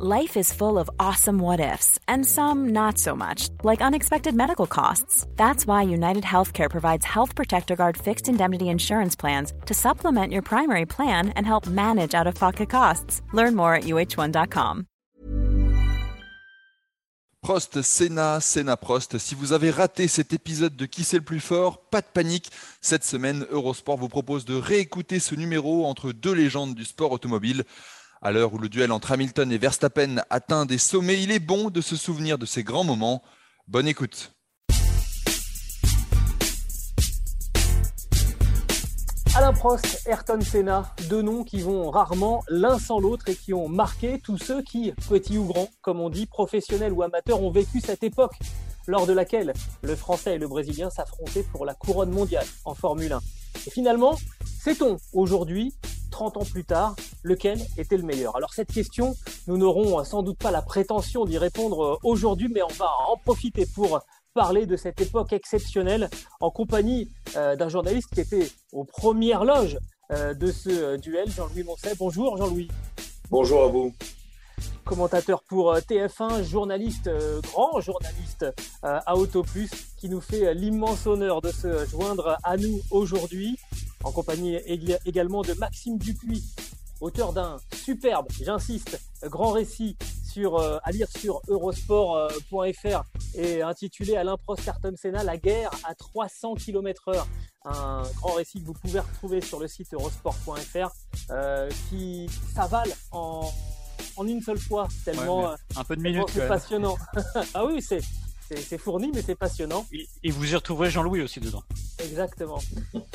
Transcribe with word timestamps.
Life 0.00 0.36
is 0.36 0.52
full 0.52 0.78
of 0.78 0.88
awesome 1.00 1.40
what 1.40 1.58
ifs, 1.58 1.98
and 2.06 2.24
some 2.24 2.68
not 2.68 2.98
so 2.98 3.16
much, 3.16 3.48
like 3.64 3.82
unexpected 3.82 4.32
medical 4.32 4.68
costs. 4.68 5.26
That's 5.34 5.66
why 5.66 5.82
United 5.82 6.22
Healthcare 6.22 6.70
provides 6.70 7.04
Health 7.04 7.34
Protector 7.34 7.74
Guard 7.74 7.96
fixed 7.96 8.28
indemnity 8.28 8.68
insurance 8.68 9.16
plans 9.16 9.52
to 9.66 9.74
supplement 9.74 10.32
your 10.32 10.42
primary 10.42 10.86
plan 10.86 11.30
and 11.30 11.44
help 11.44 11.66
manage 11.66 12.14
out 12.14 12.28
of 12.28 12.36
pocket 12.36 12.70
costs. 12.70 13.22
Learn 13.32 13.56
more 13.56 13.74
at 13.74 13.84
uh1.com. 13.84 14.86
Prost, 17.42 17.82
Senna, 17.82 18.40
Senna 18.40 18.76
Prost. 18.76 19.18
Si 19.18 19.34
vous 19.34 19.52
avez 19.52 19.70
raté 19.70 20.06
cet 20.06 20.32
épisode 20.32 20.76
de 20.76 20.86
Qui 20.86 21.02
c'est 21.02 21.16
le 21.16 21.24
plus 21.24 21.40
fort, 21.40 21.88
pas 21.90 22.02
de 22.02 22.06
panique. 22.12 22.52
Cette 22.80 23.04
semaine, 23.04 23.46
Eurosport 23.50 23.96
vous 23.96 24.08
propose 24.08 24.44
de 24.44 24.54
réécouter 24.54 25.18
ce 25.18 25.34
numéro 25.34 25.86
entre 25.86 26.12
deux 26.12 26.34
légendes 26.34 26.76
du 26.76 26.84
sport 26.84 27.10
automobile. 27.10 27.64
À 28.20 28.32
l'heure 28.32 28.52
où 28.52 28.58
le 28.58 28.68
duel 28.68 28.90
entre 28.90 29.12
Hamilton 29.12 29.52
et 29.52 29.58
Verstappen 29.58 30.16
atteint 30.28 30.66
des 30.66 30.78
sommets, 30.78 31.22
il 31.22 31.30
est 31.30 31.38
bon 31.38 31.70
de 31.70 31.80
se 31.80 31.94
souvenir 31.94 32.36
de 32.36 32.46
ces 32.46 32.64
grands 32.64 32.82
moments. 32.82 33.22
Bonne 33.68 33.86
écoute. 33.86 34.32
Alain 39.36 39.52
Prost, 39.52 40.02
Ayrton 40.08 40.40
Senna, 40.40 40.92
deux 41.08 41.22
noms 41.22 41.44
qui 41.44 41.60
vont 41.60 41.92
rarement 41.92 42.42
l'un 42.48 42.80
sans 42.80 42.98
l'autre 42.98 43.28
et 43.28 43.36
qui 43.36 43.54
ont 43.54 43.68
marqué 43.68 44.20
tous 44.20 44.36
ceux 44.36 44.62
qui, 44.62 44.92
petits 45.08 45.38
ou 45.38 45.44
grands, 45.44 45.68
comme 45.80 46.00
on 46.00 46.10
dit, 46.10 46.26
professionnels 46.26 46.92
ou 46.92 47.04
amateurs, 47.04 47.40
ont 47.40 47.52
vécu 47.52 47.80
cette 47.80 48.02
époque 48.02 48.34
lors 48.88 49.06
de 49.06 49.12
laquelle 49.12 49.52
le 49.82 49.94
Français 49.94 50.34
et 50.34 50.38
le 50.38 50.48
Brésilien 50.48 50.90
s'affrontaient 50.90 51.44
pour 51.52 51.64
la 51.64 51.74
couronne 51.74 52.10
mondiale 52.10 52.46
en 52.64 52.74
Formule 52.74 53.12
1. 53.12 53.20
Et 53.68 53.70
finalement, 53.70 54.18
sait-on 54.60 54.96
aujourd'hui 55.12 55.72
30 56.10 56.36
ans 56.38 56.44
plus 56.44 56.64
tard, 56.64 56.96
lequel 57.22 57.60
était 57.76 57.96
le 57.96 58.02
meilleur? 58.02 58.36
Alors 58.36 58.54
cette 58.54 58.72
question, 58.72 59.16
nous 59.46 59.56
n'aurons 59.56 60.02
sans 60.04 60.22
doute 60.22 60.38
pas 60.38 60.50
la 60.50 60.62
prétention 60.62 61.24
d'y 61.24 61.38
répondre 61.38 61.84
euh, 61.84 61.96
aujourd'hui, 62.02 62.48
mais 62.52 62.62
on 62.62 62.74
va 62.74 62.90
en 63.08 63.16
profiter 63.16 63.66
pour 63.66 64.00
parler 64.34 64.66
de 64.66 64.76
cette 64.76 65.00
époque 65.00 65.32
exceptionnelle 65.32 66.08
en 66.40 66.50
compagnie 66.50 67.10
euh, 67.36 67.56
d'un 67.56 67.68
journaliste 67.68 68.08
qui 68.14 68.20
était 68.20 68.50
aux 68.72 68.84
premières 68.84 69.44
loges 69.44 69.78
euh, 70.12 70.34
de 70.34 70.50
ce 70.52 70.96
duel, 70.96 71.30
Jean-Louis 71.30 71.64
Moncet. 71.64 71.94
Bonjour 71.98 72.36
Jean-Louis. 72.36 72.68
Bonjour 73.30 73.64
à 73.64 73.66
vous 73.68 73.92
commentateur 74.84 75.42
pour 75.42 75.74
TF1, 75.74 76.42
journaliste, 76.42 77.10
grand 77.42 77.78
journaliste 77.78 78.46
à 78.82 79.16
Auto 79.18 79.42
Plus, 79.42 79.68
qui 79.98 80.08
nous 80.08 80.22
fait 80.22 80.54
l'immense 80.54 81.06
honneur 81.06 81.42
de 81.42 81.50
se 81.50 81.84
joindre 81.84 82.38
à 82.42 82.56
nous 82.56 82.80
aujourd'hui 82.90 83.58
en 84.04 84.12
compagnie 84.12 84.56
également 85.04 85.42
de 85.42 85.52
Maxime 85.54 85.98
Dupuis, 85.98 86.44
auteur 87.00 87.32
d'un 87.32 87.56
superbe, 87.74 88.26
j'insiste, 88.40 89.00
grand 89.24 89.52
récit 89.52 89.96
sur, 90.24 90.58
euh, 90.58 90.78
à 90.82 90.92
lire 90.92 91.08
sur 91.08 91.40
eurosport.fr 91.48 93.02
et 93.34 93.62
intitulé 93.62 94.16
Alain 94.16 94.36
Prost 94.36 94.64
Carton 94.64 94.94
Senna, 94.96 95.22
la 95.24 95.36
guerre 95.36 95.70
à 95.84 95.94
300 95.94 96.54
km 96.54 97.08
heure. 97.08 97.26
Un 97.64 98.02
grand 98.16 98.34
récit 98.34 98.60
que 98.60 98.66
vous 98.66 98.72
pouvez 98.72 99.00
retrouver 99.00 99.40
sur 99.40 99.60
le 99.60 99.68
site 99.68 99.92
eurosport.fr 99.92 100.90
euh, 101.30 101.68
qui 101.88 102.28
s'avale 102.54 102.90
en, 103.10 103.50
en, 104.16 104.26
une 104.26 104.40
seule 104.40 104.58
fois, 104.58 104.88
tellement, 105.04 105.50
un 105.76 105.84
peu 105.84 105.96
de 105.96 106.02
minutes, 106.02 106.30
c'est 106.32 106.48
passionnant. 106.48 106.96
ah 107.54 107.64
oui, 107.64 107.82
c'est 107.82 108.00
c'est 108.56 108.78
fourni, 108.78 109.10
mais 109.14 109.22
c'est 109.22 109.34
passionnant. 109.34 109.84
Et, 110.22 110.30
vous 110.30 110.52
y 110.52 110.54
retrouverez 110.54 110.90
Jean-Louis 110.90 111.20
aussi 111.20 111.40
dedans. 111.40 111.62
Exactement. 111.98 112.58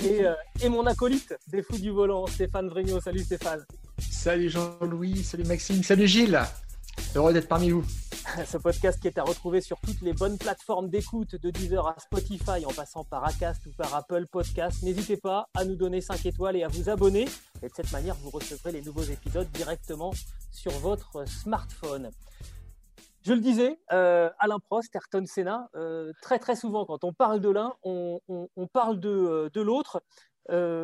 Et, 0.04 0.26
euh, 0.26 0.34
et, 0.62 0.70
mon 0.70 0.86
acolyte 0.86 1.34
des 1.48 1.64
fous 1.64 1.78
du 1.78 1.90
volant, 1.90 2.28
Stéphane 2.28 2.68
Vrigno. 2.70 3.00
Salut 3.00 3.24
Stéphane. 3.24 3.66
Salut 4.00 4.50
Jean-Louis, 4.50 5.24
salut 5.24 5.46
Maxime, 5.46 5.84
salut 5.84 6.08
Gilles. 6.08 6.42
Heureux 7.16 7.34
d'être 7.34 7.48
parmi 7.48 7.70
vous. 7.70 7.86
Ce 8.46 8.58
podcast 8.58 9.00
qui 9.00 9.08
est 9.08 9.18
à 9.18 9.24
retrouver 9.24 9.62
sur 9.62 9.80
toutes 9.80 10.02
les 10.02 10.14
bonnes 10.14 10.38
plateformes 10.38 10.90
d'écoute, 10.90 11.36
de 11.36 11.50
Deezer 11.52 11.88
à 11.88 11.96
Spotify, 12.00 12.66
en 12.66 12.72
passant 12.74 13.04
par 13.04 13.26
Acast 13.26 13.66
ou 13.66 13.72
par 13.72 13.94
Apple 13.96 14.26
Podcast. 14.28 14.82
N'hésitez 14.84 15.18
pas 15.18 15.50
à 15.54 15.66
nous 15.66 15.76
donner 15.76 16.02
5 16.02 16.26
étoiles 16.26 16.56
et 16.56 16.64
à 16.64 16.68
vous 16.68 16.90
abonner. 16.90 17.28
Et 17.62 17.68
de 17.68 17.74
cette 17.76 17.92
manière, 17.92 18.16
vous 18.16 18.30
recevrez 18.30 18.72
les 18.72 18.82
nouveaux 18.82 19.04
épisodes 19.04 19.50
directement 19.52 20.14
sur 20.52 20.72
votre 20.72 21.28
smartphone. 21.28 22.12
Je 23.24 23.32
le 23.32 23.40
disais, 23.40 23.80
euh, 23.94 24.30
Alain 24.38 24.60
Prost, 24.60 24.94
Ayrton 24.94 25.26
Senna, 25.26 25.70
euh, 25.76 26.12
très 26.22 26.40
très 26.40 26.58
souvent 26.58 26.86
quand 26.86 27.06
on 27.06 27.14
parle 27.14 27.40
de 27.40 27.50
l'un, 27.50 27.74
on, 27.84 28.20
parle 28.74 29.00
de, 29.00 29.50
euh, 29.56 29.64
l'autre. 29.64 30.04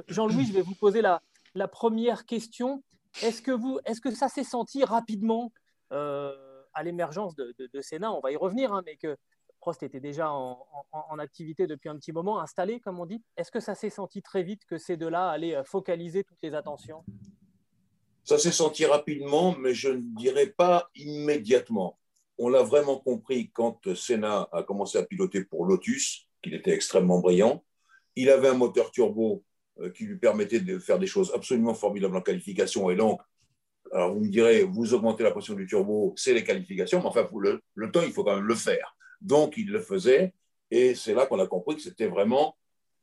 Jean-Louis, 0.08 0.46
je 0.46 0.54
vais 0.54 0.62
vous 0.62 0.76
poser 0.76 1.02
la, 1.02 1.22
première 1.68 2.26
question. 2.26 2.82
Est-ce 3.22 3.42
que, 3.42 3.52
vous, 3.52 3.80
est-ce 3.84 4.00
que 4.00 4.12
ça 4.12 4.30
s'est 4.30 4.46
senti 4.46 4.86
rapidement 4.86 5.52
à 5.92 6.84
l'émergence 6.84 7.36
de, 7.36 7.54
de, 7.58 7.82
Senna? 7.82 8.14
On 8.14 8.22
va 8.22 8.32
y 8.32 8.38
revenir, 8.38 8.72
hein, 8.72 8.84
mais 8.86 8.96
que 8.96 9.18
Prost 9.60 9.84
était 9.84 10.00
déjà 10.00 10.32
en, 10.32 10.66
en, 10.94 11.20
activité 11.20 11.68
depuis 11.68 11.90
un 11.90 11.98
petit 11.98 12.14
moment, 12.14 12.40
installé, 12.40 12.80
comme 12.80 13.02
on 13.02 13.06
dit. 13.06 13.22
Est-ce 13.36 13.52
que 13.52 13.60
ça 13.60 13.76
s'est 13.76 13.90
senti 13.90 14.22
très 14.22 14.44
vite 14.44 14.64
que 14.66 14.78
ces 14.78 14.96
deux-là 14.96 15.30
allaient 15.30 15.62
focaliser 15.66 16.24
toutes 16.24 16.42
les 16.42 16.56
attentions? 16.56 17.04
Ça 18.24 18.38
s'est 18.38 18.54
senti 18.54 18.86
rapidement, 18.86 19.58
mais 19.58 19.74
je 19.74 19.90
ne 19.90 20.16
dirais 20.16 20.48
pas 20.48 20.90
immédiatement 20.96 21.99
on 22.40 22.50
l'a 22.50 22.64
vraiment 22.64 22.98
compris 22.98 23.52
quand 23.54 23.94
Senna 23.94 24.48
a 24.52 24.64
commencé 24.64 24.98
à 24.98 25.04
piloter 25.04 25.44
pour 25.44 25.66
Lotus, 25.66 26.28
qu'il 26.42 26.54
était 26.54 26.72
extrêmement 26.72 27.20
brillant. 27.20 27.64
Il 28.16 28.30
avait 28.30 28.48
un 28.48 28.54
moteur 28.54 28.92
turbo 28.92 29.44
euh, 29.80 29.92
qui 29.92 30.06
lui 30.06 30.18
permettait 30.18 30.62
de 30.62 30.80
faire 30.80 31.00
des 31.00 31.06
choses 31.06 31.32
absolument 31.36 31.74
formidables 31.74 32.16
en 32.16 32.22
qualification. 32.22 32.90
Et 32.90 32.96
donc, 32.96 33.22
alors 33.92 34.14
vous 34.14 34.22
me 34.22 34.30
direz, 34.30 34.64
vous 34.64 34.94
augmentez 34.94 35.24
la 35.24 35.32
pression 35.32 35.54
du 35.54 35.68
turbo, 35.68 36.14
c'est 36.16 36.34
les 36.34 36.44
qualifications, 36.44 37.00
mais 37.00 37.08
enfin, 37.08 37.28
le, 37.38 37.62
le 37.76 37.92
temps, 37.92 38.04
il 38.04 38.12
faut 38.12 38.24
quand 38.24 38.36
même 38.36 38.46
le 38.46 38.56
faire. 38.56 38.96
Donc, 39.22 39.56
il 39.58 39.70
le 39.70 39.82
faisait. 39.82 40.34
Et 40.72 40.96
c'est 40.96 41.14
là 41.14 41.26
qu'on 41.26 41.40
a 41.40 41.48
compris 41.48 41.76
que 41.76 41.82
c'était 41.82 42.08
vraiment 42.08 42.56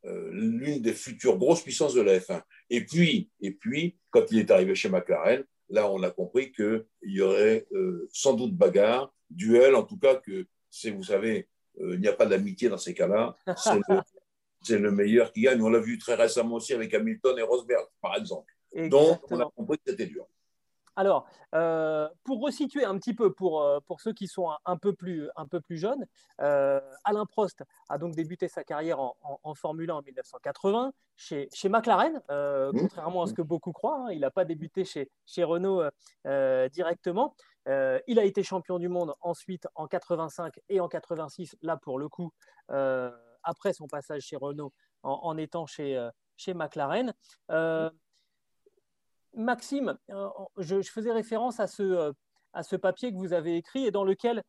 euh, 0.06 0.30
l'une 0.32 0.80
des 0.80 0.92
futures 0.92 1.36
grosses 1.36 1.62
puissances 1.62 1.94
de 1.94 2.00
la 2.00 2.18
F1. 2.18 2.40
Et 2.70 2.84
puis, 2.84 3.30
et 3.40 3.50
puis, 3.52 3.98
quand 4.10 4.30
il 4.30 4.38
est 4.38 4.50
arrivé 4.50 4.74
chez 4.74 4.88
McLaren, 4.88 5.44
là, 5.68 5.90
on 5.90 6.02
a 6.02 6.10
compris 6.10 6.52
qu'il 6.52 6.84
y 7.02 7.20
aurait 7.20 7.66
euh, 7.72 8.08
sans 8.12 8.34
doute 8.34 8.54
bagarre, 8.54 9.12
duel, 9.30 9.74
en 9.74 9.82
tout 9.82 9.98
cas 9.98 10.16
que 10.16 10.46
c'est, 10.70 10.90
vous 10.90 11.04
savez, 11.04 11.48
euh, 11.80 11.94
il 11.94 12.00
n'y 12.00 12.08
a 12.08 12.12
pas 12.12 12.26
d'amitié 12.26 12.68
dans 12.68 12.78
ces 12.78 12.94
cas-là. 12.94 13.36
C'est 14.62 14.78
le, 14.78 14.90
meilleur 14.92 15.32
qui 15.32 15.42
gagne. 15.42 15.62
On 15.62 15.70
l'a 15.70 15.80
vu 15.80 15.98
très 15.98 16.14
récemment 16.14 16.56
aussi 16.56 16.72
avec 16.72 16.92
Hamilton 16.94 17.38
et 17.38 17.42
Rosberg, 17.42 17.86
par 18.00 18.16
exemple. 18.16 18.52
Donc, 18.74 19.20
on 19.30 19.40
a 19.40 19.50
compris 19.56 19.78
que 19.78 19.90
c'était 19.90 20.06
dur. 20.06 20.26
Alors, 20.96 21.26
euh, 21.54 22.08
pour 22.24 22.42
resituer 22.42 22.84
un 22.84 22.98
petit 22.98 23.14
peu 23.14 23.32
pour, 23.32 23.62
euh, 23.62 23.80
pour 23.86 24.00
ceux 24.00 24.12
qui 24.12 24.26
sont 24.28 24.50
un, 24.64 24.76
peu, 24.76 24.94
plus, 24.94 25.28
un 25.36 25.46
peu 25.46 25.60
plus 25.60 25.76
jeunes, 25.76 26.06
Alain 26.38 27.26
Prost 27.26 27.62
a 27.88 27.98
donc 27.98 28.14
débuté 28.14 28.48
sa 28.48 28.64
carrière 28.64 28.98
en, 29.00 29.54
Formule 29.54 29.90
1 29.90 29.94
en 29.94 30.02
1980 30.02 30.92
chez, 31.16 31.48
chez 31.52 31.68
McLaren, 31.68 32.20
mmh. 32.28 32.78
contrairement 32.78 33.22
à 33.22 33.26
ce 33.26 33.34
que 33.34 33.42
beaucoup 33.42 33.72
croient. 33.72 34.06
Hein. 34.06 34.12
il 34.12 34.20
n'a 34.20 34.30
pas 34.30 34.44
débuté 34.44 34.84
chez, 34.84 35.10
chez 35.24 35.44
Renault 35.44 35.82
directement. 36.72 37.34
Euh, 37.68 37.98
il 38.06 38.18
a 38.18 38.24
été 38.24 38.42
champion 38.42 38.78
du 38.78 38.88
monde 38.88 39.14
ensuite 39.20 39.66
en 39.74 39.86
85 39.86 40.60
et 40.68 40.80
en 40.80 40.88
86, 40.88 41.56
là 41.62 41.76
pour 41.76 41.98
le 41.98 42.08
coup, 42.08 42.32
euh, 42.70 43.10
après 43.42 43.72
son 43.72 43.86
passage 43.86 44.22
chez 44.22 44.36
Renault, 44.36 44.72
en, 45.02 45.36
étant 45.36 45.66
chez, 45.66 45.96
euh, 45.96 46.10
chez 46.36 46.54
McLaren. 46.54 47.12
Maxime, 49.36 49.96
je, 50.58 50.82
faisais 50.82 51.12
référence 51.12 51.60
à 51.60 51.66
ce, 51.66 52.12
à 52.52 52.62
ce 52.62 52.76
papier 52.76 53.12
que 53.12 53.16
vous 53.16 53.32
avez 53.32 53.56
écrit 53.56 53.86
et 53.86 53.90
dans 53.90 54.04
lequel 54.04 54.42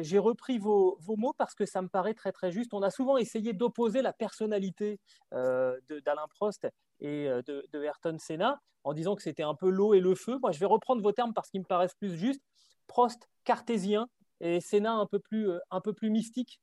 j'ai 0.00 0.18
repris 0.18 0.58
vos, 0.58 0.96
vos, 1.00 1.16
mots 1.16 1.34
parce 1.36 1.54
que 1.54 1.66
ça 1.66 1.82
me 1.82 1.88
paraît 1.88 2.14
très 2.14 2.32
très 2.32 2.50
juste. 2.50 2.72
On 2.72 2.82
a 2.82 2.90
souvent 2.90 3.16
essayé 3.16 3.52
d'opposer 3.52 4.00
la 4.00 4.12
personnalité 4.12 4.98
d'Alain 5.32 6.26
Prost 6.30 6.66
et 7.00 7.28
de, 7.46 7.82
Ayrton 7.82 8.16
Senna 8.18 8.60
en 8.84 8.92
disant 8.94 9.16
que 9.16 9.22
c'était 9.22 9.42
un 9.42 9.54
peu 9.54 9.68
l'eau 9.68 9.94
et 9.94 10.00
le 10.00 10.14
feu. 10.14 10.38
Moi, 10.40 10.52
je 10.52 10.58
vais 10.58 10.66
reprendre 10.66 11.02
vos 11.02 11.12
termes 11.12 11.34
parce 11.34 11.50
qu'ils 11.50 11.60
me 11.60 11.66
paraissent 11.66 11.94
plus 11.94 12.16
justes. 12.16 12.42
Prost 12.86 13.28
cartésien 13.44 14.08
et 14.40 14.60
Senna 14.60 14.92
un 14.92 15.06
peu 15.06 15.20
euh, 15.32 15.58
un 15.70 15.80
peu 15.80 15.92
plus 15.92 16.10
mystique 16.10 16.60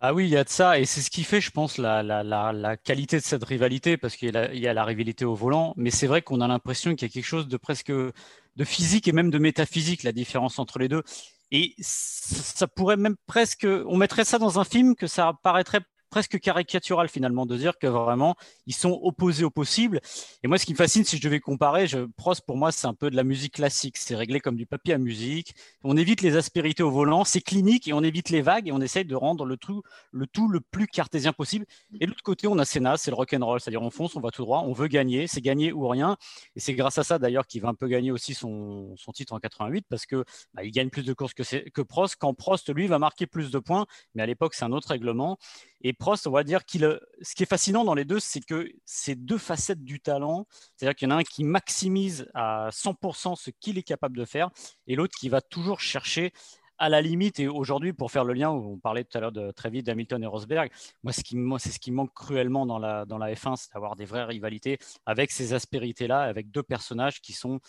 ah 0.00 0.14
oui, 0.14 0.26
il 0.26 0.30
y 0.30 0.36
a 0.36 0.44
de 0.44 0.48
ça, 0.48 0.78
et 0.78 0.84
c'est 0.84 1.00
ce 1.00 1.10
qui 1.10 1.24
fait, 1.24 1.40
je 1.40 1.50
pense, 1.50 1.76
la, 1.76 2.02
la, 2.02 2.76
qualité 2.76 3.18
de 3.18 3.24
cette 3.24 3.42
rivalité, 3.42 3.96
parce 3.96 4.14
qu'il 4.16 4.30
y, 4.30 4.66
a 4.68 4.74
la 4.74 4.84
rivalité 4.84 5.24
au 5.24 5.34
volant, 5.34 5.74
mais 5.76 5.90
c'est 5.90 6.06
vrai 6.06 6.22
qu'on 6.22 6.40
a 6.40 6.46
l'impression 6.46 6.94
qu'il 6.94 7.08
y 7.08 7.10
a 7.10 7.12
quelque 7.12 7.24
chose 7.24 7.48
de 7.48 7.56
presque 7.56 7.90
de 7.90 8.64
physique 8.64 9.08
et 9.08 9.12
même 9.12 9.30
de 9.30 9.38
métaphysique, 9.38 10.04
la 10.04 10.12
différence 10.12 10.58
entre 10.58 10.78
les 10.78 10.88
deux. 10.88 11.02
Et 11.50 11.74
ça 11.80 12.66
pourrait 12.68 12.96
même 12.96 13.16
presque, 13.26 13.66
on 13.86 13.96
mettrait 13.96 14.24
ça 14.24 14.38
dans 14.38 14.60
un 14.60 14.64
film 14.64 14.94
que 14.94 15.06
ça 15.06 15.32
paraîtrait 15.42 15.80
presque 16.10 16.38
caricatural 16.38 17.08
finalement 17.08 17.46
de 17.46 17.56
dire 17.56 17.78
que 17.78 17.86
vraiment 17.86 18.36
ils 18.66 18.74
sont 18.74 18.98
opposés 19.02 19.44
au 19.44 19.50
possible. 19.50 20.00
Et 20.42 20.48
moi, 20.48 20.58
ce 20.58 20.66
qui 20.66 20.72
me 20.72 20.76
fascine, 20.76 21.04
si 21.04 21.16
je 21.16 21.22
devais 21.22 21.40
comparer, 21.40 21.86
je, 21.86 21.98
Prost 22.16 22.44
pour 22.46 22.56
moi, 22.56 22.72
c'est 22.72 22.86
un 22.86 22.94
peu 22.94 23.10
de 23.10 23.16
la 23.16 23.24
musique 23.24 23.54
classique. 23.54 23.96
C'est 23.96 24.14
réglé 24.14 24.40
comme 24.40 24.56
du 24.56 24.66
papier 24.66 24.94
à 24.94 24.98
musique. 24.98 25.54
On 25.84 25.96
évite 25.96 26.22
les 26.22 26.36
aspérités 26.36 26.82
au 26.82 26.90
volant, 26.90 27.24
c'est 27.24 27.40
clinique 27.40 27.88
et 27.88 27.92
on 27.92 28.02
évite 28.02 28.30
les 28.30 28.42
vagues 28.42 28.68
et 28.68 28.72
on 28.72 28.80
essaye 28.80 29.04
de 29.04 29.14
rendre 29.14 29.44
le 29.44 29.56
tout 29.56 29.82
le, 30.12 30.26
tout 30.26 30.48
le 30.48 30.60
plus 30.60 30.86
cartésien 30.86 31.32
possible. 31.32 31.66
Et 32.00 32.06
de 32.06 32.10
l'autre 32.10 32.22
côté, 32.22 32.46
on 32.46 32.58
a 32.58 32.64
Senna, 32.64 32.96
c'est 32.96 33.10
le 33.10 33.16
rock 33.16 33.34
roll, 33.40 33.60
c'est-à-dire 33.60 33.82
on 33.82 33.90
fonce, 33.90 34.16
on 34.16 34.20
va 34.20 34.30
tout 34.30 34.42
droit, 34.42 34.62
on 34.66 34.72
veut 34.72 34.88
gagner, 34.88 35.26
c'est 35.26 35.40
gagner 35.40 35.72
ou 35.72 35.88
rien. 35.88 36.16
Et 36.56 36.60
c'est 36.60 36.74
grâce 36.74 36.98
à 36.98 37.04
ça 37.04 37.18
d'ailleurs 37.18 37.46
qu'il 37.46 37.62
va 37.62 37.68
un 37.68 37.74
peu 37.74 37.88
gagner 37.88 38.10
aussi 38.10 38.34
son, 38.34 38.94
son 38.96 39.12
titre 39.12 39.32
en 39.32 39.38
88 39.38 39.86
parce 39.88 40.06
que 40.06 40.24
bah, 40.54 40.64
il 40.64 40.70
gagne 40.70 40.90
plus 40.90 41.04
de 41.04 41.12
courses 41.12 41.34
que, 41.34 41.68
que 41.68 41.82
Prost. 41.82 42.16
Quand 42.18 42.34
Prost 42.34 42.72
lui 42.74 42.86
va 42.86 42.98
marquer 42.98 43.26
plus 43.26 43.50
de 43.50 43.58
points, 43.58 43.86
mais 44.14 44.22
à 44.22 44.26
l'époque 44.26 44.54
c'est 44.54 44.64
un 44.64 44.72
autre 44.72 44.88
règlement. 44.88 45.38
Et 45.82 45.92
Prost, 45.92 46.26
on 46.26 46.32
va 46.32 46.44
dire 46.44 46.64
qu'il. 46.64 46.98
Ce 47.22 47.34
qui 47.34 47.44
est 47.44 47.46
fascinant 47.46 47.84
dans 47.84 47.94
les 47.94 48.04
deux, 48.04 48.20
c'est 48.20 48.40
que 48.40 48.68
c'est 48.84 49.14
deux 49.14 49.38
facettes 49.38 49.84
du 49.84 50.00
talent. 50.00 50.46
C'est-à-dire 50.76 50.96
qu'il 50.96 51.08
y 51.08 51.12
en 51.12 51.16
a 51.16 51.20
un 51.20 51.24
qui 51.24 51.44
maximise 51.44 52.28
à 52.34 52.68
100% 52.70 53.36
ce 53.36 53.50
qu'il 53.50 53.78
est 53.78 53.82
capable 53.82 54.16
de 54.16 54.24
faire, 54.24 54.50
et 54.86 54.96
l'autre 54.96 55.16
qui 55.18 55.28
va 55.28 55.40
toujours 55.40 55.80
chercher 55.80 56.32
à 56.78 56.88
la 56.88 57.02
limite, 57.02 57.40
et 57.40 57.48
aujourd'hui, 57.48 57.92
pour 57.92 58.12
faire 58.12 58.24
le 58.24 58.34
lien, 58.34 58.50
on 58.50 58.78
parlait 58.78 59.02
tout 59.02 59.18
à 59.18 59.20
l'heure 59.20 59.32
de, 59.32 59.50
très 59.50 59.68
vite 59.68 59.86
d'Hamilton 59.86 60.22
et 60.22 60.26
Rosberg, 60.26 60.70
moi, 61.02 61.12
ce 61.12 61.24
qui, 61.24 61.36
c'est 61.58 61.70
ce 61.70 61.80
qui 61.80 61.90
manque 61.90 62.14
cruellement 62.14 62.66
dans 62.66 62.78
la, 62.78 63.04
dans 63.04 63.18
la 63.18 63.34
F1, 63.34 63.56
c'est 63.56 63.72
d'avoir 63.74 63.96
des 63.96 64.04
vraies 64.04 64.24
rivalités 64.24 64.78
avec 65.04 65.32
ces 65.32 65.54
aspérités-là, 65.54 66.20
avec 66.20 66.52
deux 66.52 66.62
personnages 66.62 67.20
qui 67.20 67.32
sont 67.32 67.60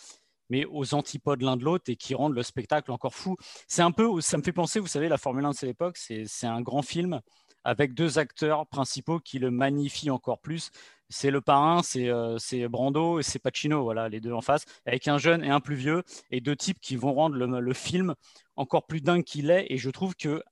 mais 0.48 0.64
aux 0.64 0.94
antipodes 0.94 1.42
l'un 1.42 1.56
de 1.56 1.64
l'autre 1.64 1.90
et 1.90 1.96
qui 1.96 2.14
rendent 2.14 2.34
le 2.34 2.42
spectacle 2.42 2.90
encore 2.90 3.14
fou. 3.14 3.36
C'est 3.68 3.82
un 3.82 3.92
peu, 3.92 4.20
ça 4.20 4.36
me 4.36 4.42
fait 4.42 4.52
penser, 4.52 4.80
vous 4.80 4.88
savez, 4.88 5.08
la 5.08 5.16
Formule 5.16 5.44
1 5.44 5.50
de 5.50 5.54
cette 5.54 5.70
époque, 5.70 5.96
c'est 5.96 6.46
un 6.46 6.60
grand 6.60 6.82
film 6.82 7.20
avec 7.64 7.94
deux 7.94 8.18
acteurs 8.18 8.66
principaux 8.66 9.20
qui 9.20 9.38
le 9.38 9.50
magnifient 9.50 10.10
encore 10.10 10.40
plus. 10.40 10.70
C'est 11.08 11.30
le 11.30 11.40
parrain, 11.40 11.82
c'est 11.82 12.08
euh, 12.08 12.38
Brando 12.68 13.18
et 13.18 13.22
c'est 13.22 13.38
Pacino, 13.38 13.82
voilà, 13.82 14.08
les 14.08 14.20
deux 14.20 14.32
en 14.32 14.40
face, 14.40 14.64
avec 14.86 15.08
un 15.08 15.18
jeune 15.18 15.42
et 15.44 15.50
un 15.50 15.60
plus 15.60 15.74
vieux, 15.74 16.04
et 16.30 16.40
deux 16.40 16.54
types 16.54 16.78
qui 16.80 16.96
vont 16.96 17.12
rendre 17.12 17.36
le, 17.36 17.74
film 17.74 18.14
encore 18.56 18.86
plus 18.86 19.00
dingue 19.00 19.24
qu'il 19.24 19.50
est. 19.50 19.66
Et 19.70 19.76
je 19.76 19.90
trouve 19.90 20.14
que, 20.14 20.42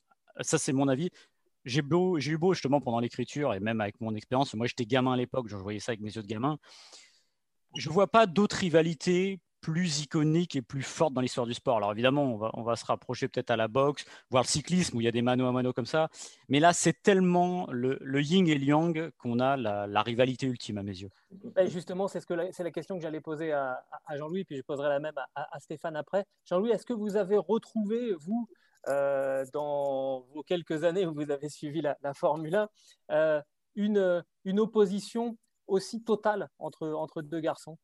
ça 0.40 0.58
c'est 0.58 0.72
mon 0.72 0.88
avis, 0.88 1.10
j'ai 1.64 1.80
eu 1.80 2.38
beau 2.38 2.54
justement 2.54 2.80
pendant 2.80 3.00
l'écriture 3.00 3.54
et 3.54 3.60
même 3.60 3.80
avec 3.80 4.00
mon 4.00 4.14
expérience, 4.14 4.54
moi 4.54 4.66
j'étais 4.66 4.86
gamin 4.86 5.12
à 5.12 5.16
l'époque, 5.16 5.46
je 5.48 5.56
voyais 5.56 5.80
ça 5.80 5.92
avec 5.92 6.00
mes 6.00 6.10
yeux 6.10 6.22
de 6.22 6.26
gamin, 6.26 6.58
je 7.76 7.90
vois 7.90 8.06
pas 8.06 8.26
d'autres 8.26 8.56
rivalités 8.56 9.40
plus 9.68 10.00
iconique 10.00 10.56
et 10.56 10.62
plus 10.62 10.82
forte 10.82 11.12
dans 11.12 11.20
l'histoire 11.20 11.46
du 11.46 11.52
sport. 11.52 11.76
Alors 11.76 11.92
évidemment, 11.92 12.50
on 12.54 12.62
va, 12.62 12.74
se 12.74 12.86
rapprocher 12.86 13.28
peut-être 13.28 13.50
à 13.50 13.56
la 13.56 13.68
boxe, 13.68 14.06
voire 14.30 14.42
le 14.42 14.48
cyclisme, 14.48 14.96
où 14.96 15.02
il 15.02 15.04
y 15.04 15.08
a 15.08 15.12
des 15.12 15.20
mano 15.20 15.46
à 15.46 15.52
mano 15.52 15.74
comme 15.74 15.84
ça. 15.84 16.08
Mais 16.48 16.58
là, 16.58 16.72
c'est 16.72 17.02
tellement 17.02 17.66
le, 17.70 17.98
yin 18.22 18.48
et 18.48 18.54
le 18.54 18.64
yang 18.64 19.10
qu'on 19.18 19.40
a 19.40 19.58
la, 19.58 20.02
rivalité 20.02 20.46
ultime 20.46 20.78
à 20.78 20.82
mes 20.82 20.98
yeux. 20.98 21.10
justement, 21.66 22.08
c'est 22.08 22.20
ce 22.20 22.62
la, 22.62 22.70
question 22.70 22.96
que 22.96 23.02
j'allais 23.02 23.20
poser 23.20 23.52
à, 23.52 23.84
Jean-Louis, 24.16 24.44
puis 24.44 24.56
je 24.56 24.62
poserai 24.62 24.88
la 24.88 25.00
même 25.00 25.18
à, 25.34 25.60
Stéphane 25.60 25.96
après. 25.96 26.24
Jean-Louis, 26.46 26.70
est-ce 26.70 26.86
que 26.86 26.94
vous 26.94 27.16
avez 27.16 27.36
retrouvé, 27.36 28.14
vous, 28.14 28.48
euh, 28.88 29.44
dans 29.52 30.20
vos 30.32 30.42
quelques 30.44 30.84
années 30.84 31.04
où 31.04 31.12
vous 31.12 31.30
avez 31.30 31.50
suivi 31.50 31.82
la, 31.82 32.14
Formule 32.14 32.54
1, 32.54 32.68
euh, 33.10 33.42
une, 33.74 34.60
opposition 34.60 35.36
aussi 35.66 36.02
totale 36.02 36.48
entre 36.58 37.20
deux 37.20 37.40
garçons? 37.40 37.76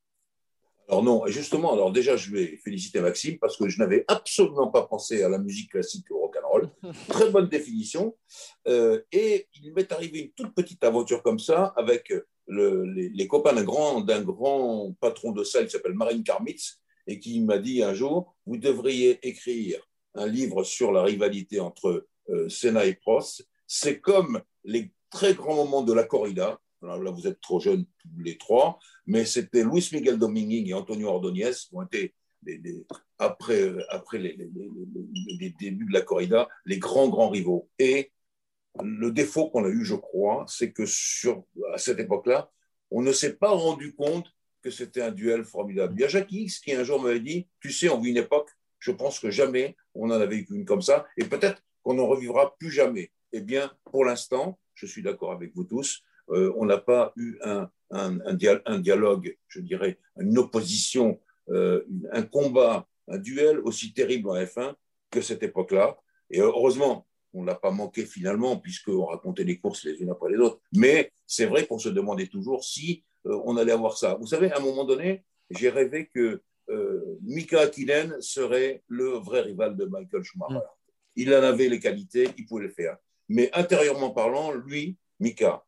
Alors 0.88 1.02
non, 1.02 1.26
justement, 1.26 1.72
alors 1.72 1.92
déjà, 1.92 2.16
je 2.16 2.30
vais 2.30 2.58
féliciter 2.58 3.00
Maxime 3.00 3.38
parce 3.38 3.56
que 3.56 3.68
je 3.68 3.78
n'avais 3.78 4.04
absolument 4.08 4.68
pas 4.68 4.82
pensé 4.82 5.22
à 5.22 5.28
la 5.28 5.38
musique 5.38 5.70
classique 5.70 6.10
au 6.10 6.18
rock 6.18 6.36
and 6.36 6.48
roll. 6.48 6.70
Très 7.08 7.30
bonne 7.30 7.48
définition. 7.48 8.16
Euh, 8.68 9.00
et 9.10 9.48
il 9.62 9.72
m'est 9.72 9.90
arrivé 9.92 10.18
une 10.20 10.32
toute 10.32 10.54
petite 10.54 10.84
aventure 10.84 11.22
comme 11.22 11.38
ça 11.38 11.72
avec 11.76 12.12
les, 12.48 13.26
copains 13.28 13.54
d'un 13.54 13.64
grand, 13.64 14.00
d'un 14.00 14.22
grand 14.22 14.94
patron 15.00 15.32
de 15.32 15.44
salle 15.44 15.66
qui 15.66 15.72
s'appelle 15.72 15.94
Marine 15.94 16.22
Karmitz 16.22 16.80
et 17.06 17.18
qui 17.18 17.40
m'a 17.40 17.58
dit 17.58 17.82
un 17.82 17.94
jour, 17.94 18.34
vous 18.46 18.56
devriez 18.56 19.26
écrire 19.26 19.80
un 20.14 20.26
livre 20.26 20.64
sur 20.64 20.92
la 20.92 21.02
rivalité 21.02 21.60
entre 21.60 22.06
euh, 22.30 22.48
Senna 22.48 22.84
et 22.86 22.94
Prost. 22.94 23.46
C'est 23.66 24.00
comme 24.00 24.40
les 24.64 24.92
très 25.10 25.34
grands 25.34 25.56
moments 25.56 25.82
de 25.82 25.92
la 25.92 26.04
corrida, 26.04 26.60
là, 26.86 27.10
vous 27.10 27.26
êtes 27.26 27.40
trop 27.40 27.60
jeunes 27.60 27.84
tous 27.98 28.20
les 28.22 28.38
trois, 28.38 28.78
mais 29.06 29.24
c'était 29.24 29.64
Luis 29.64 29.88
Miguel 29.92 30.18
Dominguez 30.18 30.64
et 30.66 30.74
Antonio 30.74 31.08
Ordóñez 31.08 31.52
qui 31.52 31.74
ont 31.74 31.82
été, 31.82 32.14
après, 33.18 33.72
les, 34.18 35.54
débuts 35.58 35.86
de 35.86 35.92
la 35.92 36.02
corrida, 36.02 36.48
les 36.64 36.78
grands, 36.78 37.08
grands 37.08 37.30
rivaux. 37.30 37.68
Et 37.78 38.12
le 38.82 39.10
défaut 39.10 39.50
qu'on 39.50 39.64
a 39.64 39.68
eu, 39.68 39.84
je 39.84 39.94
crois, 39.94 40.44
c'est 40.48 40.72
que 40.72 40.84
sur, 40.86 41.44
à 41.72 41.78
cette 41.78 42.00
époque-là, 42.00 42.50
on 42.90 43.02
ne 43.02 43.12
s'est 43.12 43.34
pas 43.34 43.50
rendu 43.50 43.94
compte 43.94 44.26
que 44.62 44.70
c'était 44.70 45.02
un 45.02 45.10
duel 45.10 45.44
formidable. 45.44 45.94
Il 45.96 46.00
y 46.00 46.04
a 46.04 46.08
Jacques 46.08 46.32
X 46.32 46.58
qui 46.58 46.72
un 46.72 46.84
jour 46.84 47.00
m'avait 47.00 47.20
dit, 47.20 47.46
tu 47.60 47.70
sais, 47.70 47.88
on 47.88 48.00
vit 48.00 48.10
une 48.10 48.16
époque, 48.16 48.50
je 48.78 48.92
pense 48.92 49.20
que 49.20 49.30
jamais 49.30 49.76
on 49.94 50.10
en 50.10 50.20
a 50.20 50.26
vécu 50.26 50.54
une 50.54 50.64
comme 50.64 50.82
ça, 50.82 51.06
et 51.16 51.24
peut-être 51.24 51.62
qu'on 51.82 51.94
n'en 51.94 52.06
revivra 52.06 52.56
plus 52.58 52.70
jamais. 52.70 53.12
Eh 53.32 53.40
bien, 53.40 53.70
pour 53.84 54.04
l'instant, 54.04 54.58
je 54.74 54.86
suis 54.86 55.02
d'accord 55.02 55.32
avec 55.32 55.54
vous 55.54 55.64
tous, 55.64 56.02
euh, 56.30 56.52
on 56.56 56.66
n'a 56.66 56.78
pas 56.78 57.12
eu 57.16 57.38
un, 57.42 57.70
dialogue, 58.34 59.36
je 59.48 59.60
dirais, 59.60 59.98
une 60.18 60.38
opposition, 60.38 61.20
euh, 61.50 61.84
un 62.12 62.22
combat, 62.22 62.88
un 63.08 63.18
duel 63.18 63.60
aussi 63.60 63.92
terrible 63.92 64.30
en 64.30 64.34
F1 64.34 64.74
que 65.10 65.20
cette 65.20 65.42
époque-là. 65.42 65.96
Et 66.30 66.40
heureusement, 66.40 67.06
on 67.34 67.42
ne 67.42 67.46
l'a 67.46 67.54
pas 67.54 67.70
manqué 67.70 68.06
finalement, 68.06 68.56
puisqu'on 68.56 69.04
racontait 69.04 69.44
les 69.44 69.58
courses 69.58 69.84
les 69.84 70.00
unes 70.00 70.10
après 70.10 70.30
les 70.30 70.38
autres. 70.38 70.60
Mais 70.72 71.12
c'est 71.26 71.46
vrai 71.46 71.66
qu'on 71.66 71.78
se 71.78 71.88
demandait 71.88 72.26
toujours 72.26 72.64
si 72.64 73.04
euh, 73.26 73.40
on 73.44 73.56
allait 73.56 73.72
avoir 73.72 73.98
ça. 73.98 74.16
Vous 74.20 74.26
savez, 74.26 74.50
à 74.50 74.58
un 74.58 74.62
moment 74.62 74.84
donné, 74.84 75.24
j'ai 75.50 75.70
rêvé 75.70 76.10
que 76.12 76.42
Mika 77.20 77.60
Hakkinen 77.60 78.22
serait 78.22 78.82
le 78.88 79.18
vrai 79.18 79.42
rival 79.42 79.76
de 79.76 79.84
Michael 79.84 80.24
Schumacher. 80.24 80.54
Mm. 80.54 80.60
Il 81.16 81.34
en 81.34 81.42
avait 81.42 81.68
les 81.68 81.78
qualités, 81.78 82.30
il 82.38 82.46
pouvait 82.46 82.64
le 82.64 82.70
faire. 82.70 82.96
Mais 83.28 83.50
intérieurement 83.52 84.10
parlant, 84.10 84.52
lui, 84.52 84.96
Mika, 85.20 85.62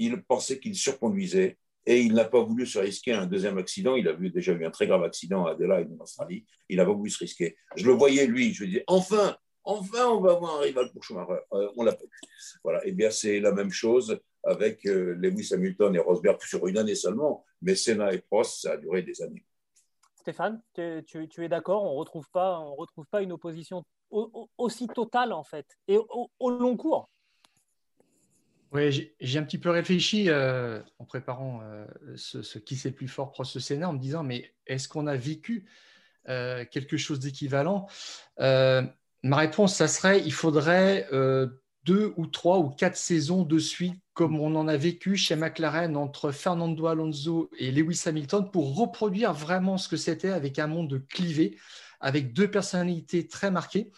il 0.00 0.22
pensait 0.22 0.58
qu'il 0.58 0.74
surconduisait 0.74 1.58
et 1.84 2.00
il 2.00 2.14
n'a 2.14 2.24
pas 2.24 2.42
voulu 2.42 2.66
se 2.66 2.78
risquer 2.78 3.12
à 3.12 3.20
un 3.20 3.26
deuxième 3.26 3.58
accident. 3.58 3.96
Il 3.96 4.08
a 4.08 4.14
déjà 4.14 4.52
eu 4.52 4.64
un 4.64 4.70
très 4.70 4.86
grave 4.86 5.04
accident 5.04 5.46
à 5.46 5.52
Adelaide, 5.52 5.90
en 5.98 6.02
Australie. 6.02 6.46
Il 6.68 6.78
n'a 6.78 6.86
pas 6.86 6.92
voulu 6.92 7.10
se 7.10 7.18
risquer. 7.18 7.56
Je 7.76 7.86
le 7.86 7.92
voyais, 7.92 8.26
lui. 8.26 8.54
Je 8.54 8.64
lui 8.64 8.70
disais, 8.70 8.84
enfin, 8.86 9.36
enfin, 9.62 10.06
on 10.06 10.20
va 10.20 10.32
avoir 10.32 10.56
un 10.56 10.60
rival 10.60 10.90
pour 10.90 11.04
Schumacher. 11.04 11.40
Euh, 11.52 11.70
on 11.76 11.82
l'a 11.82 11.92
pas 11.92 12.04
eu. 12.04 12.10
Voilà. 12.64 12.80
Eh 12.84 12.92
bien, 12.92 13.10
c'est 13.10 13.40
la 13.40 13.52
même 13.52 13.70
chose 13.70 14.18
avec 14.42 14.86
euh, 14.86 15.14
Lewis 15.18 15.50
Hamilton 15.52 15.94
et 15.94 15.98
Rosberg 15.98 16.40
sur 16.42 16.66
une 16.66 16.78
année 16.78 16.94
seulement. 16.94 17.44
Mais 17.60 17.74
Senna 17.74 18.12
et 18.12 18.18
Prost, 18.20 18.62
ça 18.62 18.72
a 18.72 18.76
duré 18.78 19.02
des 19.02 19.20
années. 19.20 19.44
Stéphane, 20.16 20.62
tu, 20.74 21.44
es 21.44 21.48
d'accord 21.48 21.84
On 21.84 21.94
ne 21.94 21.98
retrouve, 21.98 22.28
pas, 22.30 22.56
retrouve 22.56 23.06
pas 23.06 23.22
une 23.22 23.32
opposition 23.32 23.84
aussi 24.10 24.86
totale, 24.88 25.32
en 25.32 25.44
fait, 25.44 25.66
et 25.88 25.98
au 25.98 26.50
long 26.50 26.76
cours? 26.76 27.08
Oui, 28.72 29.12
j'ai 29.20 29.38
un 29.38 29.42
petit 29.42 29.58
peu 29.58 29.70
réfléchi 29.70 30.26
euh, 30.28 30.80
en 31.00 31.04
préparant 31.04 31.60
euh, 31.64 31.84
ce, 32.14 32.58
qui 32.58 32.76
c'est 32.76 32.90
le 32.90 32.94
plus 32.94 33.08
fort 33.08 33.32
Prost 33.32 33.58
Sénat 33.58 33.88
en 33.88 33.94
me 33.94 33.98
disant 33.98 34.22
mais 34.22 34.54
est-ce 34.66 34.88
qu'on 34.88 35.08
a 35.08 35.16
vécu 35.16 35.66
euh, 36.28 36.64
quelque 36.70 36.96
chose 36.96 37.18
d'équivalent 37.18 37.88
Ma 39.22 39.36
réponse, 39.36 39.74
ça 39.74 39.88
serait 39.88 40.20
il 40.20 40.32
faudrait 40.32 41.08
deux 41.84 42.14
ou 42.16 42.26
trois 42.26 42.58
ou 42.58 42.70
quatre 42.70 42.96
saisons 42.96 43.42
de 43.42 43.58
suite 43.58 44.00
comme 44.14 44.38
on 44.38 44.54
en 44.54 44.68
a 44.68 44.76
vécu 44.76 45.16
chez 45.16 45.34
McLaren 45.34 45.96
entre 45.96 46.30
Fernando 46.30 46.86
Alonso 46.86 47.50
et 47.58 47.72
Lewis 47.72 48.02
Hamilton 48.06 48.50
pour 48.50 48.76
reproduire 48.76 49.32
vraiment 49.32 49.78
ce 49.78 49.88
que 49.88 49.96
c'était 49.96 50.30
avec 50.30 50.58
un 50.58 50.68
monde 50.68 51.04
clivé, 51.08 51.58
avec 52.00 52.32
deux 52.32 52.50
personnalités 52.50 53.26
très 53.26 53.50
marquées. 53.50 53.90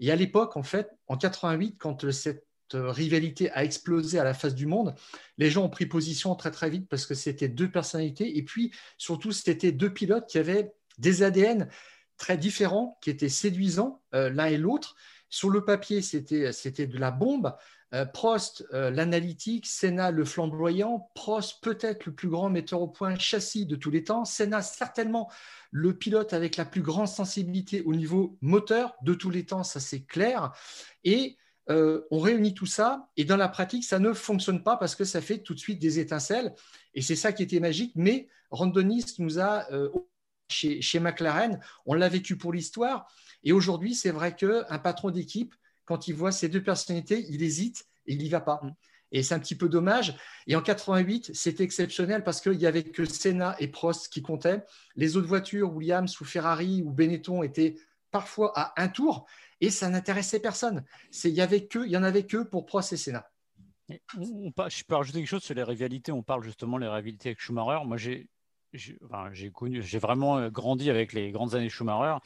Et 0.00 0.10
à 0.10 0.16
l'époque, 0.16 0.56
en 0.56 0.62
fait, 0.62 0.90
en 1.06 1.16
88, 1.16 1.76
quand 1.78 2.10
cette 2.10 2.43
rivalité 2.72 3.50
a 3.50 3.64
explosé 3.64 4.18
à 4.18 4.24
la 4.24 4.34
face 4.34 4.54
du 4.54 4.66
monde, 4.66 4.94
les 5.38 5.50
gens 5.50 5.64
ont 5.64 5.68
pris 5.68 5.86
position 5.86 6.34
très 6.34 6.50
très 6.50 6.70
vite 6.70 6.88
parce 6.88 7.06
que 7.06 7.14
c'était 7.14 7.48
deux 7.48 7.70
personnalités 7.70 8.38
et 8.38 8.42
puis 8.42 8.72
surtout 8.96 9.32
c'était 9.32 9.72
deux 9.72 9.92
pilotes 9.92 10.26
qui 10.26 10.38
avaient 10.38 10.72
des 10.98 11.22
ADN 11.22 11.68
très 12.16 12.36
différents, 12.36 12.98
qui 13.02 13.10
étaient 13.10 13.28
séduisants 13.28 14.02
euh, 14.14 14.30
l'un 14.30 14.46
et 14.46 14.56
l'autre. 14.56 14.96
Sur 15.28 15.50
le 15.50 15.64
papier, 15.64 16.00
c'était 16.00 16.86
de 16.86 16.98
la 16.98 17.10
bombe. 17.10 17.54
Euh, 17.92 18.04
Prost, 18.04 18.66
euh, 18.72 18.90
l'analytique, 18.90 19.66
Senna, 19.66 20.10
le 20.10 20.24
flamboyant, 20.24 21.10
Prost, 21.14 21.62
peut-être 21.62 22.06
le 22.06 22.14
plus 22.14 22.28
grand 22.28 22.50
metteur 22.50 22.80
au 22.80 22.88
point 22.88 23.18
châssis 23.18 23.66
de 23.66 23.76
tous 23.76 23.90
les 23.90 24.04
temps, 24.04 24.24
Senna, 24.24 24.62
certainement 24.62 25.30
le 25.70 25.96
pilote 25.96 26.32
avec 26.32 26.56
la 26.56 26.64
plus 26.64 26.82
grande 26.82 27.08
sensibilité 27.08 27.82
au 27.82 27.94
niveau 27.94 28.36
moteur 28.40 28.94
de 29.02 29.14
tous 29.14 29.30
les 29.30 29.44
temps, 29.44 29.64
ça 29.64 29.80
c'est 29.80 30.04
clair. 30.04 30.52
Et 31.04 31.36
euh, 31.70 32.02
on 32.10 32.18
réunit 32.18 32.52
tout 32.54 32.66
ça 32.66 33.08
et 33.16 33.24
dans 33.24 33.36
la 33.36 33.48
pratique, 33.48 33.84
ça 33.84 33.98
ne 33.98 34.12
fonctionne 34.12 34.62
pas 34.62 34.76
parce 34.76 34.94
que 34.94 35.04
ça 35.04 35.20
fait 35.20 35.38
tout 35.38 35.54
de 35.54 35.58
suite 35.58 35.78
des 35.78 35.98
étincelles. 35.98 36.54
Et 36.94 37.02
c'est 37.02 37.16
ça 37.16 37.32
qui 37.32 37.42
était 37.42 37.60
magique. 37.60 37.92
Mais 37.96 38.28
Rondonis 38.50 39.14
nous 39.18 39.38
a, 39.38 39.70
euh, 39.72 39.88
chez, 40.48 41.00
McLaren, 41.00 41.60
on 41.86 41.94
l'a 41.94 42.08
vécu 42.08 42.36
pour 42.36 42.52
l'histoire. 42.52 43.06
Et 43.42 43.52
aujourd'hui, 43.52 43.94
c'est 43.94 44.10
vrai 44.10 44.34
qu'un 44.36 44.78
patron 44.78 45.10
d'équipe, 45.10 45.54
quand 45.84 46.08
il 46.08 46.14
voit 46.14 46.32
ces 46.32 46.48
deux 46.48 46.62
personnalités, 46.62 47.24
il 47.28 47.42
hésite 47.42 47.86
et 48.06 48.12
il 48.12 48.18
n'y 48.18 48.28
va 48.28 48.40
pas. 48.40 48.60
Et 49.12 49.22
c'est 49.22 49.34
un 49.34 49.38
petit 49.38 49.54
peu 49.54 49.68
dommage. 49.68 50.16
Et 50.46 50.56
en 50.56 50.62
88, 50.62 51.30
c'était 51.34 51.64
exceptionnel 51.64 52.24
parce 52.24 52.40
qu'il 52.40 52.58
n'y 52.58 52.66
avait 52.66 52.82
que 52.82 53.04
Senna 53.04 53.54
et 53.58 53.68
Prost 53.68 54.12
qui 54.12 54.22
comptaient. 54.22 54.64
Les 54.96 55.16
autres 55.16 55.28
voitures, 55.28 55.72
Williams 55.72 56.20
ou 56.20 56.24
Ferrari 56.24 56.82
ou 56.82 56.90
Benetton, 56.90 57.42
étaient 57.42 57.76
parfois 58.10 58.52
à 58.54 58.80
un 58.80 58.88
tour 58.88 59.26
et 59.64 59.70
ça 59.70 59.88
n'intéressait 59.88 60.40
personne. 60.40 60.84
Il 61.24 61.30
y 61.30 61.40
avait 61.40 61.66
que, 61.66 61.84
il 61.84 61.90
y 61.90 61.96
en 61.96 62.02
avait 62.02 62.26
que 62.26 62.42
pour 62.42 62.66
Prost 62.66 62.92
et 62.92 62.96
Senna. 62.96 63.30
je 63.88 64.84
peux 64.84 64.94
rajouter 64.94 65.20
quelque 65.20 65.28
chose 65.28 65.42
sur 65.42 65.54
les 65.54 65.62
rivalités. 65.62 66.12
On 66.12 66.22
parle 66.22 66.42
justement 66.42 66.78
des 66.78 66.86
rivalités 66.86 67.30
avec 67.30 67.40
Schumacher. 67.40 67.84
Moi, 67.86 67.96
j'ai 67.96 68.28
connu, 69.52 69.82
j'ai 69.82 69.98
vraiment 69.98 70.38
euh, 70.38 70.50
grandi 70.50 70.90
avec 70.90 71.12
les 71.12 71.30
grandes 71.30 71.54
années 71.54 71.70
Schumacher. 71.70 72.18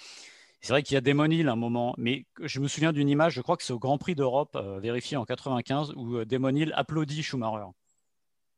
C'est 0.60 0.72
vrai 0.72 0.82
qu'il 0.82 0.94
y 0.94 0.98
a 0.98 1.00
Damon 1.00 1.30
Hill 1.30 1.48
un 1.48 1.56
moment, 1.56 1.94
mais 1.98 2.26
je 2.42 2.58
me 2.58 2.66
souviens 2.66 2.92
d'une 2.92 3.08
image, 3.08 3.34
je 3.34 3.40
crois 3.40 3.56
que 3.56 3.62
c'est 3.62 3.72
au 3.72 3.78
Grand 3.78 3.96
Prix 3.96 4.16
d'Europe, 4.16 4.56
euh, 4.56 4.80
vérifié 4.80 5.16
en 5.16 5.24
95, 5.24 5.92
où 5.94 6.16
euh, 6.16 6.24
Damon 6.24 6.54
Hill 6.54 6.72
applaudit 6.74 7.22
Schumacher. 7.22 7.70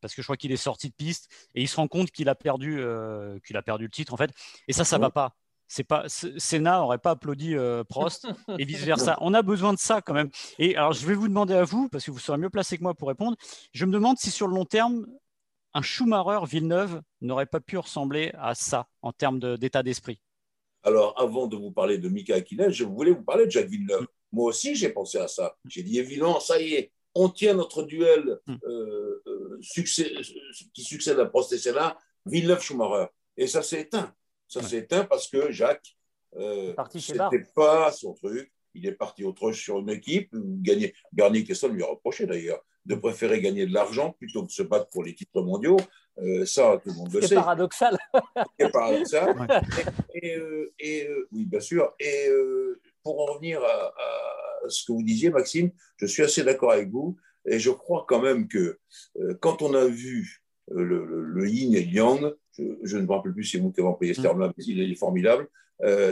Parce 0.01 0.15
que 0.15 0.23
je 0.23 0.27
crois 0.27 0.39
qu'il 0.39 0.51
est 0.51 0.57
sorti 0.57 0.89
de 0.89 0.95
piste 0.95 1.31
et 1.55 1.61
il 1.61 1.69
se 1.69 1.77
rend 1.77 1.89
compte 1.89 2.11
qu'il 2.11 2.31
a 2.31 2.35
perdu, 2.35 2.81
euh, 2.81 3.39
qu'il 3.41 3.57
a 3.59 3.63
perdu 3.63 3.85
le 3.85 3.91
titre 3.91 4.15
en 4.15 4.17
fait. 4.17 4.31
Et 4.67 4.73
ça, 4.73 4.85
ça 4.85 4.97
ne 4.97 5.03
va 5.03 5.11
pas. 5.11 5.37
C'est 5.73 5.85
pas 5.85 6.05
Senna 6.09 6.79
n'aurait 6.79 6.99
pas 6.99 7.13
applaudi 7.13 7.55
Prost 7.89 8.27
et 8.59 8.65
vice 8.65 8.83
versa. 8.83 9.17
On 9.21 9.35
a 9.35 9.43
besoin 9.43 9.73
de 9.73 9.79
ça 9.79 10.03
quand 10.03 10.15
même. 10.15 10.29
Et 10.59 10.75
alors 10.75 10.93
je 10.93 11.07
vais 11.07 11.15
vous 11.15 11.29
demander 11.29 11.55
à 11.55 11.63
vous 11.63 11.89
parce 11.89 12.05
que 12.05 12.11
vous 12.11 12.19
serez 12.19 12.39
mieux 12.39 12.51
placé 12.51 12.77
que 12.77 12.83
moi 12.83 12.95
pour 12.95 13.07
répondre. 13.07 13.37
Je 13.73 13.87
me 13.87 13.93
demande 13.93 14.19
si 14.19 14.33
sur 14.33 14.49
le 14.49 14.55
long 14.55 14.65
terme 14.65 15.07
un 15.75 15.83
Schumacher 15.83 16.45
Villeneuve 16.47 17.03
n'aurait 17.21 17.47
pas 17.47 17.61
pu 17.61 17.79
ressembler 17.79 18.33
à 18.39 18.55
ça 18.55 18.89
en 19.03 19.13
termes 19.13 19.57
d'état 19.57 19.83
d'esprit. 19.83 20.21
Alors, 20.83 21.15
avant 21.21 21.47
de 21.47 21.57
vous 21.57 21.71
parler 21.71 21.99
de 21.99 22.09
Mika 22.09 22.37
Hakkinen, 22.37 22.71
je 22.71 22.85
voulais 22.85 23.13
vous 23.13 23.23
parler 23.23 23.47
de 23.47 23.51
Jacques 23.51 23.69
Villeneuve. 23.69 24.07
Moi 24.33 24.47
aussi, 24.47 24.75
j'ai 24.75 24.89
pensé 24.89 25.19
à 25.19 25.29
ça. 25.29 25.57
J'ai 25.67 25.83
dit, 25.83 25.99
évidemment, 25.99 26.41
ça 26.41 26.61
y 26.61 26.75
est, 26.75 26.93
on 27.15 27.29
tient 27.29 27.55
notre 27.55 27.83
duel 27.83 28.39
hmm. 28.47 28.57
euh, 28.65 29.23
euh, 29.27 29.59
succès, 29.61 30.13
qui 30.73 30.83
succède 30.83 31.19
à 31.19 31.27
Prost 31.27 31.53
et 31.53 31.59
Senna, 31.59 31.99
Villeneuve-Schumacher. 32.27 33.07
Et 33.37 33.47
ça 33.47 33.63
s'est 33.63 33.83
éteint. 33.83 34.15
Ça 34.51 34.63
s'est 34.63 34.79
éteint 34.79 35.05
parce 35.05 35.29
que 35.29 35.51
Jacques, 35.51 35.97
euh, 36.37 36.75
c'était 36.99 37.45
pas 37.55 37.91
son 37.93 38.15
truc. 38.15 38.53
Il 38.75 38.87
est 38.87 38.93
parti 38.93 39.25
autre 39.25 39.53
sur 39.53 39.79
une 39.79 39.91
équipe, 39.91 40.31
gagner. 40.33 40.95
Garnier 41.13 41.45
Kesson 41.45 41.69
lui 41.69 41.83
a 41.83 41.87
reproché 41.87 42.27
d'ailleurs 42.27 42.61
de 42.87 42.95
préférer 42.95 43.41
gagner 43.41 43.67
de 43.67 43.75
l'argent 43.75 44.13
plutôt 44.19 44.43
que 44.43 44.49
de 44.49 44.53
se 44.53 44.63
battre 44.63 44.89
pour 44.91 45.05
les 45.05 45.15
titres 45.15 45.43
mondiaux. 45.43 45.77
Euh, 46.19 46.45
ça, 46.45 46.81
tout 46.83 46.91
le 46.91 46.97
monde 46.97 47.13
le 47.13 47.21
sait. 47.21 47.29
C'est 47.29 47.35
paradoxal. 47.35 47.99
C'est 48.59 48.71
paradoxal. 48.71 49.35
Et, 50.15 50.35
euh, 50.37 50.73
euh, 50.85 51.29
oui, 51.33 51.47
bien 51.47 51.61
sûr. 51.61 51.95
Et 51.99 52.29
pour 53.03 53.21
en 53.21 53.35
revenir 53.35 53.63
à, 53.63 53.93
ce 54.69 54.85
que 54.85 54.93
vous 54.93 55.03
disiez, 55.03 55.31
Maxime, 55.31 55.71
je 55.97 56.07
suis 56.07 56.23
assez 56.23 56.43
d'accord 56.43 56.73
avec 56.73 56.91
vous. 56.91 57.17
Et 57.47 57.59
je 57.59 57.71
crois 57.71 58.05
quand 58.07 58.21
même 58.21 58.49
que 58.49 58.79
quand 59.41 59.63
on 59.63 59.73
a 59.75 59.87
vu 59.87 60.43
le, 60.69 61.49
yin 61.49 61.75
et 61.75 61.85
le 61.85 61.93
yang, 61.93 62.35
je, 62.59 62.97
ne 62.97 63.03
me 63.03 63.13
rappelle 63.13 63.33
plus 63.33 63.45
si 63.45 63.57
c'est 63.57 63.63
vous 63.63 63.73
qui 63.73 63.81
avez 63.81 63.89
employé 63.89 64.15
ce 64.15 64.23
terme-là, 64.23 64.53
mais 64.57 64.65
il 64.65 64.81
est 64.81 64.95
formidable, 64.95 65.49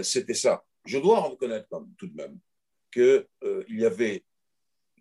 c'était 0.03 0.35
ça. 0.35 0.65
Je 0.85 0.99
dois 0.99 1.21
reconnaître 1.21 1.69
tout 1.97 2.07
de 2.07 2.15
même 2.15 2.39
qu'il 2.93 3.25
y 3.69 3.85
avait 3.85 4.25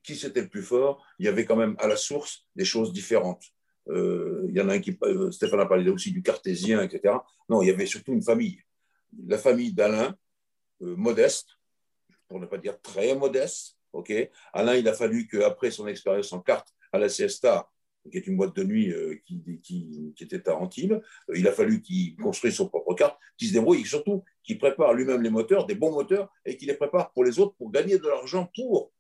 qui 0.08 0.16
c'était 0.16 0.42
le 0.42 0.48
plus 0.48 0.64
fort, 0.64 1.06
il 1.20 1.26
y 1.26 1.28
avait 1.28 1.44
quand 1.44 1.58
même 1.58 1.76
à 1.80 1.88
la 1.88 1.98
source 1.98 2.48
des 2.56 2.64
choses 2.64 2.94
différentes. 2.94 3.44
Euh, 3.90 4.46
il 4.48 4.56
y 4.56 4.62
en 4.62 4.70
a 4.70 4.76
un 4.76 4.80
qui, 4.80 4.98
euh, 5.04 5.32
Stéphane 5.32 5.60
a 5.60 5.66
parlé 5.66 5.90
aussi 5.90 6.12
du 6.14 6.22
cartésien, 6.22 6.82
etc. 6.82 7.16
Non, 7.50 7.62
il 7.62 7.68
y 7.68 7.72
avait 7.72 7.86
surtout 7.86 8.14
une 8.14 8.22
famille. 8.22 8.62
La 9.28 9.38
famille 9.38 9.74
d'Alain, 9.74 10.16
euh, 10.82 10.96
modeste, 10.96 11.50
pour 12.30 12.40
ne 12.40 12.46
pas 12.46 12.58
dire 12.58 12.82
très 12.82 13.16
modeste. 13.16 13.78
ok 13.92 14.14
Alain, 14.54 14.76
il 14.76 14.88
a 14.88 14.94
fallu 14.94 15.28
qu'après 15.28 15.72
son 15.72 15.88
expérience 15.88 16.32
en 16.32 16.40
carte 16.40 16.74
à 16.94 17.00
la 17.00 17.10
Siesta, 17.10 17.70
qui 18.10 18.18
est 18.18 18.28
une 18.28 18.38
boîte 18.38 18.56
de 18.56 18.64
nuit 18.64 18.94
qui, 19.26 19.42
qui, 20.16 20.24
était 20.24 20.50
à 20.50 20.56
Antibes, 20.56 21.00
il 21.34 21.48
a 21.48 21.52
fallu 21.52 21.82
qu'il 21.82 22.16
construise 22.16 22.56
son 22.56 22.68
propre 22.68 22.94
carte, 22.94 23.18
qu'il 23.38 23.48
se 23.48 23.54
débrouille 23.54 23.82
et 23.82 23.86
surtout 23.86 24.24
qu'il 24.44 24.58
prépare 24.58 24.94
lui-même 24.94 25.22
les 25.22 25.30
moteurs, 25.30 25.66
des 25.66 25.76
bons 25.76 25.92
moteurs, 25.92 26.30
et 26.46 26.58
qu'il 26.58 26.68
les 26.68 26.76
prépare 26.76 27.12
pour 27.12 27.24
les 27.24 27.40
autres 27.40 27.56
pour 27.56 27.72
gagner 27.72 27.98
de 27.98 28.08
l'argent 28.08 28.50
pour 28.56 28.92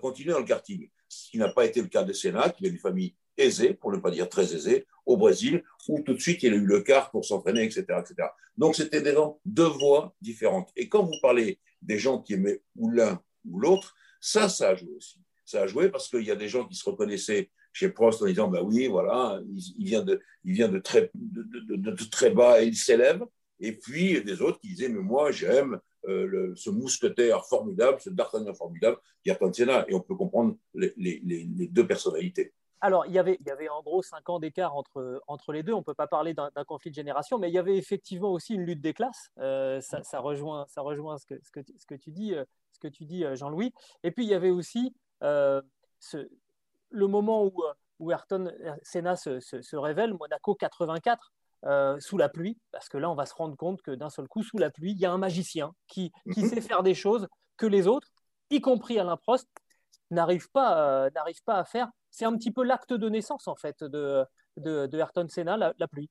continuer 0.00 0.32
dans 0.32 0.38
le 0.38 0.44
karting. 0.44 0.88
Ce 1.08 1.30
qui 1.30 1.38
n'a 1.38 1.48
pas 1.48 1.64
été 1.64 1.80
le 1.80 1.88
cas 1.88 2.04
de 2.04 2.12
Sénat, 2.12 2.50
qui 2.50 2.66
est 2.66 2.70
une 2.70 2.78
famille 2.78 3.14
aisé, 3.36 3.74
pour 3.74 3.92
ne 3.92 3.98
pas 3.98 4.10
dire 4.10 4.28
très 4.28 4.54
aisé, 4.54 4.86
au 5.06 5.16
Brésil, 5.16 5.62
où 5.88 6.00
tout 6.00 6.14
de 6.14 6.20
suite 6.20 6.42
il 6.42 6.52
a 6.52 6.56
eu 6.56 6.64
le 6.64 6.80
quart 6.80 7.10
pour 7.10 7.24
s'entraîner, 7.24 7.64
etc., 7.64 7.84
etc. 8.00 8.28
Donc 8.56 8.76
c'était 8.76 9.02
des 9.02 9.12
gens, 9.12 9.40
deux 9.44 9.66
voies 9.66 10.14
différentes. 10.20 10.70
Et 10.76 10.88
quand 10.88 11.02
vous 11.04 11.18
parlez 11.20 11.58
des 11.82 11.98
gens 11.98 12.20
qui 12.20 12.34
aimaient 12.34 12.62
ou 12.76 12.90
l'un 12.90 13.20
ou 13.48 13.58
l'autre, 13.58 13.94
ça, 14.20 14.48
ça 14.48 14.70
a 14.70 14.74
joué 14.74 14.94
aussi. 14.96 15.20
Ça 15.44 15.62
a 15.62 15.66
joué 15.66 15.90
parce 15.90 16.08
qu'il 16.08 16.24
y 16.24 16.30
a 16.30 16.36
des 16.36 16.48
gens 16.48 16.66
qui 16.66 16.74
se 16.74 16.88
reconnaissaient 16.88 17.50
chez 17.74 17.90
Prost 17.90 18.22
en 18.22 18.26
disant, 18.26 18.48
bah 18.48 18.62
oui, 18.62 18.86
voilà, 18.86 19.40
il, 19.76 19.84
vient, 19.84 20.02
de, 20.02 20.20
il 20.44 20.54
vient 20.54 20.68
de, 20.68 20.78
très, 20.78 21.10
de, 21.14 22.10
très 22.10 22.30
bas 22.30 22.62
et 22.62 22.66
il 22.66 22.76
s'élève. 22.76 23.22
Et 23.60 23.72
puis 23.72 24.22
des 24.22 24.40
autres 24.40 24.60
qui 24.60 24.68
disaient, 24.68 24.88
mais 24.88 25.02
moi 25.02 25.32
j'aime 25.32 25.80
euh, 26.06 26.52
ce 26.54 26.70
mousquetaire 26.70 27.44
formidable, 27.44 28.00
ce 28.00 28.10
d'Artagnan 28.10 28.54
formidable, 28.54 28.98
Ayrton 29.26 29.52
Senna. 29.52 29.84
Et 29.88 29.94
on 29.94 30.00
peut 30.00 30.14
comprendre 30.14 30.56
les, 30.74 30.94
les, 30.96 31.68
deux 31.68 31.86
personnalités. 31.86 32.52
Alors, 32.80 33.06
il 33.06 33.12
y, 33.12 33.18
avait, 33.18 33.38
il 33.40 33.46
y 33.46 33.50
avait 33.50 33.68
en 33.68 33.82
gros 33.82 34.02
cinq 34.02 34.28
ans 34.28 34.38
d'écart 34.38 34.76
entre, 34.76 35.22
entre 35.26 35.52
les 35.52 35.62
deux. 35.62 35.72
On 35.72 35.78
ne 35.78 35.84
peut 35.84 35.94
pas 35.94 36.06
parler 36.06 36.34
d'un 36.34 36.50
conflit 36.66 36.90
de 36.90 36.94
génération, 36.94 37.38
mais 37.38 37.48
il 37.48 37.54
y 37.54 37.58
avait 37.58 37.76
effectivement 37.76 38.30
aussi 38.30 38.54
une 38.54 38.64
lutte 38.64 38.82
des 38.82 38.92
classes. 38.92 39.30
Euh, 39.38 39.80
ça, 39.80 40.20
rejoint, 40.20 40.66
ça 40.68 40.82
rejoint 40.82 41.16
ce 41.16 41.26
que, 41.26 41.40
ce 41.42 41.50
que, 41.50 41.60
ce 41.78 41.86
que 41.86 41.94
tu 41.94 42.12
dis, 42.12 42.34
euh, 42.34 42.44
ce 42.72 42.78
que 42.78 42.88
tu 42.88 43.04
dis 43.04 43.24
Jean-Louis. 43.34 43.72
Et 44.02 44.10
puis, 44.10 44.24
il 44.24 44.28
y 44.28 44.34
avait 44.34 44.50
aussi 44.50 44.94
ce, 45.22 46.28
le 46.94 47.06
moment 47.06 47.44
où, 47.44 47.62
où 47.98 48.10
Ayrton 48.10 48.52
Senna 48.82 49.16
se, 49.16 49.40
se, 49.40 49.76
révèle, 49.76 50.14
Monaco 50.14 50.54
84. 50.54 51.32
sous 51.98 52.16
la 52.16 52.28
pluie, 52.28 52.58
parce 52.72 52.88
que 52.88 52.98
là, 52.98 53.10
on 53.10 53.14
va 53.14 53.26
se 53.26 53.34
rendre 53.34 53.56
compte 53.56 53.82
que 53.82 53.90
d'un 53.90 54.10
seul 54.10 54.28
coup, 54.28 54.42
sous 54.42 54.58
la 54.58 54.70
pluie, 54.70 54.92
il 54.92 54.98
y 54.98 55.06
a 55.06 55.12
un 55.12 55.18
magicien 55.18 55.72
qui, 55.88 56.12
qui 56.32 56.42
mhm. 56.42 56.48
sait 56.48 56.60
faire 56.60 56.82
des 56.82 56.94
choses 56.94 57.28
que 57.56 57.66
les 57.66 57.86
autres, 57.86 58.08
y 58.50 58.60
compris 58.60 58.98
Alain 58.98 59.16
Prost, 59.16 59.48
n'arrivent 60.10 60.50
pas, 60.50 61.10
pas 61.44 61.58
à 61.58 61.64
faire 61.64 61.90
c'est 62.14 62.24
un 62.24 62.36
petit 62.36 62.52
peu 62.52 62.62
l'acte 62.62 62.92
de 62.92 63.08
naissance, 63.08 63.48
en 63.48 63.56
fait, 63.56 63.82
de, 63.82 64.24
de, 64.56 64.88
Ayrton 64.96 65.26
Senna, 65.28 65.56
la, 65.56 65.88
pluie. 65.88 66.08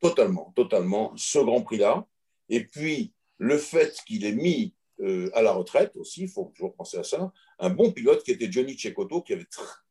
Totalement, 0.00 0.52
totalement. 0.56 1.12
Ce 1.16 1.38
Grand 1.38 1.62
Prix-là. 1.62 2.04
Et 2.48 2.66
puis, 2.66 3.12
le 3.38 3.56
fait 3.56 3.96
qu'il 4.06 4.24
ait 4.24 4.32
mis 4.32 4.74
euh, 5.00 5.30
à 5.34 5.42
la 5.42 5.52
retraite 5.52 5.94
aussi, 5.96 6.22
il 6.22 6.28
faut 6.28 6.50
toujours 6.52 6.74
penser 6.74 6.98
à 6.98 7.04
ça, 7.04 7.32
un 7.60 7.70
bon 7.70 7.92
pilote 7.92 8.24
qui 8.24 8.32
était 8.32 8.50
Johnny 8.50 8.76
Cecotto, 8.76 9.22
qui 9.22 9.34
avait 9.34 9.46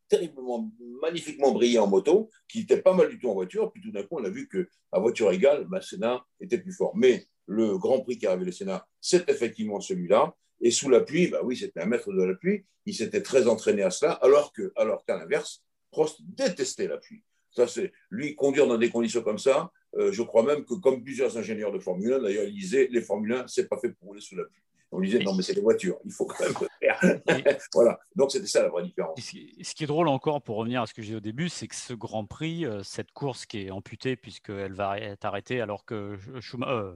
terriblement, 0.08 0.72
magnifiquement 1.02 1.52
brillé 1.52 1.80
en 1.80 1.88
moto, 1.88 2.30
qui 2.48 2.62
était 2.62 2.82
pas 2.82 2.94
mal 2.94 3.10
du 3.10 3.20
tout 3.20 3.30
en 3.30 3.34
voiture. 3.34 3.72
Puis 3.72 3.82
tout 3.82 3.92
d'un 3.92 4.04
coup, 4.04 4.18
on 4.20 4.24
a 4.24 4.30
vu 4.30 4.48
qu'à 4.48 5.00
voiture 5.00 5.32
égale, 5.32 5.66
bah, 5.66 5.82
Senna 5.82 6.26
était 6.40 6.58
plus 6.58 6.74
fort. 6.74 6.96
Mais 6.96 7.28
le 7.48 7.78
Grand 7.78 8.02
Prix 8.02 8.18
qui 8.18 8.28
a 8.28 8.32
révélé 8.32 8.52
Senna, 8.52 8.88
c'est 9.02 9.30
effectivement 9.30 9.80
celui-là. 9.80 10.36
Et 10.62 10.72
sous 10.72 10.90
la 10.90 11.02
pluie, 11.02 11.28
bah 11.28 11.42
oui, 11.44 11.58
c'était 11.58 11.82
un 11.82 11.86
maître 11.86 12.12
de 12.12 12.24
la 12.24 12.34
pluie. 12.34 12.66
Il 12.86 12.96
s'était 12.96 13.22
très 13.22 13.48
entraîné 13.48 13.84
à 13.84 13.90
cela, 13.90 14.14
alors 14.14 14.54
que, 14.54 14.74
qu'à 15.06 15.18
l'inverse, 15.18 15.64
Prost 15.92 16.20
détestait 16.22 16.88
la 16.88 16.98
pluie. 16.98 17.24
Ça, 17.52 17.68
c'est 17.68 17.94
lui 18.10 18.36
conduire 18.36 18.68
dans 18.68 18.78
des 18.78 18.90
conditions 18.90 19.22
comme 19.22 19.40
ça. 19.40 19.72
Euh, 19.98 20.12
je 20.12 20.22
crois 20.22 20.44
même 20.44 20.66
que, 20.66 20.74
comme 20.74 21.04
plusieurs 21.04 21.38
ingénieurs 21.38 21.72
de 21.72 21.80
Formule 21.80 22.14
1, 22.14 22.20
d'ailleurs, 22.20 22.46
ils 22.46 22.54
disaient 22.54 22.88
les 22.92 23.02
Formule 23.02 23.34
1, 23.34 23.48
c'est 23.48 23.70
pas 23.70 23.78
fait 23.78 23.90
pour 23.90 24.10
rouler 24.10 24.22
sous 24.22 24.36
la 24.36 24.44
pluie. 24.44 24.62
On 24.96 25.02
disait 25.02 25.20
non, 25.20 25.34
mais 25.34 25.44
c'est 25.44 25.54
les 25.54 25.62
voitures, 25.62 25.98
il 26.06 26.12
faut 26.12 26.26
quand 26.26 26.44
même 26.44 26.54
le 26.62 26.68
faire. 26.80 27.60
voilà, 27.74 28.00
donc 28.16 28.32
c'était 28.32 28.48
ça 28.48 28.64
la 28.64 28.70
vraie 28.70 28.84
différence. 28.84 29.20
Ce 29.20 29.76
qui 29.76 29.84
est 29.84 29.88
drôle 29.88 30.08
encore, 30.08 30.42
pour 30.42 30.56
revenir 30.56 30.82
à 30.82 30.88
ce 30.88 30.94
que 30.94 31.02
j'ai 31.02 31.10
dit 31.10 31.16
au 31.18 31.22
début, 31.22 31.50
c'est 31.50 31.68
que 31.68 31.76
ce 31.76 31.94
Grand 31.94 32.26
Prix, 32.26 32.66
euh, 32.66 32.82
cette 32.84 33.12
course 33.12 33.46
qui 33.46 33.64
est 33.64 33.72
amputée 33.72 34.16
puisqu'elle 34.16 34.74
va 34.74 34.98
être 34.98 35.26
arrêtée 35.26 35.60
alors 35.60 35.84
que 35.84 36.18
Schumacher, 36.40 36.72
euh, 36.72 36.96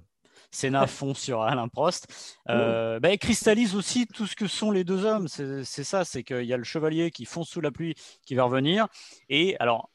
Senna 0.52 0.88
fond 0.88 1.14
sur 1.14 1.42
Alain 1.42 1.68
Prost, 1.68 2.08
euh, 2.50 3.00
bah, 3.02 3.16
cristallise 3.18 3.76
aussi 3.76 4.08
tout 4.08 4.28
ce 4.28 4.36
que 4.36 4.48
sont 4.48 4.72
les 4.72 4.86
deux 4.86 5.04
hommes. 5.06 5.28
C'est 5.28 5.84
ça, 5.84 6.06
c'est 6.06 6.24
qu'il 6.24 6.46
y 6.46 6.54
a 6.54 6.58
le 6.58 6.64
chevalier 6.64 7.12
qui 7.12 7.26
fonce 7.26 7.50
sous 7.50 7.62
la 7.62 7.72
pluie, 7.72 7.96
qui 8.26 8.36
va 8.36 8.44
revenir. 8.44 8.88
Et 9.28 9.58
alors, 9.60 9.90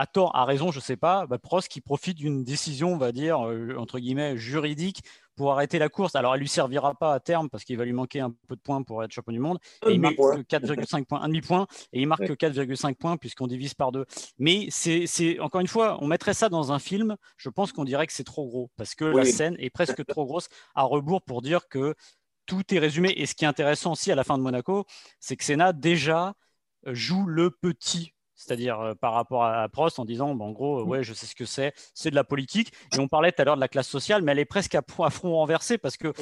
à 0.00 0.06
tort, 0.06 0.34
à 0.34 0.46
raison, 0.46 0.70
je 0.70 0.78
ne 0.78 0.82
sais 0.82 0.96
pas, 0.96 1.26
bah, 1.26 1.36
Prost 1.36 1.68
qui 1.68 1.82
profite 1.82 2.16
d'une 2.16 2.42
décision, 2.42 2.94
on 2.94 2.96
va 2.96 3.12
dire, 3.12 3.46
euh, 3.46 3.76
entre 3.76 3.98
guillemets, 3.98 4.34
juridique 4.34 5.02
pour 5.36 5.52
arrêter 5.52 5.78
la 5.78 5.90
course. 5.90 6.16
Alors, 6.16 6.34
elle 6.34 6.40
lui 6.40 6.48
servira 6.48 6.94
pas 6.94 7.12
à 7.12 7.20
terme 7.20 7.50
parce 7.50 7.64
qu'il 7.64 7.76
va 7.76 7.84
lui 7.84 7.92
manquer 7.92 8.20
un 8.20 8.34
peu 8.48 8.56
de 8.56 8.62
points 8.62 8.82
pour 8.82 9.04
être 9.04 9.12
champion 9.12 9.34
du 9.34 9.40
monde. 9.40 9.58
Et 9.86 9.92
il 9.92 10.00
marque 10.00 10.16
4,5 10.16 11.04
points, 11.04 11.20
un 11.20 11.28
demi-point, 11.28 11.66
et 11.92 12.00
il 12.00 12.06
marque 12.06 12.22
4,5 12.22 12.94
points 12.94 13.18
puisqu'on 13.18 13.46
divise 13.46 13.74
par 13.74 13.92
deux. 13.92 14.06
Mais 14.38 14.68
c'est 14.70 15.38
encore 15.38 15.60
une 15.60 15.66
fois, 15.66 15.98
on 16.00 16.06
mettrait 16.06 16.32
ça 16.32 16.48
dans 16.48 16.72
un 16.72 16.78
film. 16.78 17.16
Je 17.36 17.50
pense 17.50 17.70
qu'on 17.70 17.84
dirait 17.84 18.06
que 18.06 18.14
c'est 18.14 18.24
trop 18.24 18.46
gros 18.46 18.70
parce 18.78 18.94
que 18.94 19.04
la 19.04 19.26
scène 19.26 19.54
est 19.58 19.68
presque 19.68 20.06
trop 20.06 20.24
grosse 20.24 20.48
à 20.74 20.84
rebours 20.84 21.20
pour 21.20 21.42
dire 21.42 21.68
que 21.68 21.94
tout 22.46 22.74
est 22.74 22.78
résumé. 22.78 23.12
Et 23.18 23.26
ce 23.26 23.34
qui 23.34 23.44
est 23.44 23.48
intéressant 23.48 23.92
aussi 23.92 24.10
à 24.10 24.14
la 24.14 24.24
fin 24.24 24.38
de 24.38 24.42
Monaco, 24.42 24.86
c'est 25.18 25.36
que 25.36 25.44
Senna 25.44 25.74
déjà 25.74 26.32
joue 26.86 27.26
le 27.26 27.50
petit 27.50 28.14
c'est-à-dire 28.40 28.80
euh, 28.80 28.94
par 28.94 29.12
rapport 29.12 29.44
à, 29.44 29.68
Prost 29.68 29.98
en 29.98 30.04
disant, 30.06 30.30
en 30.30 30.50
gros, 30.50 30.80
euh, 30.80 30.84
ouais, 30.84 31.04
je 31.04 31.12
sais 31.12 31.26
ce 31.26 31.34
que 31.34 31.44
c'est, 31.44 31.74
c'est 31.94 32.10
de 32.10 32.14
la 32.14 32.24
politique. 32.24 32.72
Et 32.94 32.98
on 32.98 33.06
parlait 33.06 33.32
tout 33.32 33.42
à 33.42 33.44
l'heure 33.44 33.56
de 33.56 33.60
la 33.60 33.68
classe 33.68 33.88
sociale, 33.88 34.22
mais 34.22 34.32
elle 34.32 34.38
est 34.38 34.46
presque 34.46 34.74
à, 34.74 34.82
front 34.82 35.34
renversé 35.34 35.76
parce 35.76 35.96
que 35.96 36.12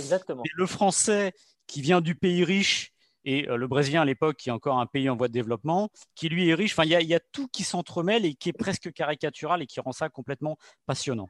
le 0.55 0.67
français 0.67 1.33
qui 1.67 1.81
vient 1.81 2.01
du 2.01 2.15
pays 2.17 2.45
riche 2.45 2.93
et 3.25 3.43
le 3.43 3.67
Brésilien 3.69 4.03
à 4.03 4.05
l'époque, 4.05 4.37
qui 4.37 4.49
est 4.49 4.53
encore 4.53 4.79
un 4.79 4.87
pays 4.87 5.11
en 5.11 5.17
voie 5.17 5.29
de 5.29 5.33
développement, 5.33 5.91
qui 6.15 6.29
lui 6.29 6.49
est 6.49 6.55
riche. 6.55 6.73
Enfin, 6.73 6.85
il 6.85 6.91
y, 6.91 7.15
a 7.15 7.21
tout 7.21 7.47
qui 7.49 7.63
s'entremêle 7.63 8.25
et 8.25 8.35
qui 8.35 8.49
est 8.49 8.55
presque 8.55 8.91
caricatural 8.93 9.61
et 9.61 9.67
qui 9.67 9.81
rend 9.81 9.93
ça 9.93 10.09
complètement 10.09 10.57
passionnant. 10.87 11.29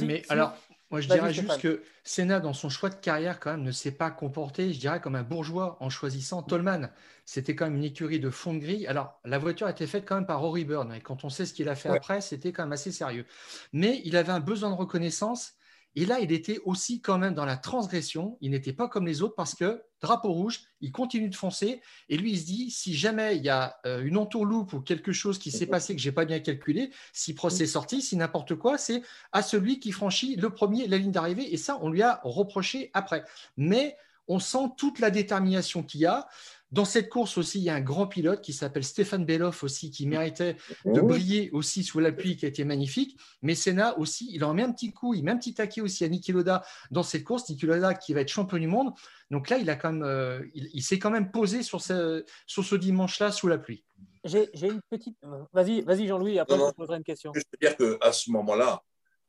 mais 0.00 0.22
alors, 0.30 0.56
moi, 0.90 1.00
je 1.00 1.08
dirais 1.08 1.32
juste 1.32 1.60
que 1.60 1.82
Senna, 2.04 2.38
dans 2.38 2.52
son 2.52 2.68
choix 2.68 2.90
de 2.90 2.94
carrière, 2.94 3.40
quand 3.40 3.50
même, 3.50 3.62
ne 3.62 3.72
s'est 3.72 3.90
pas 3.90 4.10
comporté, 4.10 4.72
je 4.72 4.78
dirais, 4.78 5.00
comme 5.00 5.16
un 5.16 5.24
bourgeois 5.24 5.76
en 5.80 5.90
choisissant 5.90 6.42
Tolman. 6.42 6.90
C'était 7.24 7.56
quand 7.56 7.64
même 7.64 7.76
une 7.76 7.84
écurie 7.84 8.20
de 8.20 8.30
fond 8.30 8.54
de 8.54 8.60
grille. 8.60 8.86
Alors, 8.86 9.18
la 9.24 9.38
voiture 9.38 9.66
a 9.66 9.70
été 9.70 9.86
faite 9.88 10.04
quand 10.06 10.14
même 10.14 10.26
par 10.26 10.40
Rory 10.40 10.64
Byrne. 10.64 10.92
Et 10.94 11.00
quand 11.00 11.24
on 11.24 11.28
sait 11.28 11.44
ce 11.44 11.54
qu'il 11.54 11.68
a 11.68 11.74
fait 11.74 11.88
après, 11.88 12.20
c'était 12.20 12.52
quand 12.52 12.62
même 12.62 12.72
assez 12.72 12.92
sérieux. 12.92 13.26
Mais 13.72 14.00
il 14.04 14.16
avait 14.16 14.32
un 14.32 14.40
besoin 14.40 14.70
de 14.70 14.76
reconnaissance 14.76 15.54
et 15.98 16.04
là, 16.04 16.20
il 16.20 16.30
était 16.30 16.60
aussi 16.66 17.00
quand 17.00 17.16
même 17.16 17.32
dans 17.32 17.46
la 17.46 17.56
transgression. 17.56 18.36
Il 18.42 18.50
n'était 18.50 18.74
pas 18.74 18.86
comme 18.86 19.06
les 19.06 19.22
autres 19.22 19.34
parce 19.34 19.54
que 19.54 19.82
drapeau 20.02 20.30
rouge, 20.30 20.60
il 20.82 20.92
continue 20.92 21.30
de 21.30 21.34
foncer. 21.34 21.80
Et 22.10 22.18
lui, 22.18 22.32
il 22.32 22.38
se 22.38 22.44
dit 22.44 22.70
si 22.70 22.94
jamais 22.94 23.36
il 23.36 23.42
y 23.42 23.48
a 23.48 23.78
euh, 23.86 24.04
une 24.04 24.18
entourloupe 24.18 24.74
ou 24.74 24.82
quelque 24.82 25.12
chose 25.12 25.38
qui 25.38 25.50
s'est 25.50 25.66
passé 25.66 25.96
que 25.96 26.02
j'ai 26.02 26.12
pas 26.12 26.26
bien 26.26 26.38
calculé, 26.40 26.90
si 27.14 27.34
procès 27.34 27.64
sorti, 27.64 28.02
si 28.02 28.14
n'importe 28.18 28.56
quoi, 28.56 28.76
c'est 28.76 29.00
à 29.32 29.40
celui 29.40 29.80
qui 29.80 29.90
franchit 29.90 30.36
le 30.36 30.50
premier 30.50 30.86
la 30.86 30.98
ligne 30.98 31.12
d'arrivée. 31.12 31.54
Et 31.54 31.56
ça, 31.56 31.78
on 31.80 31.88
lui 31.88 32.02
a 32.02 32.20
reproché 32.24 32.90
après. 32.92 33.24
Mais 33.56 33.96
on 34.28 34.38
sent 34.38 34.72
toute 34.76 34.98
la 34.98 35.10
détermination 35.10 35.82
qu'il 35.82 36.00
y 36.00 36.06
a. 36.06 36.28
Dans 36.76 36.84
cette 36.84 37.08
course 37.08 37.38
aussi, 37.38 37.58
il 37.58 37.64
y 37.64 37.70
a 37.70 37.74
un 37.74 37.80
grand 37.80 38.06
pilote 38.06 38.42
qui 38.42 38.52
s'appelle 38.52 38.84
Stéphane 38.84 39.24
Beloff 39.24 39.64
aussi, 39.64 39.90
qui 39.90 40.06
méritait 40.06 40.58
de 40.84 41.00
briller 41.00 41.48
aussi 41.52 41.82
sous 41.82 42.00
la 42.00 42.12
pluie, 42.12 42.36
qui 42.36 42.44
a 42.44 42.48
été 42.48 42.66
magnifique. 42.66 43.18
Mais 43.40 43.54
Senna 43.54 43.98
aussi, 43.98 44.28
il 44.30 44.44
en 44.44 44.52
met 44.52 44.62
un 44.62 44.72
petit 44.72 44.92
coup, 44.92 45.14
il 45.14 45.24
met 45.24 45.30
un 45.30 45.38
petit 45.38 45.54
taquet 45.54 45.80
aussi 45.80 46.04
à 46.04 46.08
Niki 46.08 46.32
Loda 46.32 46.62
dans 46.90 47.02
cette 47.02 47.24
course. 47.24 47.48
Niki 47.48 47.64
Loda 47.64 47.94
qui 47.94 48.12
va 48.12 48.20
être 48.20 48.28
champion 48.28 48.58
du 48.58 48.66
monde. 48.66 48.92
Donc 49.30 49.48
là, 49.48 49.56
il, 49.56 49.70
a 49.70 49.76
quand 49.76 49.90
même, 49.90 50.02
euh, 50.02 50.44
il, 50.52 50.82
s'est 50.82 50.98
quand 50.98 51.10
même 51.10 51.30
posé 51.30 51.62
sur 51.62 51.80
ce, 51.80 52.26
sur 52.46 52.62
ce 52.62 52.76
dimanche-là 52.76 53.32
sous 53.32 53.48
la 53.48 53.56
pluie. 53.56 53.82
J'ai 54.24 54.50
une 54.52 54.82
petite. 54.90 55.16
Vas-y, 55.54 55.80
vas-y 55.80 56.06
Jean-Louis, 56.06 56.38
après 56.38 56.58
je 56.58 56.70
te 56.72 56.74
poserai 56.74 56.98
une 56.98 57.04
question. 57.04 57.32
Je 57.34 57.40
veux 57.40 57.58
dire 57.58 57.74
qu'à 57.74 58.12
ce 58.12 58.30
moment-là, 58.32 58.82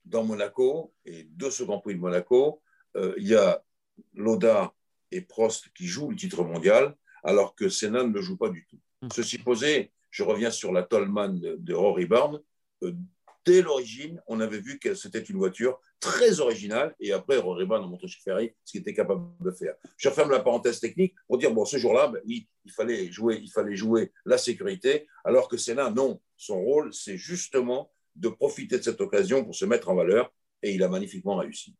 dans 0.03 0.25
Monaco, 0.25 0.93
et 1.05 1.23
deux 1.23 1.49
ce 1.49 1.63
Grand 1.63 1.79
Prix 1.79 1.95
de 1.95 2.01
Monaco, 2.01 2.61
euh, 2.97 3.13
il 3.17 3.27
y 3.27 3.35
a 3.35 3.63
Loda 4.15 4.73
et 5.11 5.21
Prost 5.21 5.69
qui 5.73 5.87
jouent 5.87 6.09
le 6.09 6.17
titre 6.17 6.43
mondial 6.43 6.93
alors 7.23 7.55
que 7.55 7.69
Senna 7.69 8.03
ne 8.03 8.13
le 8.13 8.21
joue 8.21 8.37
pas 8.37 8.49
du 8.49 8.65
tout. 8.69 8.79
Hmm. 9.01 9.09
Ceci 9.13 9.37
posé, 9.37 9.91
je 10.09 10.23
reviens 10.23 10.51
sur 10.51 10.71
la 10.71 10.83
Tollman 10.83 11.39
de, 11.39 11.73
Rory 11.73 12.05
Barnes. 12.05 12.41
Euh, 12.83 12.93
dès 13.45 13.61
l'origine, 13.61 14.21
on 14.27 14.39
avait 14.39 14.59
vu 14.59 14.79
que 14.79 14.93
c'était 14.93 15.21
une 15.21 15.37
voiture 15.37 15.79
très 15.99 16.39
originale, 16.41 16.95
et 16.99 17.11
après, 17.11 17.37
Rory 17.37 17.65
Barnes 17.65 17.83
a 17.83 17.87
montré 17.87 18.07
chez 18.07 18.19
Ferrari 18.21 18.51
ce 18.63 18.71
qu'il 18.71 18.81
était 18.81 18.93
capable 18.93 19.25
de 19.39 19.51
faire. 19.51 19.75
Je 19.95 20.09
referme 20.09 20.31
la 20.31 20.41
parenthèse 20.41 20.79
technique 20.79 21.15
pour 21.27 21.37
dire, 21.37 21.51
bon, 21.51 21.65
ce 21.65 21.77
jour-là, 21.77 22.07
ben 22.07 22.21
oui, 22.25 22.47
il 22.65 22.71
fallait, 22.71 23.11
jouer, 23.11 23.39
il 23.41 23.49
fallait 23.49 23.75
jouer 23.75 24.11
la 24.25 24.37
sécurité, 24.37 25.07
alors 25.23 25.47
que 25.47 25.57
Senna, 25.57 25.89
non, 25.89 26.21
son 26.35 26.61
rôle, 26.61 26.93
c'est 26.93 27.17
justement 27.17 27.91
de 28.15 28.29
profiter 28.29 28.77
de 28.77 28.83
cette 28.83 29.01
occasion 29.01 29.43
pour 29.43 29.55
se 29.55 29.65
mettre 29.65 29.89
en 29.89 29.95
valeur, 29.95 30.31
et 30.61 30.73
il 30.73 30.83
a 30.83 30.89
magnifiquement 30.89 31.37
réussi. 31.37 31.75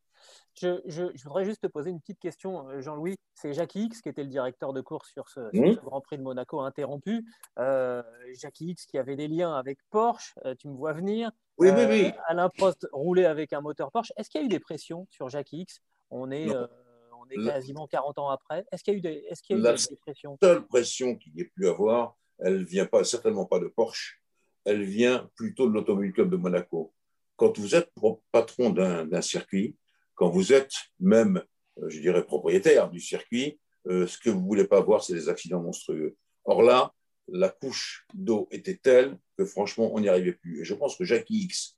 Je, 0.59 1.23
voudrais 1.23 1.45
juste 1.45 1.61
te 1.61 1.67
poser 1.67 1.91
une 1.91 1.99
petite 1.99 2.19
question, 2.19 2.67
euh, 2.69 2.81
Jean-Louis. 2.81 3.15
C'est 3.35 3.53
Jackie 3.53 3.83
X 3.83 4.01
qui 4.01 4.09
était 4.09 4.23
le 4.23 4.29
directeur 4.29 4.73
de 4.73 4.81
course 4.81 5.11
sur 5.11 5.29
ce, 5.29 5.39
Grand 5.83 6.01
Prix 6.01 6.17
de 6.17 6.23
Monaco 6.23 6.59
interrompu. 6.61 7.23
Euh, 7.59 8.01
Jackie 8.33 8.69
X 8.69 8.85
qui 8.87 8.97
avait 8.97 9.15
des 9.15 9.27
liens 9.27 9.53
avec 9.53 9.77
Porsche, 9.91 10.33
euh, 10.45 10.55
tu 10.55 10.67
me 10.67 10.75
vois 10.75 10.93
venir. 10.93 11.31
Oui, 11.57 11.69
oui, 11.75 11.85
oui. 11.87 12.11
Alain 12.27 12.49
Prost 12.49 12.87
roulait 12.91 13.25
avec 13.25 13.53
un 13.53 13.61
moteur 13.61 13.91
Porsche. 13.91 14.11
Est-ce 14.17 14.29
qu'il 14.29 14.41
y 14.41 14.43
a 14.43 14.45
eu 14.45 14.49
des 14.49 14.59
pressions 14.59 15.07
sur 15.11 15.29
Jackie 15.29 15.61
X? 15.61 15.81
On 16.09 16.31
est, 16.31 16.49
on 16.49 17.29
est 17.29 17.45
quasiment 17.45 17.85
40 17.87 18.17
ans 18.19 18.29
après. 18.29 18.65
Est-ce 18.71 18.83
qu'il 18.83 18.93
y 18.93 18.95
a 18.95 18.99
eu 18.99 19.01
des, 19.01 19.25
est-ce 19.29 19.43
qu'il 19.43 19.57
y 19.57 19.67
a 19.67 19.73
eu 19.73 19.75
des 19.75 19.95
pressions? 19.97 20.37
La 20.41 20.47
seule 20.47 20.65
pression 20.65 21.15
qu'il 21.15 21.35
y 21.35 21.41
ait 21.41 21.51
pu 21.55 21.67
avoir, 21.67 22.15
elle 22.39 22.63
vient 22.63 22.85
pas, 22.85 23.03
certainement 23.03 23.45
pas 23.45 23.59
de 23.59 23.67
Porsche. 23.67 24.21
Elle 24.65 24.83
vient 24.83 25.29
plutôt 25.35 25.67
de 25.67 25.73
l'Automobile 25.73 26.13
Club 26.13 26.29
de 26.29 26.37
Monaco. 26.37 26.93
Quand 27.35 27.57
vous 27.57 27.75
êtes 27.75 27.91
patron 28.31 28.71
d'un 28.71 29.21
circuit, 29.21 29.75
quand 30.17 30.29
vous 30.29 30.51
êtes 30.51 30.73
même, 30.99 31.41
euh, 31.77 31.89
je 31.89 32.01
dirais, 32.01 32.25
propriétaire 32.25 32.89
du 32.89 32.99
circuit, 32.99 33.59
euh, 33.87 34.05
ce 34.07 34.17
que 34.17 34.29
vous 34.29 34.41
ne 34.41 34.45
voulez 34.45 34.65
pas 34.65 34.81
voir, 34.81 35.01
c'est 35.01 35.13
des 35.13 35.29
accidents 35.29 35.61
monstrueux. 35.61 36.17
Or 36.43 36.61
là, 36.63 36.91
la 37.29 37.49
couche 37.49 38.05
d'eau 38.13 38.49
était 38.51 38.75
telle 38.75 39.17
que 39.37 39.45
franchement, 39.45 39.91
on 39.93 39.99
n'y 39.99 40.09
arrivait 40.09 40.33
plus. 40.33 40.61
Et 40.61 40.65
je 40.65 40.73
pense 40.73 40.97
que 40.97 41.05
Jackie 41.05 41.43
X, 41.43 41.77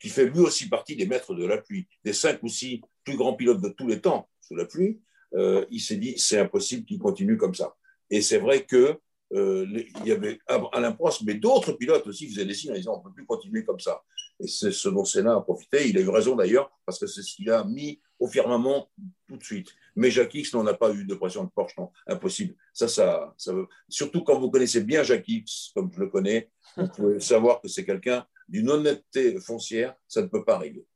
qui 0.00 0.08
fait 0.08 0.26
lui 0.26 0.40
aussi 0.40 0.68
partie 0.68 0.96
des 0.96 1.06
maîtres 1.06 1.34
de 1.34 1.46
la 1.46 1.58
pluie, 1.58 1.86
des 2.04 2.12
cinq 2.12 2.42
ou 2.42 2.48
six 2.48 2.82
plus 3.04 3.16
grands 3.16 3.34
pilotes 3.34 3.60
de 3.60 3.68
tous 3.68 3.86
les 3.86 4.00
temps 4.00 4.28
sous 4.40 4.56
la 4.56 4.66
pluie, 4.66 5.00
euh, 5.34 5.64
il 5.70 5.80
s'est 5.80 5.96
dit, 5.96 6.18
c'est 6.18 6.40
impossible 6.40 6.84
qu'il 6.84 6.98
continue 6.98 7.36
comme 7.36 7.54
ça. 7.54 7.76
Et 8.10 8.20
c'est 8.22 8.38
vrai 8.38 8.64
que 8.64 8.98
il 9.30 10.06
y 10.06 10.10
avait 10.10 10.38
Alain 10.72 10.92
Prost, 10.92 11.20
mais 11.22 11.34
d'autres 11.34 11.72
pilotes 11.72 12.06
aussi 12.06 12.26
faisaient 12.26 12.46
des 12.46 12.54
signes 12.54 12.70
en 12.70 12.76
disant 12.76 12.94
on 12.94 12.98
ne 12.98 13.02
peut 13.04 13.14
plus 13.14 13.26
continuer 13.26 13.62
comme 13.62 13.78
ça. 13.78 14.02
Et 14.40 14.46
c'est 14.46 14.72
ce 14.72 14.88
dont 14.88 15.04
Sénat 15.04 15.34
a 15.36 15.40
profité. 15.40 15.88
Il 15.88 15.98
a 15.98 16.00
eu 16.00 16.08
raison 16.08 16.36
d'ailleurs, 16.36 16.70
parce 16.86 16.98
que 16.98 17.06
c'est 17.06 17.22
ce 17.22 17.34
qu'il 17.34 17.50
a 17.50 17.64
mis 17.64 18.00
au 18.18 18.26
firmament 18.26 18.88
tout 19.28 19.36
de 19.36 19.44
suite. 19.44 19.68
Mais 19.96 20.10
Jacques 20.10 20.34
X 20.34 20.54
n'en 20.54 20.66
a 20.66 20.74
pas 20.74 20.92
eu 20.92 21.04
de 21.04 21.14
pression 21.14 21.44
de 21.44 21.50
Porsche, 21.50 21.76
non, 21.78 21.90
impossible. 22.06 22.54
Ça, 22.72 22.88
ça, 22.88 23.34
ça 23.36 23.52
veut... 23.52 23.66
Surtout 23.88 24.22
quand 24.22 24.38
vous 24.38 24.50
connaissez 24.50 24.82
bien 24.82 25.02
Jacques 25.02 25.28
X, 25.28 25.70
comme 25.74 25.90
je 25.92 26.00
le 26.00 26.08
connais, 26.08 26.50
vous 26.76 26.88
pouvez 26.88 27.20
savoir 27.20 27.60
que 27.60 27.68
c'est 27.68 27.84
quelqu'un 27.84 28.26
d'une 28.48 28.70
honnêteté 28.70 29.38
foncière, 29.40 29.94
ça 30.06 30.22
ne 30.22 30.26
peut 30.26 30.44
pas 30.44 30.54
arriver. 30.54 30.86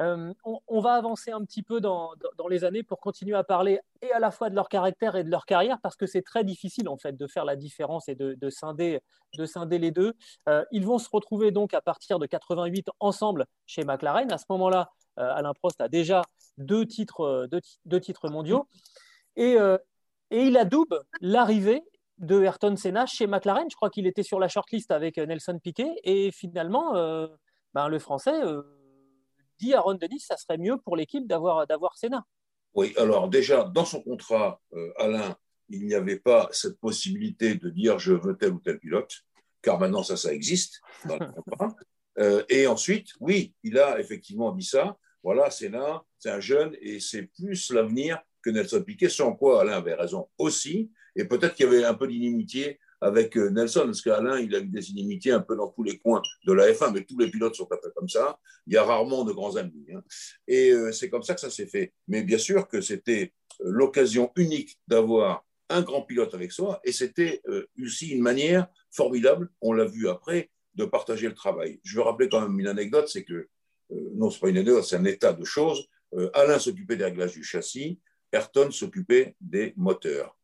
Euh, 0.00 0.32
on, 0.44 0.80
va 0.80 0.94
avancer 0.94 1.30
un 1.30 1.44
petit 1.44 1.62
peu 1.62 1.80
dans, 1.80 2.12
les 2.48 2.64
années 2.64 2.82
pour 2.82 3.00
continuer 3.00 3.36
à 3.36 3.44
parler 3.44 3.80
et 4.00 4.10
à 4.12 4.18
la 4.18 4.30
fois 4.30 4.48
de 4.48 4.54
leur 4.54 4.70
caractère 4.70 5.14
et 5.14 5.24
de 5.24 5.30
leur 5.30 5.44
carrière 5.44 5.78
parce 5.82 5.94
que 5.94 6.06
c'est 6.06 6.22
très 6.22 6.42
difficile 6.42 6.88
en 6.88 6.96
fait 6.96 7.16
de 7.18 7.26
faire 7.26 7.44
la 7.44 7.54
différence 7.54 8.08
et 8.08 8.14
de, 8.14 8.50
scinder, 8.50 9.00
de 9.36 9.44
scinder, 9.44 9.78
les 9.78 9.90
deux. 9.90 10.14
Euh, 10.48 10.64
ils 10.72 10.86
vont 10.86 10.98
se 10.98 11.08
retrouver 11.12 11.50
donc 11.50 11.74
à 11.74 11.82
partir 11.82 12.18
de 12.18 12.26
88 12.26 12.88
ensemble 12.98 13.44
chez 13.66 13.84
McLaren. 13.84 14.32
À 14.32 14.38
ce 14.38 14.44
moment-là, 14.48 14.90
euh, 15.18 15.34
Alain 15.34 15.52
Prost 15.52 15.80
a 15.82 15.88
déjà 15.88 16.22
deux 16.56 16.86
titres, 16.86 17.48
deux, 17.84 18.00
titres 18.00 18.30
mondiaux 18.30 18.66
et, 19.36 19.56
et 20.30 20.42
il 20.42 20.56
adoube 20.56 20.98
l'arrivée 21.20 21.82
de 22.18 22.42
Ayrton 22.42 22.74
Senna 22.76 23.04
chez 23.04 23.26
McLaren. 23.26 23.68
Je 23.70 23.76
crois 23.76 23.90
qu'il 23.90 24.06
était 24.06 24.22
sur 24.22 24.40
la 24.40 24.48
shortlist 24.48 24.90
avec 24.90 25.18
Nelson 25.18 25.58
Piquet 25.62 26.00
et 26.04 26.30
finalement, 26.32 26.94
ben, 27.74 27.88
le 27.88 27.98
Français 27.98 28.42
dit 29.60 29.74
à 29.74 29.80
Ron 29.80 29.94
Dennis, 29.94 30.20
ça 30.20 30.36
serait 30.36 30.58
mieux 30.58 30.76
pour 30.78 30.96
l'équipe 30.96 31.26
d'avoir, 31.26 31.66
d'avoir 31.66 31.96
Senna. 31.96 32.24
Oui, 32.74 32.94
alors 32.96 33.28
déjà, 33.28 33.64
dans 33.64 33.84
son 33.84 34.02
contrat, 34.02 34.60
euh, 34.72 34.92
Alain, 34.96 35.36
il 35.68 35.86
n'y 35.86 35.94
avait 35.94 36.18
pas 36.18 36.48
cette 36.52 36.78
possibilité 36.78 37.54
de 37.54 37.70
dire 37.70 37.98
je 37.98 38.12
veux 38.12 38.36
tel 38.36 38.52
ou 38.52 38.60
tel 38.60 38.78
pilote, 38.78 39.12
car 39.62 39.78
maintenant 39.78 40.02
ça, 40.02 40.16
ça 40.16 40.32
existe 40.32 40.80
dans 41.06 41.18
le 41.18 41.26
contrat. 41.26 41.74
Euh, 42.18 42.42
et 42.48 42.66
ensuite, 42.66 43.10
oui, 43.20 43.54
il 43.62 43.78
a 43.78 43.98
effectivement 44.00 44.50
dit 44.50 44.64
ça. 44.64 44.98
Voilà, 45.22 45.48
Senna, 45.48 46.02
c'est 46.18 46.28
un 46.28 46.40
jeune 46.40 46.76
et 46.80 46.98
c'est 46.98 47.22
plus 47.22 47.70
l'avenir 47.70 48.20
que 48.42 48.50
Nelson 48.50 48.82
Piquet, 48.82 49.08
sans 49.08 49.32
quoi 49.32 49.60
Alain 49.62 49.74
avait 49.74 49.94
raison 49.94 50.28
aussi. 50.36 50.90
Et 51.14 51.24
peut-être 51.24 51.54
qu'il 51.54 51.66
y 51.66 51.68
avait 51.68 51.84
un 51.84 51.94
peu 51.94 52.08
d'inimitié 52.08 52.80
avec 53.00 53.36
euh, 53.36 53.50
Nelson, 53.50 53.84
parce 53.86 54.02
qu'Alain, 54.02 54.38
il 54.40 54.54
a 54.54 54.60
eu 54.60 54.68
des 54.68 54.90
inimitiés 54.90 55.32
un 55.32 55.40
peu 55.40 55.56
dans 55.56 55.68
tous 55.68 55.82
les 55.82 55.98
coins 55.98 56.22
de 56.46 56.52
la 56.52 56.70
F1, 56.70 56.92
mais 56.92 57.04
tous 57.04 57.18
les 57.18 57.30
pilotes 57.30 57.54
sont 57.54 57.68
un 57.70 57.76
peu 57.82 57.90
comme 57.94 58.08
ça. 58.08 58.38
Il 58.66 58.74
y 58.74 58.76
a 58.76 58.84
rarement 58.84 59.24
de 59.24 59.32
grands 59.32 59.56
amis. 59.56 59.86
Hein. 59.94 60.02
Et 60.46 60.70
euh, 60.70 60.92
c'est 60.92 61.08
comme 61.08 61.22
ça 61.22 61.34
que 61.34 61.40
ça 61.40 61.50
s'est 61.50 61.66
fait. 61.66 61.92
Mais 62.08 62.22
bien 62.22 62.38
sûr 62.38 62.68
que 62.68 62.80
c'était 62.80 63.32
euh, 63.62 63.70
l'occasion 63.70 64.30
unique 64.36 64.78
d'avoir 64.86 65.44
un 65.68 65.82
grand 65.82 66.02
pilote 66.02 66.34
avec 66.34 66.50
soi, 66.50 66.80
et 66.82 66.90
c'était 66.90 67.42
aussi 67.80 68.08
une 68.08 68.22
manière 68.22 68.66
formidable, 68.90 69.48
on 69.60 69.72
l'a 69.72 69.84
vu 69.84 70.08
après, 70.08 70.50
de 70.74 70.84
partager 70.84 71.28
le 71.28 71.34
travail. 71.34 71.78
Je 71.84 71.94
veux 71.94 72.02
rappeler 72.02 72.28
quand 72.28 72.40
même 72.40 72.58
une 72.58 72.66
anecdote, 72.66 73.06
c'est 73.06 73.22
que, 73.22 73.48
non, 73.88 74.30
c'est 74.30 74.40
pas 74.40 74.48
une 74.48 74.56
anecdote, 74.56 74.82
c'est 74.82 74.96
un 74.96 75.04
état 75.04 75.32
de 75.32 75.44
choses. 75.44 75.86
Alain 76.34 76.58
s'occupait 76.58 76.96
des 76.96 77.04
réglages 77.04 77.34
du 77.34 77.44
châssis, 77.44 78.00
Ayrton 78.32 78.72
s'occupait 78.72 79.36
des 79.40 79.72
moteurs 79.76 80.36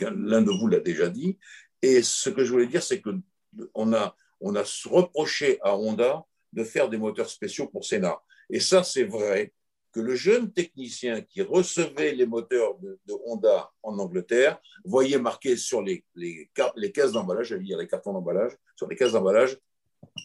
l'un 0.00 0.42
de 0.42 0.50
vous 0.50 0.66
l'a 0.66 0.80
déjà 0.80 1.08
dit. 1.08 1.38
Et 1.82 2.02
ce 2.02 2.30
que 2.30 2.44
je 2.44 2.52
voulais 2.52 2.66
dire, 2.66 2.82
c'est 2.82 3.00
qu'on 3.00 3.92
a, 3.92 4.16
on 4.40 4.54
a 4.54 4.64
reproché 4.84 5.58
à 5.62 5.76
Honda 5.76 6.24
de 6.52 6.64
faire 6.64 6.88
des 6.88 6.98
moteurs 6.98 7.30
spéciaux 7.30 7.68
pour 7.68 7.84
Senna. 7.84 8.20
Et 8.50 8.60
ça, 8.60 8.82
c'est 8.82 9.04
vrai 9.04 9.52
que 9.92 10.00
le 10.00 10.14
jeune 10.14 10.52
technicien 10.52 11.20
qui 11.20 11.42
recevait 11.42 12.12
les 12.12 12.26
moteurs 12.26 12.78
de, 12.78 12.98
Honda 13.24 13.70
en 13.82 13.98
Angleterre 13.98 14.60
voyait 14.84 15.18
marqué 15.18 15.56
sur 15.56 15.82
les, 15.82 16.04
les, 16.14 16.50
les 16.76 16.92
caisses 16.92 17.12
d'emballage, 17.12 17.48
j'allais 17.48 17.64
dire 17.64 17.78
les 17.78 17.88
cartons 17.88 18.12
d'emballage, 18.12 18.52
sur 18.76 18.88
les 18.88 18.96
caisses 18.96 19.12
d'emballage 19.12 19.58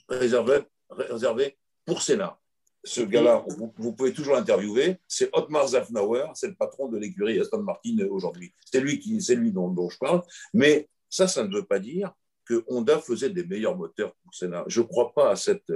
réservées 0.08 1.58
pour 1.84 2.02
Senna 2.02 2.40
ce 2.86 3.02
gars-là, 3.02 3.44
vous, 3.78 3.94
pouvez 3.94 4.14
toujours 4.14 4.36
l'interviewer, 4.36 4.98
c'est 5.08 5.30
Otmar 5.34 5.68
Zafnauer, 5.70 6.28
c'est 6.36 6.48
le 6.48 6.56
patron 6.56 6.88
de 6.88 6.98
l'écurie 6.98 7.40
Aston 7.40 7.64
Martin 7.64 7.98
aujourd'hui. 8.10 8.54
C'est 8.72 8.80
lui, 8.80 9.00
qui, 9.00 9.20
c'est 9.22 9.36
lui 9.36 9.52
dont, 9.52 9.90
je 9.90 9.98
parle. 9.98 10.22
Mais 10.54 10.88
ça, 11.10 11.28
ça 11.28 11.44
ne 11.44 11.54
veut 11.54 11.66
pas 11.66 11.80
dire 11.80 12.14
que 12.46 12.64
Honda 12.68 13.00
faisait 13.00 13.32
des 13.32 13.44
meilleurs 13.44 13.76
moteurs 13.76 14.14
pour 14.22 14.34
Senna. 14.34 14.64
Je 14.68 14.82
ne 14.82 14.86
crois 14.86 15.14
pas 15.14 15.32
à 15.32 15.36
cette 15.36 15.74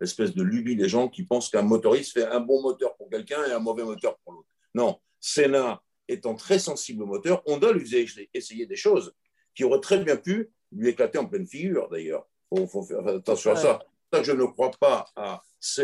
espèce 0.00 0.34
de 0.34 0.42
lubie 0.42 0.76
des 0.76 0.88
gens 0.88 1.08
qui 1.08 1.24
pensent 1.24 1.50
qu'un 1.50 1.62
motoriste 1.62 2.12
fait 2.12 2.26
un 2.26 2.40
bon 2.40 2.62
moteur 2.62 2.96
pour 2.96 3.10
quelqu'un 3.10 3.44
et 3.44 3.52
un 3.52 3.58
mauvais 3.58 3.84
moteur 3.84 4.16
pour 4.24 4.34
l'autre. 4.34 4.48
Non, 4.74 5.00
Senna 5.20 5.82
étant 6.06 6.36
très 6.36 6.60
sensible 6.60 7.02
au 7.02 7.06
moteur, 7.06 7.42
Honda 7.46 7.72
lui 7.72 7.84
faisait 7.84 8.28
essayer 8.32 8.66
des 8.66 8.76
choses 8.76 9.12
qui 9.54 9.64
auraient 9.64 9.80
très 9.80 9.98
bien 9.98 10.16
pu 10.16 10.50
lui 10.70 10.88
éclater 10.88 11.18
en 11.18 11.26
pleine 11.26 11.46
figure, 11.46 11.88
d'ailleurs. 11.88 12.26
Il 12.52 12.68
faut, 12.68 12.82
faire 12.82 13.06
attention 13.06 13.52
à 13.52 13.56
ça. 13.56 13.82
Je 14.22 14.32
ne 14.32 14.44
crois 14.44 14.70
pas 14.78 15.06
à, 15.16 15.42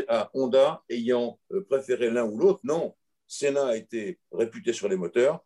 à 0.08 0.30
Honda 0.34 0.82
ayant 0.88 1.38
euh, 1.52 1.64
préféré 1.68 2.10
l'un 2.10 2.24
ou 2.24 2.38
l'autre. 2.38 2.60
Non, 2.64 2.94
Senna 3.26 3.68
a 3.68 3.76
été 3.76 4.18
réputé 4.32 4.72
sur 4.72 4.88
les 4.88 4.96
moteurs, 4.96 5.44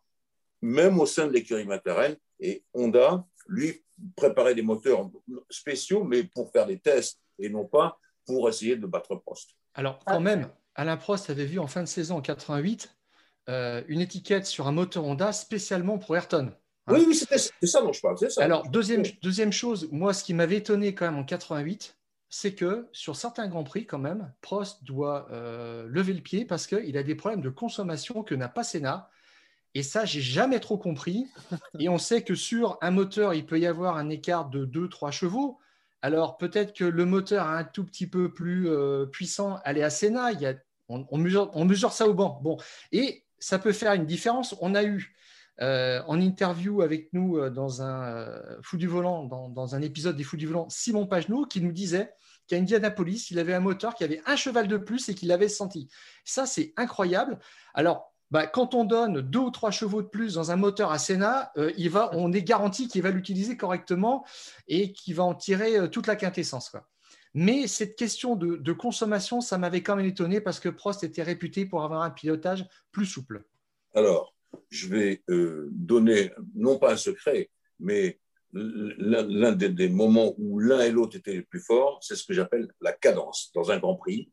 même 0.61 0.99
au 0.99 1.05
sein 1.05 1.27
de 1.27 1.33
l'écurie 1.33 1.65
McLaren, 1.65 2.15
et 2.39 2.63
Honda, 2.73 3.25
lui, 3.47 3.83
préparait 4.15 4.55
des 4.55 4.61
moteurs 4.61 5.09
spéciaux, 5.49 6.03
mais 6.03 6.23
pour 6.23 6.51
faire 6.51 6.65
des 6.65 6.79
tests 6.79 7.19
et 7.39 7.49
non 7.49 7.65
pas 7.65 7.99
pour 8.25 8.47
essayer 8.49 8.75
de 8.75 8.85
battre 8.85 9.15
Prost. 9.15 9.51
Alors, 9.73 9.99
quand 10.05 10.19
même, 10.19 10.49
Alain 10.75 10.97
Prost 10.97 11.29
avait 11.29 11.45
vu 11.45 11.59
en 11.59 11.67
fin 11.67 11.81
de 11.81 11.87
saison 11.87 12.17
en 12.17 12.21
88 12.21 12.95
euh, 13.49 13.83
une 13.87 13.99
étiquette 13.99 14.45
sur 14.45 14.67
un 14.67 14.71
moteur 14.71 15.03
Honda 15.03 15.33
spécialement 15.33 15.97
pour 15.97 16.15
Ayrton. 16.15 16.53
Hein. 16.87 16.93
oui, 16.95 17.03
oui, 17.07 17.15
c'est 17.15 17.67
ça 17.67 17.81
dont 17.81 17.91
je 17.91 18.01
parle. 18.01 18.17
Ça. 18.17 18.43
Alors, 18.43 18.69
deuxième, 18.69 19.03
deuxième 19.21 19.51
chose, 19.51 19.89
moi, 19.91 20.13
ce 20.13 20.23
qui 20.23 20.33
m'avait 20.33 20.57
étonné 20.57 20.95
quand 20.95 21.05
même 21.05 21.19
en 21.19 21.25
88, 21.25 21.97
c'est 22.35 22.55
que 22.55 22.87
sur 22.93 23.15
certains 23.15 23.47
Grands 23.47 23.63
Prix, 23.63 23.85
quand 23.85 23.99
même, 23.99 24.33
Prost 24.41 24.83
doit 24.83 25.27
euh, 25.29 25.85
lever 25.87 26.13
le 26.13 26.21
pied 26.21 26.45
parce 26.45 26.65
qu'il 26.65 26.97
a 26.97 27.03
des 27.03 27.13
problèmes 27.13 27.43
de 27.43 27.49
consommation 27.51 28.23
que 28.23 28.33
n'a 28.33 28.49
pas 28.49 28.63
Senna. 28.63 29.11
Et 29.75 29.83
ça, 29.83 30.03
j'ai 30.03 30.19
jamais 30.19 30.59
trop 30.59 30.79
compris. 30.79 31.27
Et 31.79 31.89
on 31.89 31.99
sait 31.99 32.23
que 32.23 32.33
sur 32.33 32.79
un 32.81 32.89
moteur, 32.89 33.35
il 33.35 33.45
peut 33.45 33.59
y 33.59 33.67
avoir 33.67 33.97
un 33.97 34.09
écart 34.09 34.49
de 34.49 34.65
2-3 34.65 35.11
chevaux. 35.11 35.59
Alors 36.01 36.37
peut-être 36.37 36.73
que 36.73 36.85
le 36.85 37.05
moteur 37.05 37.47
un 37.47 37.63
tout 37.63 37.85
petit 37.85 38.07
peu 38.07 38.33
plus 38.33 38.67
euh, 38.67 39.05
puissant, 39.05 39.59
allait 39.63 39.83
à 39.83 39.91
Senna. 39.91 40.31
On, 40.89 41.17
mesure, 41.19 41.51
on, 41.53 41.65
mesure, 41.65 41.91
ça 41.91 42.07
au 42.07 42.15
banc. 42.15 42.39
Bon, 42.41 42.57
et 42.91 43.25
ça 43.37 43.59
peut 43.59 43.73
faire 43.73 43.93
une 43.93 44.07
différence. 44.07 44.55
On 44.59 44.73
a 44.73 44.83
eu 44.83 45.15
euh, 45.61 46.01
en 46.07 46.19
interview 46.19 46.81
avec 46.81 47.13
nous 47.13 47.49
dans 47.49 47.81
un 47.81 48.27
Fou 48.61 48.77
du 48.77 48.87
volant, 48.87 49.23
dans, 49.23 49.75
un 49.75 49.81
épisode 49.81 50.15
des 50.15 50.23
Fous 50.23 50.37
du 50.37 50.47
volant, 50.47 50.67
Simon 50.69 51.05
Pagenaud, 51.05 51.45
qui 51.45 51.61
nous 51.61 51.71
disait 51.71 52.11
qu'à 52.47 52.57
Indianapolis, 52.57 53.31
il 53.31 53.39
avait 53.39 53.53
un 53.53 53.59
moteur 53.59 53.95
qui 53.95 54.03
avait 54.03 54.21
un 54.25 54.35
cheval 54.35 54.67
de 54.67 54.77
plus 54.77 55.09
et 55.09 55.15
qu'il 55.15 55.29
l'avait 55.29 55.49
senti. 55.49 55.89
Ça, 56.25 56.45
c'est 56.45 56.73
incroyable. 56.77 57.39
Alors, 57.73 58.13
bah, 58.33 58.47
quand 58.47 58.73
on 58.73 58.83
donne 58.83 59.21
deux 59.21 59.39
ou 59.39 59.51
trois 59.51 59.69
chevaux 59.69 60.01
de 60.01 60.07
plus 60.07 60.33
dans 60.33 60.49
un 60.49 60.55
moteur 60.55 60.91
à 60.91 60.97
euh, 61.57 61.71
va, 61.91 62.09
on 62.13 62.33
est 62.33 62.41
garanti 62.41 62.87
qu'il 62.87 63.03
va 63.03 63.11
l'utiliser 63.11 63.57
correctement 63.57 64.25
et 64.67 64.91
qu'il 64.91 65.13
va 65.13 65.23
en 65.23 65.35
tirer 65.35 65.77
euh, 65.77 65.87
toute 65.87 66.07
la 66.07 66.15
quintessence. 66.15 66.75
Mais 67.35 67.67
cette 67.67 67.95
question 67.95 68.35
de, 68.35 68.73
consommation, 68.73 69.39
ça 69.39 69.59
m'avait 69.59 69.83
quand 69.83 69.95
même 69.95 70.07
étonné 70.07 70.41
parce 70.41 70.59
que 70.59 70.69
Prost 70.69 71.03
était 71.03 71.21
réputé 71.21 71.67
pour 71.67 71.83
avoir 71.83 72.01
un 72.01 72.09
pilotage 72.09 72.65
plus 72.91 73.05
souple. 73.05 73.45
Alors, 73.93 74.32
je 74.69 74.87
vais 74.87 75.23
euh, 75.29 75.69
donner, 75.71 76.31
non 76.55 76.77
pas 76.79 76.93
un 76.93 76.97
secret, 76.97 77.49
mais 77.79 78.19
l'un 78.53 79.51
des, 79.53 79.89
moments 79.89 80.35
où 80.37 80.59
l'un 80.59 80.81
et 80.81 80.91
l'autre 80.91 81.17
étaient 81.17 81.33
les 81.33 81.41
plus 81.41 81.59
forts, 81.59 81.99
c'est 82.01 82.15
ce 82.15 82.23
que 82.23 82.33
j'appelle 82.33 82.71
la 82.81 82.93
cadence. 82.93 83.51
Dans 83.55 83.71
un 83.71 83.79
Grand 83.79 83.95
Prix, 83.95 84.31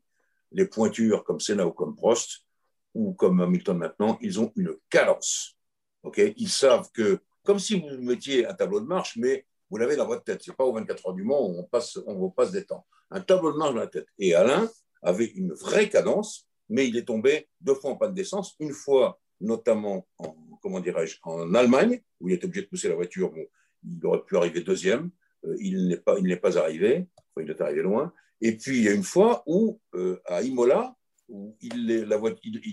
les 0.51 0.67
pointures 0.67 1.23
comme 1.23 1.39
Senna 1.39 1.65
ou 1.65 1.71
comme 1.71 1.95
Prost, 1.95 2.45
ou 2.93 3.13
comme 3.13 3.41
Hamilton 3.41 3.77
maintenant, 3.77 4.17
ils 4.21 4.39
ont 4.39 4.51
une 4.55 4.75
cadence. 4.89 5.57
Okay 6.03 6.33
ils 6.37 6.49
savent 6.49 6.89
que, 6.91 7.19
comme 7.43 7.59
si 7.59 7.79
vous 7.79 8.01
mettiez 8.01 8.45
un 8.45 8.53
tableau 8.53 8.79
de 8.79 8.85
marche, 8.85 9.17
mais 9.17 9.45
vous 9.69 9.77
l'avez 9.77 9.95
dans 9.95 10.07
votre 10.07 10.23
tête. 10.23 10.43
Ce 10.43 10.51
n'est 10.51 10.55
pas 10.55 10.65
aux 10.65 10.73
24 10.73 11.07
heures 11.07 11.13
du 11.13 11.23
Mans 11.23 11.47
où 11.47 11.59
on 11.59 11.63
passe, 11.63 11.97
on 12.05 12.29
passe 12.29 12.51
des 12.51 12.65
temps. 12.65 12.85
Un 13.09 13.21
tableau 13.21 13.53
de 13.53 13.57
marche 13.57 13.73
dans 13.73 13.79
la 13.79 13.87
tête. 13.87 14.07
Et 14.19 14.35
Alain 14.35 14.69
avait 15.01 15.25
une 15.25 15.53
vraie 15.53 15.89
cadence, 15.89 16.47
mais 16.69 16.87
il 16.87 16.97
est 16.97 17.05
tombé 17.05 17.47
deux 17.61 17.75
fois 17.75 17.91
en 17.91 17.95
panne 17.95 18.13
d'essence, 18.13 18.55
une 18.59 18.73
fois 18.73 19.20
notamment 19.41 20.07
en, 20.17 20.35
comment 20.61 20.79
dirais-je, 20.79 21.17
en 21.23 21.53
Allemagne, 21.53 22.01
où 22.19 22.29
il 22.29 22.35
était 22.35 22.45
obligé 22.45 22.61
de 22.63 22.67
pousser 22.69 22.87
la 22.87 22.95
voiture. 22.95 23.31
Bon, 23.31 23.45
il 23.83 24.05
aurait 24.05 24.23
pu 24.23 24.37
arriver 24.37 24.61
deuxième. 24.61 25.09
Euh, 25.45 25.55
il 25.59 25.87
n'est 25.87 25.97
pas, 25.97 26.17
il 26.17 26.25
n'est 26.25 26.37
pas 26.37 26.57
arrivé. 26.57 27.07
il 27.39 27.49
est 27.49 27.61
arrivé 27.61 27.81
loin. 27.81 28.13
Et 28.39 28.55
puis, 28.55 28.77
il 28.77 28.83
y 28.83 28.87
a 28.87 28.93
une 28.93 29.03
fois 29.03 29.43
où, 29.45 29.79
euh, 29.95 30.21
à 30.25 30.41
Imola, 30.41 30.95
où 31.27 31.55
il, 31.61 32.07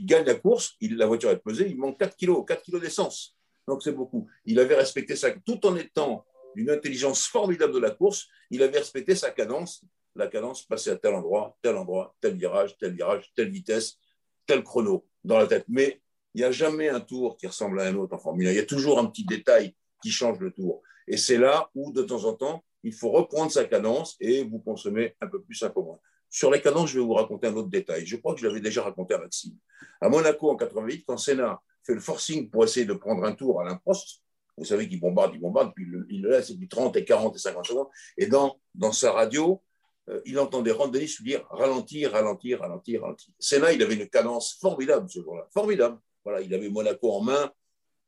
gagne 0.05 0.25
la 0.25 0.35
course, 0.35 0.77
la 0.81 1.07
voiture 1.07 1.31
est 1.31 1.39
pesée, 1.39 1.69
il 1.69 1.79
manque 1.79 1.99
4 1.99 2.17
kilos, 2.17 2.45
4 2.47 2.63
kilos 2.63 2.81
d'essence. 2.81 3.37
Donc, 3.67 3.83
c'est 3.83 3.93
beaucoup. 3.93 4.29
Il 4.45 4.59
avait 4.59 4.75
respecté 4.75 5.15
ça 5.15 5.31
tout 5.31 5.65
en 5.67 5.77
étant 5.77 6.25
d'une 6.57 6.71
intelligence 6.71 7.27
formidable 7.27 7.75
de 7.75 7.79
la 7.79 7.91
course. 7.91 8.27
Il 8.51 8.63
avait 8.63 8.79
respecté 8.79 9.15
sa 9.15 9.31
cadence. 9.31 9.85
La 10.15 10.27
cadence 10.27 10.65
passait 10.65 10.91
à 10.91 10.97
tel 10.97 11.15
endroit, 11.15 11.57
tel 11.63 11.77
endroit, 11.77 12.17
tel 12.21 12.37
virage, 12.37 12.77
tel 12.79 12.93
virage, 12.93 13.31
telle 13.37 13.51
vitesse, 13.51 13.99
tel 14.47 14.65
chrono 14.65 15.07
dans 15.23 15.39
la 15.39 15.47
tête. 15.47 15.67
Mais 15.69 16.01
il 16.35 16.39
n'y 16.41 16.45
a 16.45 16.51
jamais 16.51 16.89
un 16.89 17.01
tour 17.01 17.37
qui 17.37 17.47
ressemble 17.47 17.81
à 17.81 17.85
un 17.85 17.95
autre 17.95 18.15
en 18.15 18.19
Formule 18.19 18.49
1. 18.49 18.51
Il 18.53 18.57
y 18.57 18.61
a 18.61 18.67
toujours 18.67 18.99
un 18.99 19.07
petit 19.07 19.25
détail 19.25 19.75
qui 20.03 20.11
change 20.11 20.39
le 20.41 20.53
tour. 20.53 20.83
Et 21.07 21.17
c'est 21.17 21.39
là 21.39 21.71
où, 21.75 21.93
de 21.93 22.03
temps 22.03 22.25
en 22.25 22.35
temps, 22.35 22.65
il 22.83 22.93
faut 22.93 23.11
reprendre 23.11 23.51
sa 23.51 23.65
cadence 23.65 24.17
et 24.21 24.45
vous 24.45 24.59
consommer 24.59 25.17
un 25.21 25.27
peu 25.27 25.43
plus, 25.43 25.63
un 25.63 25.71
peu 25.71 25.81
moins. 25.81 25.99
Sur 26.31 26.51
les 26.51 26.61
cadences, 26.61 26.91
je 26.91 26.99
vais 26.99 27.05
vous 27.05 27.15
raconter 27.15 27.47
un 27.47 27.57
autre 27.57 27.71
détail. 27.71 28.07
Je 28.07 28.17
crois 28.17 28.35
que 28.35 28.41
je 28.41 28.47
l'avais 28.47 28.61
déjà 28.61 28.83
raconté 28.83 29.15
à 29.15 29.19
Maxime. 29.19 29.57
À 30.01 30.09
Monaco, 30.09 30.51
en 30.51 30.57
88, 30.57 31.05
quand 31.07 31.17
Senna 31.17 31.61
fait 31.85 31.95
le 31.95 32.01
forcing 32.01 32.51
pour 32.51 32.65
essayer 32.65 32.85
de 32.85 32.93
prendre 32.93 33.25
un 33.25 33.33
tour 33.33 33.61
à 33.61 33.65
l'imposte, 33.65 34.23
vous 34.59 34.65
savez 34.65 34.89
qu'il 34.89 35.01
bombarde, 35.01 35.35
il 35.35 35.41
bombarde, 35.41 35.73
puis 35.75 35.87
il 36.11 36.23
le 36.23 36.31
laisse, 36.31 36.51
et 36.51 36.57
puis 36.57 36.69
30 36.69 36.97
et 36.97 37.05
40 37.05 37.35
et 37.35 37.39
50 37.39 37.67
secondes. 37.67 37.87
Et 38.17 38.27
dans, 38.27 38.59
dans 38.75 38.93
sa 38.93 39.13
radio, 39.13 39.63
euh, 40.09 40.21
il 40.25 40.39
entendait 40.39 40.73
Ron 40.73 40.89
Dennis 40.89 41.17
lui 41.21 41.31
dire 41.31 41.47
ralentir, 41.51 42.13
ralentir, 42.13 42.61
ralentir, 42.61 43.03
ralentir. 43.03 43.33
Senna, 43.39 43.73
il 43.73 43.83
avait 43.83 43.95
une 43.95 44.09
cadence 44.09 44.59
formidable 44.61 45.09
ce 45.09 45.21
jour-là. 45.21 45.47
Formidable. 45.53 45.99
Il 46.43 46.55
avait 46.55 46.69
Monaco 46.69 47.13
en 47.13 47.23
main, 47.23 47.53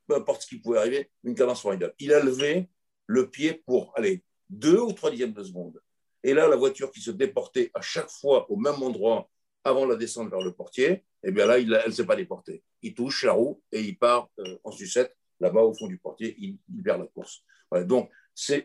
peu 0.06 0.16
importe 0.16 0.42
ce 0.42 0.48
qui 0.48 0.58
pouvait 0.58 0.78
arriver, 0.78 1.10
une 1.24 1.34
cadence 1.34 1.62
formidable. 1.62 1.94
Il 1.98 2.12
a 2.12 2.22
levé 2.22 2.68
le 3.06 3.28
pied 3.30 3.62
pour 3.66 3.92
aller 3.96 4.24
deux 4.48 4.80
ou 4.80 4.92
trois 4.92 5.10
dixièmes 5.10 5.32
de 5.32 5.42
seconde. 5.42 5.80
Et 6.22 6.34
là, 6.34 6.48
la 6.48 6.56
voiture 6.56 6.90
qui 6.90 7.00
se 7.00 7.10
déportait 7.10 7.70
à 7.74 7.80
chaque 7.80 8.10
fois 8.10 8.50
au 8.50 8.56
même 8.56 8.82
endroit 8.82 9.28
avant 9.64 9.86
la 9.86 9.96
descente 9.96 10.30
vers 10.30 10.40
le 10.40 10.52
portier, 10.52 11.04
eh 11.22 11.32
bien 11.32 11.46
là, 11.46 11.58
elle 11.58 11.68
ne 11.86 11.90
s'est 11.90 12.06
pas 12.06 12.16
déportée. 12.16 12.62
Il 12.82 12.94
touche 12.94 13.24
la 13.24 13.32
roue 13.32 13.62
et 13.72 13.80
il 13.80 13.98
part 13.98 14.30
euh, 14.38 14.58
en 14.64 14.70
sucette 14.70 15.16
là-bas 15.40 15.62
au 15.62 15.74
fond 15.74 15.86
du 15.86 15.98
portier, 15.98 16.36
il, 16.38 16.58
perd 16.82 17.00
la 17.00 17.06
course. 17.06 17.42
Donc, 17.86 18.10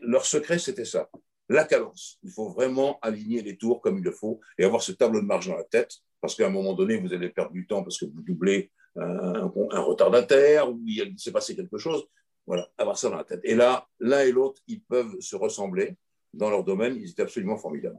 leur 0.01 0.25
secret, 0.25 0.59
c'était 0.59 0.85
ça. 0.85 1.09
La 1.47 1.63
cadence. 1.63 2.17
Il 2.23 2.31
faut 2.31 2.49
vraiment 2.49 2.99
aligner 3.01 3.41
les 3.41 3.57
tours 3.57 3.81
comme 3.81 3.97
il 3.97 4.03
le 4.03 4.11
faut 4.11 4.41
et 4.57 4.65
avoir 4.65 4.81
ce 4.81 4.91
tableau 4.91 5.21
de 5.21 5.25
marge 5.25 5.47
dans 5.47 5.55
la 5.55 5.63
tête, 5.63 5.91
parce 6.19 6.35
qu'à 6.35 6.47
un 6.47 6.49
moment 6.49 6.73
donné, 6.73 6.97
vous 6.97 7.13
allez 7.13 7.29
perdre 7.29 7.51
du 7.51 7.67
temps 7.67 7.83
parce 7.83 7.97
que 7.97 8.05
vous 8.05 8.21
doublez 8.21 8.71
un, 8.95 9.51
un 9.71 9.79
retardataire 9.81 10.71
ou 10.71 10.81
il 10.85 11.17
s'est 11.17 11.31
passé 11.31 11.55
quelque 11.55 11.77
chose. 11.77 12.07
Voilà, 12.47 12.69
avoir 12.77 12.97
ça 12.97 13.09
dans 13.09 13.17
la 13.17 13.23
tête. 13.23 13.41
Et 13.43 13.55
là, 13.55 13.87
l'un 13.99 14.21
et 14.21 14.31
l'autre, 14.31 14.61
ils 14.67 14.81
peuvent 14.81 15.19
se 15.19 15.35
ressembler 15.35 15.97
dans 16.33 16.49
leur 16.49 16.63
domaine. 16.63 16.95
Ils 16.95 17.09
étaient 17.09 17.23
absolument 17.23 17.57
formidables. 17.57 17.97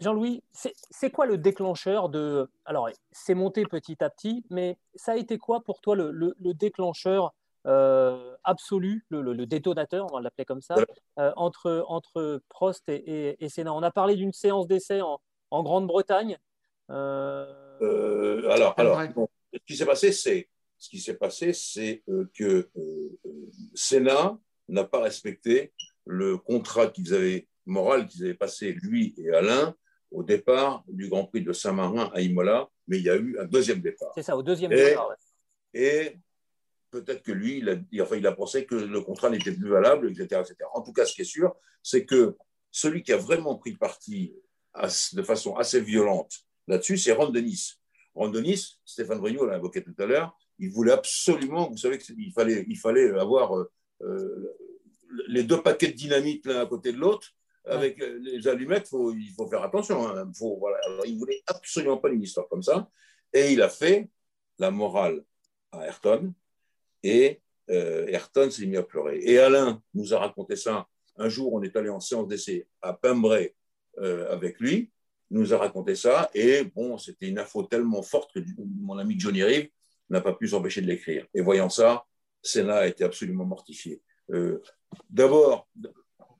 Jean-Louis, 0.00 0.42
c'est 0.52 1.10
quoi 1.10 1.24
le 1.24 1.38
déclencheur 1.38 2.08
de... 2.08 2.50
Alors, 2.64 2.90
c'est 3.12 3.34
monté 3.34 3.64
petit 3.64 4.02
à 4.02 4.10
petit, 4.10 4.44
mais 4.50 4.76
ça 4.94 5.12
a 5.12 5.16
été 5.16 5.38
quoi 5.38 5.62
pour 5.62 5.80
toi 5.80 5.94
le, 5.94 6.34
déclencheur 6.54 7.32
euh, 7.66 8.34
absolu, 8.42 9.06
le, 9.08 9.46
détonateur, 9.46 10.06
on 10.10 10.16
va 10.16 10.20
l'appeler 10.20 10.44
comme 10.44 10.62
ça, 10.62 10.74
euh, 11.18 11.32
entre, 11.36 11.84
entre 11.88 12.42
Prost 12.48 12.88
et, 12.88 13.42
et, 13.42 13.48
Senna 13.48 13.72
On 13.72 13.82
a 13.82 13.92
parlé 13.92 14.16
d'une 14.16 14.32
séance 14.32 14.66
d'essai 14.66 15.00
en, 15.00 15.20
Grande-Bretagne. 15.62 16.38
Euh, 16.90 18.50
alors, 18.50 18.74
alors 18.76 19.00
ce 19.54 19.64
qui 19.66 19.76
s'est 19.76 19.86
passé, 19.86 20.12
c'est 20.12 20.48
ce 20.78 20.88
qui 20.88 21.00
s'est 21.00 21.14
passé, 21.14 21.52
c'est 21.52 22.02
euh, 22.08 22.30
que 22.34 22.68
euh, 22.76 23.18
Senna 23.74 24.38
n'a 24.68 24.84
pas 24.84 25.00
respecté 25.00 25.72
le 26.04 26.36
contrat 26.36 26.88
qu'ils 26.88 27.14
avaient 27.14 27.48
moral 27.66 28.06
qu'ils 28.06 28.24
avaient 28.24 28.34
passé 28.34 28.72
lui 28.72 29.14
et 29.16 29.30
Alain 29.30 29.74
au 30.10 30.22
départ 30.22 30.84
du 30.88 31.08
Grand 31.08 31.24
Prix 31.24 31.42
de 31.42 31.52
Saint-Marin 31.52 32.10
à 32.14 32.20
Imola, 32.20 32.68
mais 32.86 32.98
il 32.98 33.04
y 33.04 33.10
a 33.10 33.16
eu 33.16 33.38
un 33.38 33.46
deuxième 33.46 33.80
départ. 33.80 34.12
C'est 34.14 34.22
ça, 34.22 34.36
au 34.36 34.42
deuxième 34.42 34.70
départ. 34.70 35.08
Et 35.72 36.18
peut-être 36.90 37.22
que 37.22 37.32
lui, 37.32 37.58
il 37.58 37.68
a, 37.68 38.02
enfin, 38.02 38.16
il 38.16 38.26
a 38.26 38.32
pensé 38.32 38.64
que 38.64 38.76
le 38.76 39.00
contrat 39.00 39.30
n'était 39.30 39.52
plus 39.52 39.68
valable, 39.68 40.10
etc., 40.10 40.42
etc. 40.42 40.56
En 40.74 40.82
tout 40.82 40.92
cas, 40.92 41.04
ce 41.04 41.14
qui 41.14 41.22
est 41.22 41.24
sûr, 41.24 41.56
c'est 41.82 42.04
que 42.04 42.36
celui 42.70 43.02
qui 43.02 43.12
a 43.12 43.16
vraiment 43.16 43.56
pris 43.56 43.72
parti 43.72 44.32
de 45.12 45.22
façon 45.22 45.56
assez 45.56 45.80
violente 45.80 46.32
là-dessus, 46.68 46.98
c'est 46.98 47.12
Ron 47.12 47.30
Denis. 47.30 47.74
Ron 48.14 48.28
Denis, 48.28 48.78
Stéphane 48.84 49.18
Brignot 49.18 49.46
l'a 49.46 49.56
invoqué 49.56 49.82
tout 49.82 49.94
à 49.98 50.06
l'heure, 50.06 50.36
il 50.58 50.70
voulait 50.70 50.92
absolument, 50.92 51.68
vous 51.70 51.76
savez 51.76 51.98
qu'il 51.98 52.32
fallait, 52.32 52.64
il 52.68 52.78
fallait 52.78 53.10
avoir 53.18 53.56
euh, 53.56 53.70
euh, 54.02 54.56
les 55.28 55.42
deux 55.42 55.62
paquets 55.62 55.88
de 55.88 55.92
dynamite 55.92 56.46
l'un 56.46 56.60
à 56.60 56.66
côté 56.66 56.92
de 56.92 56.98
l'autre. 56.98 57.28
Avec 57.66 57.96
les 57.98 58.46
allumettes, 58.46 58.88
faut, 58.88 59.14
il 59.14 59.30
faut 59.30 59.48
faire 59.48 59.62
attention. 59.62 60.06
Hein. 60.06 60.30
Faut, 60.36 60.58
voilà. 60.58 60.76
Alors, 60.84 61.06
il 61.06 61.16
voulait 61.16 61.42
absolument 61.46 61.96
pas 61.96 62.10
une 62.10 62.20
histoire 62.20 62.46
comme 62.46 62.62
ça. 62.62 62.90
Et 63.32 63.52
il 63.52 63.62
a 63.62 63.70
fait 63.70 64.10
la 64.58 64.70
morale 64.70 65.24
à 65.72 65.86
Ayrton. 65.86 66.34
Et 67.02 67.40
euh, 67.70 68.06
Ayrton 68.06 68.50
s'est 68.50 68.66
mis 68.66 68.76
à 68.76 68.82
pleurer. 68.82 69.18
Et 69.22 69.38
Alain 69.38 69.82
nous 69.94 70.12
a 70.12 70.18
raconté 70.18 70.56
ça. 70.56 70.86
Un 71.16 71.30
jour, 71.30 71.54
on 71.54 71.62
est 71.62 71.74
allé 71.74 71.88
en 71.88 72.00
séance 72.00 72.28
d'essai 72.28 72.68
à 72.82 72.92
Pembrey 72.92 73.54
avec 73.96 74.60
lui. 74.60 74.90
Nous 75.34 75.52
a 75.52 75.58
raconté 75.58 75.96
ça. 75.96 76.30
Et 76.32 76.62
bon, 76.62 76.96
c'était 76.96 77.26
une 77.26 77.40
info 77.40 77.64
tellement 77.64 78.02
forte 78.02 78.32
que 78.32 78.38
mon 78.80 78.96
ami 78.98 79.18
Johnny 79.18 79.42
Rive 79.42 79.68
n'a 80.08 80.20
pas 80.20 80.32
pu 80.32 80.46
s'empêcher 80.46 80.80
de 80.80 80.86
l'écrire. 80.86 81.26
Et 81.34 81.40
voyant 81.40 81.68
ça, 81.68 82.04
Senna 82.40 82.76
a 82.76 82.86
été 82.86 83.02
absolument 83.02 83.44
mortifié. 83.44 84.00
Euh, 84.30 84.62
d'abord, 85.10 85.68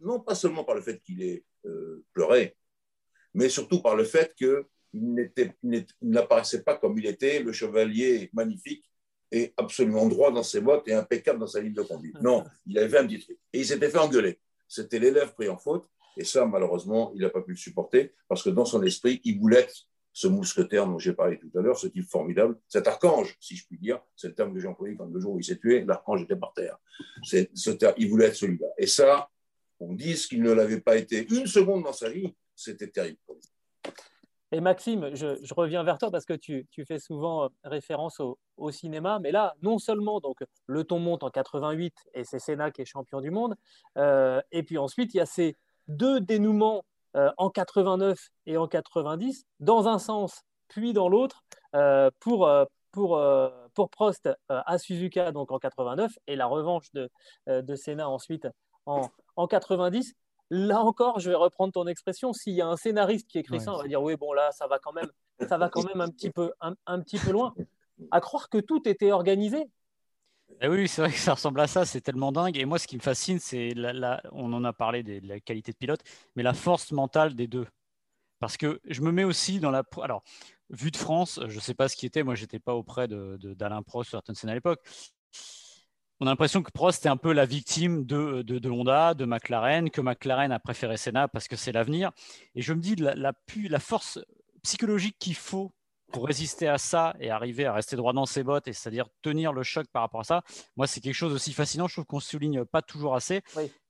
non 0.00 0.20
pas 0.20 0.36
seulement 0.36 0.62
par 0.62 0.76
le 0.76 0.80
fait 0.80 1.00
qu'il 1.00 1.24
ait 1.24 1.42
euh, 1.66 2.04
pleuré, 2.12 2.56
mais 3.34 3.48
surtout 3.48 3.82
par 3.82 3.96
le 3.96 4.04
fait 4.04 4.32
qu'il 4.36 4.64
n'apparaissait 6.02 6.62
pas 6.62 6.76
comme 6.76 6.96
il 6.96 7.06
était, 7.06 7.40
le 7.40 7.52
chevalier 7.52 8.30
magnifique 8.32 8.88
et 9.32 9.52
absolument 9.56 10.06
droit 10.06 10.30
dans 10.30 10.44
ses 10.44 10.60
bottes 10.60 10.86
et 10.86 10.94
impeccable 10.94 11.40
dans 11.40 11.48
sa 11.48 11.60
ligne 11.60 11.72
de 11.72 11.82
conduite. 11.82 12.20
Non, 12.22 12.44
il 12.64 12.78
avait 12.78 12.98
un 12.98 13.06
petit 13.08 13.18
truc. 13.18 13.38
Et 13.52 13.58
il 13.58 13.66
s'était 13.66 13.90
fait 13.90 13.98
engueuler. 13.98 14.38
C'était 14.68 15.00
l'élève 15.00 15.34
pris 15.34 15.48
en 15.48 15.58
faute. 15.58 15.88
Et 16.16 16.24
ça, 16.24 16.46
malheureusement, 16.46 17.12
il 17.14 17.22
n'a 17.22 17.30
pas 17.30 17.42
pu 17.42 17.52
le 17.52 17.56
supporter 17.56 18.14
parce 18.28 18.42
que 18.42 18.50
dans 18.50 18.64
son 18.64 18.82
esprit, 18.82 19.20
il 19.24 19.38
voulait 19.38 19.68
ce 20.14 20.28
mousquetaire 20.28 20.86
dont 20.86 20.98
j'ai 20.98 21.12
parlé 21.12 21.38
tout 21.38 21.50
à 21.58 21.60
l'heure, 21.60 21.76
ce 21.76 21.88
type 21.88 22.08
formidable, 22.08 22.56
cet 22.68 22.86
archange, 22.86 23.36
si 23.40 23.56
je 23.56 23.66
puis 23.66 23.78
dire, 23.78 24.00
c'est 24.14 24.28
le 24.28 24.34
terme 24.34 24.54
que 24.54 24.60
j'ai 24.60 24.68
employé 24.68 24.96
quand 24.96 25.06
le 25.06 25.20
jour 25.20 25.34
où 25.34 25.40
il 25.40 25.44
s'est 25.44 25.58
tué, 25.58 25.84
l'archange 25.84 26.22
était 26.22 26.36
par 26.36 26.52
terre. 26.54 26.78
Il 27.32 28.08
voulait 28.08 28.26
être 28.26 28.36
celui-là. 28.36 28.68
Et 28.78 28.86
ça, 28.86 29.28
on 29.80 29.92
dit 29.92 30.14
qu'il 30.14 30.42
ne 30.42 30.52
l'avait 30.52 30.80
pas 30.80 30.96
été 30.96 31.26
une 31.34 31.48
seconde 31.48 31.82
dans 31.82 31.92
sa 31.92 32.08
vie, 32.08 32.32
c'était 32.54 32.88
terrible 32.88 33.18
Et 34.52 34.60
Maxime, 34.60 35.10
je, 35.14 35.54
reviens 35.54 35.82
vers 35.82 35.98
toi 35.98 36.12
parce 36.12 36.24
que 36.24 36.34
tu, 36.34 36.64
fais 36.86 37.00
souvent 37.00 37.50
référence 37.64 38.20
au, 38.20 38.70
cinéma, 38.70 39.18
mais 39.18 39.32
là, 39.32 39.56
non 39.62 39.80
seulement 39.80 40.20
donc 40.20 40.38
le 40.66 40.84
ton 40.84 41.00
monte 41.00 41.24
en 41.24 41.30
88 41.30 41.92
et 42.14 42.22
c'est 42.22 42.38
Senna 42.38 42.70
qui 42.70 42.82
est 42.82 42.84
champion 42.84 43.20
du 43.20 43.32
monde, 43.32 43.56
euh, 43.98 44.40
et 44.52 44.62
puis 44.62 44.78
ensuite 44.78 45.12
il 45.12 45.16
y 45.16 45.20
a 45.20 45.26
ces 45.26 45.56
deux 45.88 46.20
dénouements 46.20 46.84
euh, 47.16 47.30
en 47.36 47.50
89 47.50 48.18
et 48.46 48.56
en 48.56 48.66
90, 48.66 49.44
dans 49.60 49.88
un 49.88 49.98
sens 49.98 50.42
puis 50.68 50.92
dans 50.92 51.08
l'autre, 51.08 51.44
euh, 51.76 52.10
pour, 52.20 52.46
euh, 52.48 52.64
pour, 52.90 53.20
pour 53.74 53.90
Prost 53.90 54.28
à 54.48 54.78
Suzuka 54.78 55.30
donc 55.30 55.52
en 55.52 55.58
89 55.58 56.12
et 56.26 56.36
la 56.36 56.46
revanche 56.46 56.90
de, 56.92 57.10
de 57.46 57.74
Senna 57.76 58.08
ensuite 58.08 58.48
en, 58.86 59.08
en 59.36 59.46
90. 59.46 60.14
Là 60.50 60.80
encore, 60.80 61.20
je 61.20 61.30
vais 61.30 61.36
reprendre 61.36 61.72
ton 61.72 61.86
expression. 61.86 62.32
S'il 62.32 62.54
y 62.54 62.62
a 62.62 62.66
un 62.66 62.76
scénariste 62.76 63.28
qui 63.28 63.38
écrit 63.38 63.60
ça, 63.60 63.72
on 63.72 63.78
va 63.78 63.88
dire 63.88 64.02
oui, 64.02 64.16
bon 64.16 64.32
là, 64.32 64.50
ça 64.52 64.66
va 64.66 64.78
quand 64.78 64.92
même, 64.92 65.10
ça 65.48 65.56
va 65.56 65.68
quand 65.68 65.84
même 65.84 66.00
un 66.00 66.08
petit 66.08 66.30
peu, 66.30 66.52
un, 66.60 66.74
un 66.86 67.00
petit 67.00 67.18
peu 67.18 67.32
loin. 67.32 67.54
À 68.10 68.20
croire 68.20 68.48
que 68.48 68.58
tout 68.58 68.88
était 68.88 69.12
organisé. 69.12 69.70
Eh 70.60 70.68
oui, 70.68 70.88
c'est 70.88 71.02
vrai 71.02 71.10
que 71.10 71.18
ça 71.18 71.34
ressemble 71.34 71.60
à 71.60 71.66
ça, 71.66 71.84
c'est 71.84 72.00
tellement 72.00 72.32
dingue. 72.32 72.56
Et 72.56 72.64
moi, 72.64 72.78
ce 72.78 72.86
qui 72.86 72.96
me 72.96 73.02
fascine, 73.02 73.38
c'est, 73.38 73.74
on 74.32 74.52
en 74.52 74.64
a 74.64 74.72
parlé 74.72 75.02
de 75.02 75.20
la 75.26 75.40
qualité 75.40 75.72
de 75.72 75.76
pilote, 75.76 76.00
mais 76.36 76.42
la 76.42 76.54
force 76.54 76.92
mentale 76.92 77.34
des 77.34 77.46
deux. 77.46 77.66
Parce 78.40 78.56
que 78.56 78.80
je 78.88 79.00
me 79.02 79.12
mets 79.12 79.24
aussi 79.24 79.60
dans 79.60 79.70
la. 79.70 79.82
Alors, 80.02 80.22
vue 80.70 80.90
de 80.90 80.96
France, 80.96 81.40
je 81.48 81.54
ne 81.54 81.60
sais 81.60 81.74
pas 81.74 81.88
ce 81.88 81.96
qui 81.96 82.06
était, 82.06 82.22
moi, 82.22 82.34
j'étais 82.34 82.58
pas 82.58 82.74
auprès 82.74 83.08
de, 83.08 83.38
d'Alain 83.54 83.82
Prost 83.82 84.10
sur 84.10 84.18
Ayrton 84.18 84.34
à 84.48 84.54
l'époque. 84.54 84.80
On 86.20 86.26
a 86.26 86.30
l'impression 86.30 86.62
que 86.62 86.70
Prost 86.70 87.04
est 87.06 87.08
un 87.08 87.16
peu 87.16 87.32
la 87.32 87.44
victime 87.46 88.04
de, 88.04 88.42
de, 88.42 88.70
Honda, 88.70 89.14
de 89.14 89.24
McLaren, 89.24 89.90
que 89.90 90.00
McLaren 90.00 90.52
a 90.52 90.58
préféré 90.58 90.96
Senna 90.96 91.28
parce 91.28 91.48
que 91.48 91.56
c'est 91.56 91.72
l'avenir. 91.72 92.12
Et 92.54 92.62
je 92.62 92.72
me 92.72 92.80
dis, 92.80 92.96
la, 92.96 93.14
la, 93.14 93.32
la 93.68 93.80
force 93.80 94.20
psychologique 94.62 95.16
qu'il 95.18 95.34
faut 95.34 95.72
pour 96.14 96.26
résister 96.26 96.68
à 96.68 96.78
ça 96.78 97.14
et 97.18 97.30
arriver 97.30 97.66
à 97.66 97.72
rester 97.72 97.96
droit 97.96 98.12
dans 98.12 98.24
ses 98.24 98.44
bottes, 98.44 98.68
et 98.68 98.72
c'est-à-dire 98.72 99.08
tenir 99.20 99.52
le 99.52 99.64
choc 99.64 99.86
par 99.92 100.02
rapport 100.02 100.20
à 100.20 100.24
ça, 100.24 100.42
moi, 100.76 100.86
c'est 100.86 101.00
quelque 101.00 101.12
chose 101.14 101.34
aussi 101.34 101.52
fascinant. 101.52 101.88
Je 101.88 101.94
trouve 101.94 102.06
qu'on 102.06 102.16
ne 102.18 102.22
souligne 102.22 102.64
pas 102.64 102.82
toujours 102.82 103.16
assez. 103.16 103.42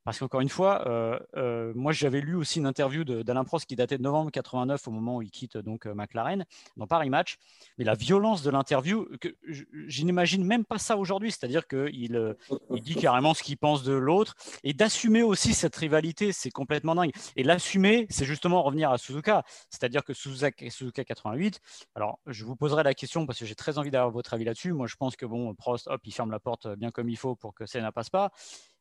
Parce 0.05 0.19
qu'encore 0.19 0.43
une 0.43 0.51
fois, 0.51 0.87
euh, 0.87 1.19
euh, 1.37 1.73
moi 1.75 1.93
j'avais 1.93 2.21
lu 2.21 2.35
aussi 2.35 2.59
une 2.59 2.67
interview 2.67 3.05
d'Alain 3.05 3.45
Prost 3.45 3.65
qui 3.65 3.75
datait 3.75 3.97
de 3.97 4.03
novembre 4.03 4.31
89 4.31 4.87
au 4.87 4.91
moment 4.91 5.17
où 5.17 5.23
il 5.23 5.31
quitte 5.31 5.57
donc 5.57 5.87
euh, 5.87 5.95
McLaren 5.95 6.45
dans 6.77 6.87
Paris 6.87 7.09
Match. 7.09 7.39
Mais 7.79 7.85
la 7.85 7.95
violence 7.95 8.43
de 8.43 8.51
l'interview, 8.51 9.09
je, 9.49 10.05
n'imagine 10.05 10.45
même 10.45 10.67
pas 10.67 10.77
ça 10.77 10.99
aujourd'hui. 10.99 11.33
C'est-à-dire 11.33 11.67
qu'il 11.67 12.35
il 12.71 12.83
dit 12.83 12.97
carrément 12.97 13.33
ce 13.33 13.43
qu'il 13.43 13.57
pense 13.57 13.83
de 13.83 13.95
l'autre 13.95 14.35
et 14.63 14.75
d'assumer 14.75 15.23
aussi 15.23 15.55
cette 15.55 15.75
rivalité, 15.75 16.33
c'est 16.33 16.51
complètement 16.51 16.95
dingue. 16.95 17.13
Et 17.37 17.43
l'assumer, 17.43 18.07
c'est 18.11 18.27
justement 18.27 18.63
revenir 18.63 18.91
à 18.91 18.99
Suzuka. 18.99 19.43
C'est-à-dire 19.71 20.05
que 20.05 20.13
Suzuka, 20.13 20.69
Suzuka 20.69 21.05
88. 21.05 21.61
Alors 21.95 22.19
je 22.27 22.45
vous 22.45 22.57
poserai 22.57 22.83
la 22.83 22.93
question 22.93 23.25
parce 23.25 23.39
que 23.39 23.47
j'ai 23.47 23.55
très 23.55 23.79
envie 23.79 23.91
d'avoir 23.91 24.11
votre 24.11 24.35
avis 24.35 24.45
là-dessus. 24.45 24.75
Moi 24.75 24.87
je 24.87 24.97
pense 24.97 25.17
que 25.17 25.25
bon, 25.25 25.55
Prost, 25.55 25.87
hop, 25.87 26.03
il 26.05 26.13
ferme 26.13 26.31
la 26.31 26.41
porte 26.41 26.69
bien 26.77 26.91
comme 26.91 27.09
il 27.09 27.17
faut 27.17 27.35
pour 27.35 27.55
que 27.55 27.65
ça 27.65 27.81
ne 27.81 27.89
passe 27.89 28.11
pas. 28.11 28.33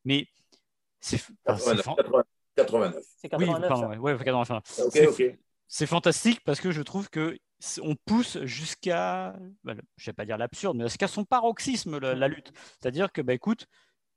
Mais 0.05 0.27
c'est 1.03 1.21
89. 1.45 2.95
C'est 3.17 3.29
89. 3.29 4.63
C'est 5.67 5.85
fantastique 5.85 6.41
parce 6.45 6.61
que 6.61 6.71
je 6.71 6.81
trouve 6.81 7.09
que 7.09 7.37
on 7.81 7.95
pousse 7.95 8.37
jusqu'à, 8.43 9.35
bah, 9.63 9.73
je 9.97 10.05
vais 10.05 10.13
pas 10.13 10.25
dire 10.25 10.37
l'absurde, 10.37 10.77
mais 10.77 10.83
jusqu'à 10.83 11.07
son 11.07 11.23
paroxysme 11.25 11.97
la, 11.99 12.27
lutte. 12.27 12.51
C'est-à-dire 12.79 13.11
que, 13.11 13.21
bah, 13.21 13.33
écoute, 13.33 13.67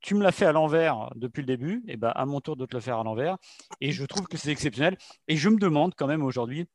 tu 0.01 0.15
me 0.15 0.23
l'as 0.23 0.33
fait 0.33 0.47
à 0.47 0.53
l'envers 0.53 1.11
depuis 1.15 1.43
le 1.43 1.47
début, 1.47 1.83
et 1.89 1.97
bah, 1.97 2.11
à 2.11 2.27
mon 2.27 2.41
tour 2.41 2.57
de 2.57 2.67
te 2.67 2.75
le 2.75 2.81
faire 2.81 2.99
à 2.99 3.05
l'envers. 3.05 3.37
Et 3.81 3.93
je 3.93 4.05
trouve 4.05 4.27
que 4.27 4.37
c'est 4.37 4.51
exceptionnel. 4.51 4.97
Et 5.29 5.37
je 5.37 5.49
me 5.49 5.59
demande 5.59 5.95
quand 5.97 6.07
même 6.07 6.25
aujourd'hui, 6.25 6.67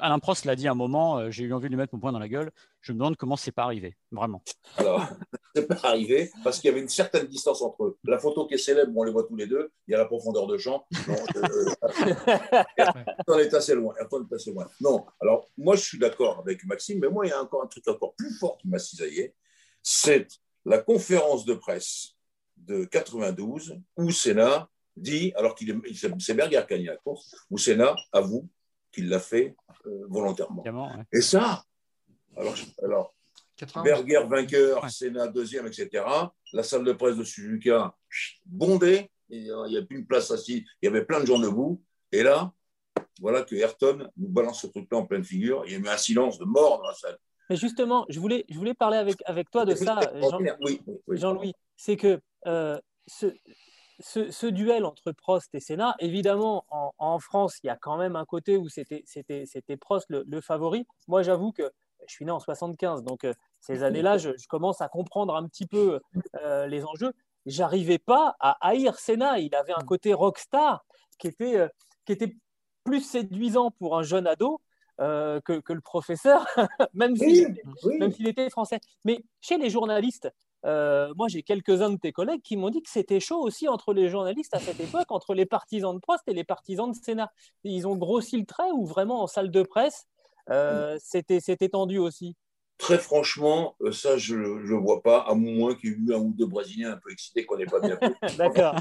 Alain 0.00 0.18
Prost 0.18 0.44
l'a 0.44 0.56
dit 0.56 0.68
à 0.68 0.72
un 0.72 0.74
moment, 0.74 1.18
euh, 1.18 1.30
j'ai 1.30 1.44
eu 1.44 1.52
envie 1.52 1.66
de 1.66 1.70
lui 1.70 1.76
mettre 1.76 1.94
mon 1.94 2.00
poing 2.00 2.12
dans 2.12 2.18
la 2.18 2.28
gueule. 2.28 2.50
Je 2.80 2.92
me 2.92 2.98
demande 2.98 3.16
comment 3.16 3.36
c'est 3.36 3.52
pas 3.52 3.64
arrivé, 3.64 3.96
vraiment. 4.10 4.42
Alors, 4.76 5.06
c'est 5.54 5.66
pas 5.66 5.78
arrivé 5.88 6.30
parce 6.42 6.58
qu'il 6.58 6.68
y 6.68 6.72
avait 6.72 6.80
une 6.80 6.88
certaine 6.88 7.26
distance 7.26 7.62
entre 7.62 7.84
eux. 7.84 7.98
La 8.04 8.18
photo 8.18 8.46
qui 8.46 8.54
est 8.54 8.58
célèbre, 8.58 8.92
on 8.94 9.04
les 9.04 9.12
voit 9.12 9.24
tous 9.24 9.36
les 9.36 9.46
deux. 9.46 9.70
Il 9.86 9.92
y 9.92 9.94
a 9.94 9.98
la 9.98 10.06
profondeur 10.06 10.46
de 10.46 10.56
champ. 10.56 10.86
Non, 11.08 11.14
on 13.28 13.38
est 13.38 13.54
assez 13.54 13.74
loin. 13.74 13.94
est 13.98 14.34
assez 14.34 14.52
loin. 14.52 14.66
Non. 14.80 15.06
Alors, 15.20 15.48
moi, 15.56 15.76
je 15.76 15.82
suis 15.82 15.98
d'accord 15.98 16.38
avec 16.38 16.64
Maxime, 16.64 17.00
mais 17.00 17.08
moi, 17.08 17.26
il 17.26 17.30
y 17.30 17.32
a 17.32 17.42
encore 17.42 17.62
un 17.62 17.66
truc 17.66 17.86
encore 17.88 18.14
plus 18.14 18.32
fort 18.38 18.56
qui 18.58 18.68
m'a 18.68 18.78
cisaillé. 18.78 19.34
C'est 19.82 20.28
la 20.64 20.78
conférence 20.78 21.44
de 21.44 21.54
presse 21.54 22.14
de 22.56 22.84
92 22.84 23.78
où 23.96 24.10
Sénat 24.10 24.68
dit, 24.96 25.32
alors 25.36 25.54
qu'il 25.54 25.70
est, 25.70 25.94
c'est 25.94 26.34
Berger 26.34 26.50
qui 26.50 26.56
a 26.56 26.62
gagné 26.62 26.86
la 26.86 26.96
course, 26.96 27.34
où 27.50 27.58
Sénat 27.58 27.96
avoue 28.12 28.48
qu'il 28.94 29.08
l'a 29.08 29.18
fait 29.18 29.56
euh, 29.86 30.06
volontairement. 30.08 30.64
Et 31.12 31.20
ça, 31.20 31.64
alors, 32.36 32.54
alors 32.82 33.14
Berger 33.82 34.26
vainqueur, 34.28 34.88
Sénat 34.90 35.28
deuxième, 35.28 35.66
etc. 35.66 36.04
La 36.52 36.62
salle 36.62 36.84
de 36.84 36.92
presse 36.92 37.16
de 37.16 37.24
Suzuka 37.24 37.94
bondée, 38.46 39.10
il 39.28 39.52
n'y 39.68 39.76
a 39.76 39.82
plus 39.82 39.98
une 39.98 40.06
place 40.06 40.30
assise, 40.30 40.64
il 40.82 40.86
y 40.86 40.88
avait 40.88 41.04
plein 41.04 41.20
de 41.20 41.26
gens 41.26 41.38
debout. 41.38 41.82
Et 42.12 42.22
là, 42.22 42.52
voilà 43.20 43.42
que 43.42 43.54
Ayrton 43.54 44.08
nous 44.16 44.28
balance 44.28 44.62
ce 44.62 44.66
truc-là 44.66 44.98
en 44.98 45.06
pleine 45.06 45.24
figure. 45.24 45.62
Il 45.66 45.72
y 45.72 45.74
a 45.76 45.78
eu 45.78 45.88
un 45.88 45.96
silence 45.96 46.38
de 46.38 46.44
mort 46.44 46.78
dans 46.78 46.88
la 46.88 46.94
salle. 46.94 47.18
Mais 47.50 47.56
justement, 47.56 48.06
je 48.08 48.18
voulais, 48.20 48.44
je 48.48 48.56
voulais 48.56 48.74
parler 48.74 48.96
avec, 48.96 49.16
avec 49.26 49.50
toi 49.50 49.64
de 49.64 49.74
ça, 49.74 50.00
Jean-Louis. 51.10 51.52
c'est 51.76 51.96
que 51.96 52.20
euh, 52.46 52.78
ce, 53.06 53.26
ce, 54.00 54.46
duel 54.46 54.84
entre 54.84 55.12
Prost 55.12 55.54
et 55.54 55.60
Senna, 55.60 55.94
évidemment, 55.98 56.64
en, 56.98 57.18
France, 57.18 57.58
il 57.62 57.68
y 57.68 57.70
a 57.70 57.76
quand 57.76 57.96
même 57.96 58.16
un 58.16 58.24
côté 58.24 58.56
où 58.56 58.68
c'était 58.68 59.76
Prost 59.80 60.06
le, 60.08 60.40
favori. 60.40 60.86
Moi, 61.08 61.22
j'avoue 61.22 61.52
que 61.52 61.70
je 62.06 62.12
suis 62.12 62.24
né 62.24 62.30
en 62.30 62.40
75, 62.40 63.02
donc 63.02 63.24
euh, 63.24 63.32
ces 63.60 63.82
années-là, 63.82 64.18
je, 64.18 64.30
commence 64.48 64.80
à 64.80 64.88
comprendre 64.88 65.34
un 65.36 65.46
petit 65.46 65.66
peu 65.66 66.00
euh, 66.42 66.66
les 66.66 66.84
enjeux. 66.84 67.12
J'arrivais 67.46 67.98
pas 67.98 68.36
à 68.40 68.56
haïr 68.66 68.98
Senna. 68.98 69.38
Il 69.38 69.54
avait 69.54 69.74
un 69.74 69.84
côté 69.84 70.12
rockstar 70.14 70.84
qui 71.18 71.28
était, 71.28 71.58
euh, 71.58 71.68
qui 72.04 72.12
était 72.12 72.34
plus 72.84 73.00
séduisant 73.00 73.70
pour 73.70 73.98
un 73.98 74.02
jeune 74.02 74.26
ado 74.26 74.60
que, 74.98 75.72
le 75.72 75.80
professeur, 75.80 76.46
même 76.94 77.16
s'il 77.16 78.28
était 78.28 78.48
français. 78.50 78.78
Mais 79.04 79.24
chez 79.40 79.58
les 79.58 79.68
journalistes, 79.68 80.30
euh, 80.64 81.12
moi, 81.16 81.28
j'ai 81.28 81.42
quelques-uns 81.42 81.90
de 81.90 81.98
tes 81.98 82.12
collègues 82.12 82.42
qui 82.42 82.56
m'ont 82.56 82.70
dit 82.70 82.82
que 82.82 82.90
c'était 82.90 83.20
chaud 83.20 83.40
aussi 83.40 83.68
entre 83.68 83.92
les 83.92 84.08
journalistes 84.08 84.54
à 84.54 84.60
cette 84.60 84.80
époque, 84.80 85.10
entre 85.10 85.34
les 85.34 85.46
partisans 85.46 85.94
de 85.94 86.00
Prost 86.00 86.22
et 86.26 86.34
les 86.34 86.44
partisans 86.44 86.90
de 86.90 86.96
Sénat. 86.96 87.30
Ils 87.64 87.86
ont 87.86 87.96
grossi 87.96 88.38
le 88.38 88.46
trait 88.46 88.70
ou 88.72 88.86
vraiment 88.86 89.22
en 89.22 89.26
salle 89.26 89.50
de 89.50 89.62
presse, 89.62 90.06
euh, 90.50 90.98
c'était 91.00 91.68
tendu 91.68 91.98
aussi? 91.98 92.36
Très 92.76 92.98
franchement, 92.98 93.76
euh, 93.82 93.92
ça, 93.92 94.18
je 94.18 94.34
ne 94.34 94.74
vois 94.74 95.00
pas, 95.00 95.20
à 95.20 95.34
moins 95.34 95.74
qu'il 95.74 95.90
y 95.90 95.92
ait 95.92 95.96
eu 95.96 96.14
un 96.14 96.18
ou 96.18 96.34
deux 96.36 96.46
Brésiliens 96.46 96.92
un 96.92 96.96
peu 96.96 97.12
excités 97.12 97.44
qu'on 97.44 97.56
n'ait 97.56 97.66
pas 97.66 97.80
bien 97.80 97.98
D'accord. 98.38 98.74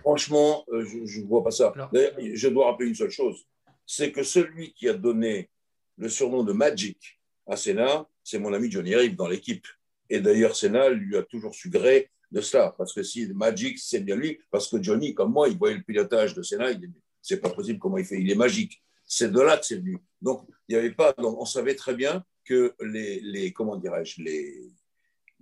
franchement, 0.00 0.64
je 0.70 1.20
ne 1.20 1.26
vois 1.26 1.42
pas 1.42 1.50
ça. 1.50 1.72
je 1.92 2.48
dois 2.48 2.66
rappeler 2.66 2.88
une 2.88 2.94
seule 2.94 3.10
chose 3.10 3.46
c'est 3.86 4.12
que 4.12 4.22
celui 4.22 4.72
qui 4.72 4.88
a 4.88 4.94
donné 4.94 5.50
le 5.96 6.08
surnom 6.08 6.42
de 6.42 6.52
Magic 6.52 7.20
à 7.46 7.56
Sénat, 7.56 8.08
c'est 8.22 8.38
mon 8.38 8.52
ami 8.52 8.70
Johnny 8.70 8.94
Reeve 8.94 9.16
dans 9.16 9.28
l'équipe. 9.28 9.66
Et 10.10 10.20
d'ailleurs, 10.20 10.54
Senna 10.56 10.88
lui 10.90 11.16
a 11.16 11.22
toujours 11.22 11.54
su 11.54 11.70
gré 11.70 12.10
de 12.30 12.40
cela, 12.40 12.74
parce 12.76 12.92
que 12.92 13.02
si 13.02 13.26
Magic, 13.32 13.78
c'est 13.78 14.00
bien 14.00 14.16
lui, 14.16 14.40
parce 14.50 14.68
que 14.68 14.82
Johnny, 14.82 15.14
comme 15.14 15.32
moi, 15.32 15.48
il 15.48 15.56
voyait 15.56 15.76
le 15.76 15.82
pilotage 15.82 16.34
de 16.34 16.42
Senna, 16.42 16.70
il 16.70 16.90
c'est 17.24 17.40
pas 17.40 17.48
possible 17.48 17.78
comment 17.78 17.96
il 17.96 18.04
fait, 18.04 18.20
il 18.20 18.30
est 18.30 18.34
magique. 18.34 18.82
C'est 19.06 19.32
de 19.32 19.40
là 19.40 19.56
que 19.56 19.64
c'est 19.64 19.76
venu. 19.76 19.98
Donc, 20.20 20.46
il 20.68 20.74
n'y 20.74 20.78
avait 20.78 20.92
pas, 20.92 21.14
on 21.16 21.46
savait 21.46 21.74
très 21.74 21.94
bien 21.94 22.22
que 22.44 22.74
les, 22.82 23.20
les 23.20 23.50
comment 23.50 23.76
dirais-je, 23.76 24.20
les, 24.22 24.70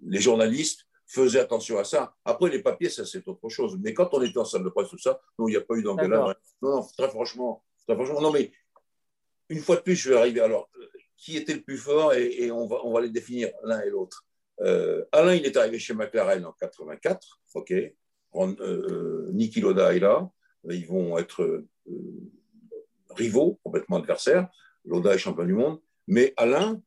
les 0.05 0.21
journalistes 0.21 0.87
faisaient 1.07 1.41
attention 1.41 1.79
à 1.79 1.85
ça. 1.85 2.15
Après, 2.25 2.51
les 2.51 2.63
papiers, 2.63 2.89
ça 2.89 3.05
c'est 3.05 3.27
autre 3.27 3.49
chose. 3.49 3.77
Mais 3.83 3.95
quand 3.95 4.09
on 4.13 4.23
était 4.23 4.39
en 4.39 4.45
salle 4.45 4.63
de 4.63 4.69
presse, 4.69 4.91
tout 4.91 4.99
ça, 4.99 5.21
non, 5.39 5.49
il 5.49 5.53
n'y 5.53 5.57
a 5.57 5.61
pas 5.61 5.75
eu 5.75 5.83
d'engueulade. 5.83 6.37
Non, 6.63 6.77
non, 6.77 6.87
très 6.97 7.09
franchement, 7.09 7.65
très 7.85 7.97
franchement, 7.97 8.21
non, 8.21 8.33
mais 8.33 8.53
une 9.49 9.59
fois 9.59 9.75
de 9.75 9.81
plus, 9.81 9.97
je 9.97 10.11
vais 10.11 10.17
arriver. 10.17 10.41
Alors, 10.41 10.71
qui 11.17 11.37
était 11.37 11.55
le 11.55 11.63
plus 11.63 11.79
fort 11.79 12.15
et, 12.15 12.45
et 12.45 12.53
on, 12.53 12.69
va, 12.69 12.85
on 12.85 12.93
va 12.93 13.01
les 13.01 13.11
définir 13.11 13.51
l'un 13.65 13.81
et 13.81 13.91
l'autre. 13.91 14.25
Alain, 15.13 15.35
il 15.35 15.45
est 15.45 15.57
arrivé 15.57 15.79
chez 15.79 15.95
McLaren 15.95 16.45
en 16.45 16.53
84, 16.53 17.41
ok. 17.55 17.75
Niki 19.33 19.61
Loda 19.61 19.95
est 19.95 19.99
là, 20.01 20.31
ils 20.71 20.87
vont 20.87 21.19
être 21.19 21.65
rivaux, 23.11 23.61
complètement 23.63 23.99
adversaires. 23.99 24.49
Loda 24.85 25.15
est 25.15 25.19
champion 25.19 25.45
du 25.45 25.55
monde, 25.55 25.81
mais 26.07 26.33
Alain, 26.37 26.81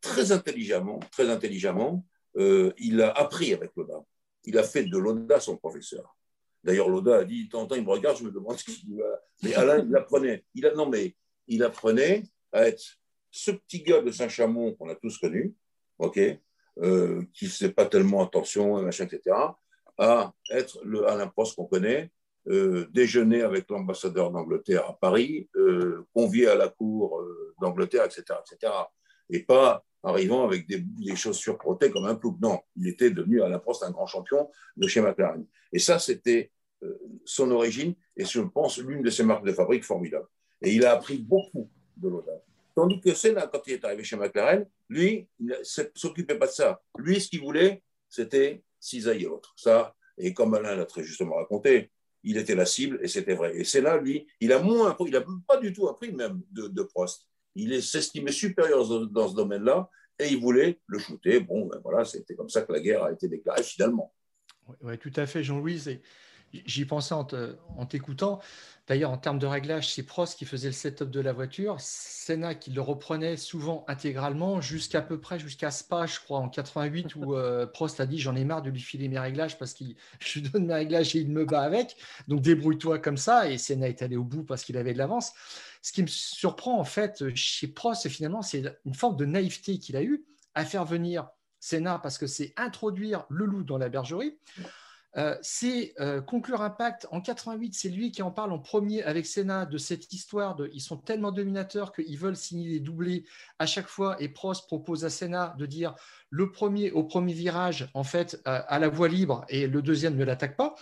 très 0.00 0.32
intelligemment, 0.32 1.00
très 1.10 1.30
intelligemment, 1.30 2.06
euh, 2.36 2.72
il 2.78 3.00
a 3.02 3.10
appris 3.10 3.52
avec 3.52 3.70
Loda. 3.76 4.04
Il 4.44 4.58
a 4.58 4.62
fait 4.62 4.84
de 4.84 4.98
Loda 4.98 5.40
son 5.40 5.56
professeur. 5.56 6.16
D'ailleurs, 6.64 6.88
Loda 6.88 7.18
a 7.18 7.24
dit, 7.24 7.48
tant 7.48 7.68
il 7.68 7.82
me 7.82 7.90
regarde, 7.90 8.18
je 8.18 8.24
me 8.24 8.30
demande 8.30 8.58
ce 8.58 8.64
qu'il 8.64 8.74
dit. 8.74 9.00
Mais 9.42 9.54
Alain, 9.54 9.84
il 9.84 9.96
apprenait. 9.96 10.44
Il 10.54 10.66
a, 10.66 10.74
non, 10.74 10.88
mais 10.88 11.16
il 11.48 11.62
apprenait 11.62 12.22
à 12.52 12.68
être 12.68 12.98
ce 13.30 13.50
petit 13.50 13.82
gars 13.82 14.00
de 14.00 14.10
Saint-Chamond 14.10 14.74
qu'on 14.74 14.88
a 14.88 14.94
tous 14.94 15.18
connu, 15.18 15.54
ok, 16.02 16.18
euh, 16.78 17.22
qui 17.32 17.46
ne 17.46 17.50
faisait 17.50 17.72
pas 17.72 17.86
tellement 17.86 18.24
attention, 18.24 18.86
etc., 18.88 19.20
à 19.98 20.32
être 20.50 20.80
le 20.84 21.06
Alain 21.06 21.28
Prost 21.28 21.54
qu'on 21.54 21.66
connaît, 21.66 22.10
euh, 22.48 22.88
déjeuner 22.92 23.42
avec 23.42 23.70
l'ambassadeur 23.70 24.30
d'Angleterre 24.30 24.88
à 24.88 24.98
Paris, 24.98 25.48
euh, 25.56 26.06
convié 26.12 26.48
à 26.48 26.56
la 26.56 26.68
cour 26.68 27.22
d'Angleterre, 27.60 28.04
etc., 28.04 28.24
etc. 28.40 28.72
Et 29.30 29.44
pas 29.44 29.84
arrivant 30.02 30.44
avec 30.44 30.66
des, 30.66 30.84
chaussures 31.14 31.56
protées 31.56 31.90
comme 31.90 32.06
un 32.06 32.16
clou. 32.16 32.36
Non, 32.42 32.60
il 32.74 32.88
était 32.88 33.10
devenu 33.10 33.38
la 33.38 33.58
Prost 33.60 33.84
un 33.84 33.92
grand 33.92 34.06
champion 34.06 34.50
de 34.76 34.88
chez 34.88 35.00
McLaren. 35.00 35.46
Et 35.72 35.78
ça, 35.78 36.00
c'était 36.00 36.50
son 37.24 37.52
origine 37.52 37.94
et 38.16 38.24
je 38.24 38.40
pense 38.40 38.78
l'une 38.78 39.02
de 39.02 39.10
ses 39.10 39.22
marques 39.22 39.46
de 39.46 39.52
fabrique 39.52 39.84
formidables. 39.84 40.26
Et 40.62 40.72
il 40.74 40.84
a 40.84 40.92
appris 40.92 41.18
beaucoup 41.18 41.70
de 41.96 42.08
Loda. 42.08 42.32
Tandis 42.74 43.00
que 43.00 43.14
Senna, 43.14 43.46
quand 43.46 43.62
il 43.66 43.74
est 43.74 43.84
arrivé 43.84 44.04
chez 44.04 44.16
McLaren, 44.16 44.66
lui, 44.88 45.28
il 45.38 45.46
ne 45.46 45.54
s'occupait 45.94 46.36
pas 46.36 46.46
de 46.46 46.52
ça. 46.52 46.82
Lui, 46.98 47.20
ce 47.20 47.28
qu'il 47.28 47.40
voulait, 47.40 47.82
c'était 48.08 48.62
cisailler 48.80 49.26
l'autre. 49.26 49.54
Ça, 49.56 49.94
et 50.18 50.32
comme 50.34 50.54
Alain 50.54 50.74
l'a 50.74 50.86
très 50.86 51.02
justement 51.02 51.36
raconté, 51.36 51.90
il 52.24 52.36
était 52.36 52.54
la 52.54 52.66
cible 52.66 52.98
et 53.02 53.08
c'était 53.08 53.34
vrai. 53.34 53.56
Et 53.56 53.64
Senna, 53.64 53.96
lui, 53.96 54.26
il 54.40 54.52
a 54.52 54.60
moins 54.60 54.96
il 55.00 55.12
n'a 55.12 55.24
pas 55.46 55.58
du 55.58 55.72
tout 55.72 55.88
appris 55.88 56.12
même 56.12 56.42
de, 56.50 56.82
Prost 56.82 57.26
il 57.54 57.82
s'estimait 57.82 58.32
supérieur 58.32 58.86
dans 59.08 59.28
ce 59.28 59.34
domaine-là 59.34 59.90
et 60.18 60.28
il 60.28 60.40
voulait 60.40 60.80
le 60.86 60.98
shooter. 60.98 61.40
Bon, 61.40 61.66
ben 61.66 61.78
voilà, 61.82 62.04
c'était 62.04 62.34
comme 62.34 62.48
ça 62.48 62.62
que 62.62 62.72
la 62.72 62.80
guerre 62.80 63.04
a 63.04 63.12
été 63.12 63.28
déclarée 63.28 63.62
finalement. 63.62 64.14
Oui, 64.80 64.96
tout 64.98 65.12
à 65.16 65.26
fait, 65.26 65.42
Jean-Louis. 65.42 66.00
J'y 66.52 66.84
pensais 66.84 67.14
en 67.14 67.86
t'écoutant. 67.86 68.40
D'ailleurs, 68.88 69.12
en 69.12 69.16
termes 69.16 69.38
de 69.38 69.46
réglage, 69.46 69.92
c'est 69.92 70.02
Prost 70.02 70.36
qui 70.36 70.44
faisait 70.44 70.66
le 70.66 70.74
setup 70.74 71.08
de 71.08 71.20
la 71.20 71.32
voiture, 71.32 71.76
Senna 71.78 72.56
qui 72.56 72.72
le 72.72 72.80
reprenait 72.80 73.36
souvent 73.36 73.84
intégralement, 73.86 74.60
jusqu'à 74.60 75.00
peu 75.02 75.20
près 75.20 75.38
jusqu'à 75.38 75.70
Spa, 75.70 76.06
je 76.06 76.18
crois, 76.18 76.40
en 76.40 76.48
88, 76.48 77.14
où 77.14 77.36
euh, 77.36 77.64
Prost 77.64 78.00
a 78.00 78.06
dit 78.06 78.18
j'en 78.18 78.34
ai 78.34 78.44
marre 78.44 78.60
de 78.60 78.70
lui 78.70 78.80
filer 78.80 79.08
mes 79.08 79.20
réglages 79.20 79.56
parce 79.56 79.72
que 79.72 79.84
je 80.18 80.40
lui 80.40 80.48
donne 80.48 80.66
mes 80.66 80.74
réglages 80.74 81.14
et 81.14 81.20
il 81.20 81.30
me 81.30 81.44
bat 81.44 81.62
avec. 81.62 81.96
Donc 82.26 82.42
débrouille-toi 82.42 82.98
comme 82.98 83.16
ça. 83.16 83.48
Et 83.48 83.56
Senna 83.56 83.88
est 83.88 84.02
allé 84.02 84.16
au 84.16 84.24
bout 84.24 84.42
parce 84.42 84.64
qu'il 84.64 84.76
avait 84.76 84.92
de 84.92 84.98
l'avance. 84.98 85.32
Ce 85.80 85.92
qui 85.92 86.02
me 86.02 86.08
surprend 86.08 86.78
en 86.78 86.84
fait 86.84 87.34
chez 87.36 87.68
Prost, 87.68 88.08
finalement, 88.08 88.42
c'est 88.42 88.64
une 88.84 88.94
forme 88.94 89.16
de 89.16 89.26
naïveté 89.26 89.78
qu'il 89.78 89.96
a 89.96 90.02
eu 90.02 90.24
à 90.54 90.64
faire 90.64 90.84
venir 90.84 91.28
Senna 91.60 92.00
parce 92.00 92.18
que 92.18 92.26
c'est 92.26 92.52
introduire 92.56 93.26
le 93.30 93.44
loup 93.44 93.62
dans 93.62 93.78
la 93.78 93.88
bergerie. 93.88 94.36
Euh, 95.18 95.36
c'est 95.42 95.92
euh, 96.00 96.22
conclure 96.22 96.62
Impact 96.62 97.06
en 97.10 97.20
88, 97.20 97.74
c'est 97.74 97.90
lui 97.90 98.12
qui 98.12 98.22
en 98.22 98.30
parle 98.30 98.50
en 98.50 98.58
premier 98.58 99.02
avec 99.02 99.26
Senna 99.26 99.66
de 99.66 99.76
cette 99.76 100.10
histoire 100.12 100.56
ils 100.72 100.80
sont 100.80 100.96
tellement 100.96 101.32
dominateurs 101.32 101.92
qu'ils 101.92 102.18
veulent 102.18 102.36
signer 102.36 102.70
des 102.70 102.80
doublés 102.80 103.24
à 103.58 103.66
chaque 103.66 103.88
fois 103.88 104.16
et 104.22 104.28
Prost 104.28 104.66
propose 104.66 105.04
à 105.04 105.10
Senna 105.10 105.54
de 105.58 105.66
dire 105.66 105.94
le 106.30 106.50
premier 106.50 106.92
au 106.92 107.04
premier 107.04 107.34
virage 107.34 107.90
en 107.92 108.04
fait 108.04 108.40
à 108.46 108.78
la 108.78 108.88
voie 108.88 109.08
libre 109.08 109.44
et 109.50 109.66
le 109.66 109.82
deuxième 109.82 110.16
ne 110.16 110.24
l'attaque 110.24 110.56
pas 110.56 110.76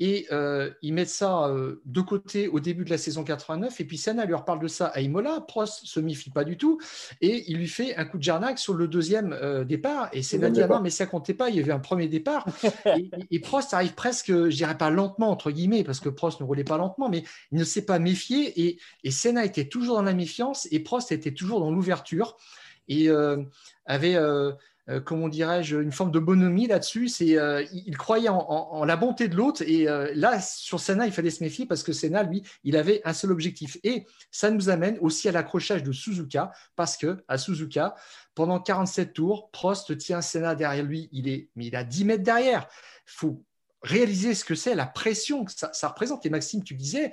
et 0.00 0.26
euh, 0.32 0.70
ils 0.82 0.92
mettent 0.92 1.08
ça 1.08 1.46
euh, 1.46 1.80
de 1.84 2.00
côté 2.00 2.48
au 2.48 2.58
début 2.58 2.84
de 2.84 2.90
la 2.90 2.98
saison 2.98 3.22
89. 3.22 3.80
Et 3.80 3.84
puis 3.84 3.96
Senna 3.96 4.24
lui 4.24 4.34
reparle 4.34 4.60
de 4.60 4.66
ça 4.66 4.86
à 4.86 5.00
Imola. 5.00 5.40
Prost 5.46 5.86
se 5.86 6.00
méfie 6.00 6.30
pas 6.30 6.44
du 6.44 6.56
tout. 6.56 6.80
Et 7.20 7.44
il 7.50 7.58
lui 7.58 7.68
fait 7.68 7.94
un 7.96 8.04
coup 8.04 8.18
de 8.18 8.22
jarnac 8.22 8.58
sur 8.58 8.74
le 8.74 8.88
deuxième 8.88 9.32
euh, 9.32 9.64
départ. 9.64 10.08
Et 10.12 10.22
Senna 10.22 10.50
dit 10.50 10.62
ah 10.62 10.66
non, 10.66 10.80
mais 10.80 10.90
ça 10.90 11.06
comptait 11.06 11.34
pas. 11.34 11.48
Il 11.48 11.56
y 11.56 11.60
avait 11.60 11.72
un 11.72 11.78
premier 11.78 12.08
départ. 12.08 12.46
et, 13.30 13.40
Prost 13.40 13.72
arrive 13.72 13.94
presque, 13.94 14.28
je 14.28 14.56
dirais 14.56 14.76
pas 14.76 14.90
lentement, 14.90 15.30
entre 15.30 15.50
guillemets, 15.52 15.84
parce 15.84 16.00
que 16.00 16.08
Prost 16.08 16.40
ne 16.40 16.46
roulait 16.46 16.64
pas 16.64 16.76
lentement, 16.76 17.08
mais 17.08 17.22
il 17.52 17.58
ne 17.58 17.64
s'est 17.64 17.84
pas 17.84 18.00
méfié. 18.00 18.60
Et, 18.66 18.80
et 19.04 19.10
Senna 19.12 19.44
était 19.44 19.68
toujours 19.68 19.96
dans 19.96 20.02
la 20.02 20.14
méfiance 20.14 20.66
et 20.72 20.80
Prost 20.80 21.12
était 21.12 21.34
toujours 21.34 21.60
dans 21.60 21.70
l'ouverture. 21.70 22.36
Et 22.88 23.08
avait 23.86 24.18
euh, 24.90 25.00
comment 25.00 25.28
dirais-je, 25.28 25.78
une 25.78 25.92
forme 25.92 26.10
de 26.10 26.18
bonhomie 26.18 26.66
là-dessus. 26.66 27.08
C'est, 27.08 27.38
euh, 27.38 27.64
il 27.72 27.96
croyait 27.96 28.28
en, 28.28 28.84
la 28.84 28.96
bonté 28.96 29.28
de 29.28 29.36
l'autre. 29.36 29.62
Et 29.66 29.88
euh, 29.88 30.12
là, 30.14 30.40
sur 30.40 30.78
Senna, 30.78 31.06
il 31.06 31.12
fallait 31.12 31.30
se 31.30 31.42
méfier 31.42 31.64
parce 31.64 31.82
que 31.82 31.92
Senna, 31.92 32.22
lui, 32.22 32.42
il 32.64 32.76
avait 32.76 33.00
un 33.04 33.14
seul 33.14 33.32
objectif. 33.32 33.78
Et 33.82 34.06
ça 34.30 34.50
nous 34.50 34.68
amène 34.68 34.98
aussi 35.00 35.28
à 35.28 35.32
l'accrochage 35.32 35.82
de 35.82 35.92
Suzuka 35.92 36.52
parce 36.76 36.96
que 36.96 37.24
à 37.28 37.38
Suzuka, 37.38 37.94
pendant 38.34 38.60
47 38.60 39.14
tours, 39.14 39.50
Prost 39.52 39.96
tient 39.96 40.20
Senna 40.20 40.54
derrière 40.54 40.84
lui. 40.84 41.08
Il 41.12 41.28
est, 41.28 41.48
mais 41.56 41.66
il 41.66 41.76
a 41.76 41.84
10 41.84 42.04
mètres 42.04 42.24
derrière. 42.24 42.68
Il 43.06 43.12
faut 43.12 43.42
réaliser 43.80 44.34
ce 44.34 44.44
que 44.44 44.54
c'est 44.54 44.74
la 44.74 44.86
pression 44.86 45.44
que 45.44 45.52
ça, 45.52 45.88
représente. 45.88 46.24
Et 46.24 46.30
Maxime, 46.30 46.62
tu 46.62 46.74
disais, 46.74 47.12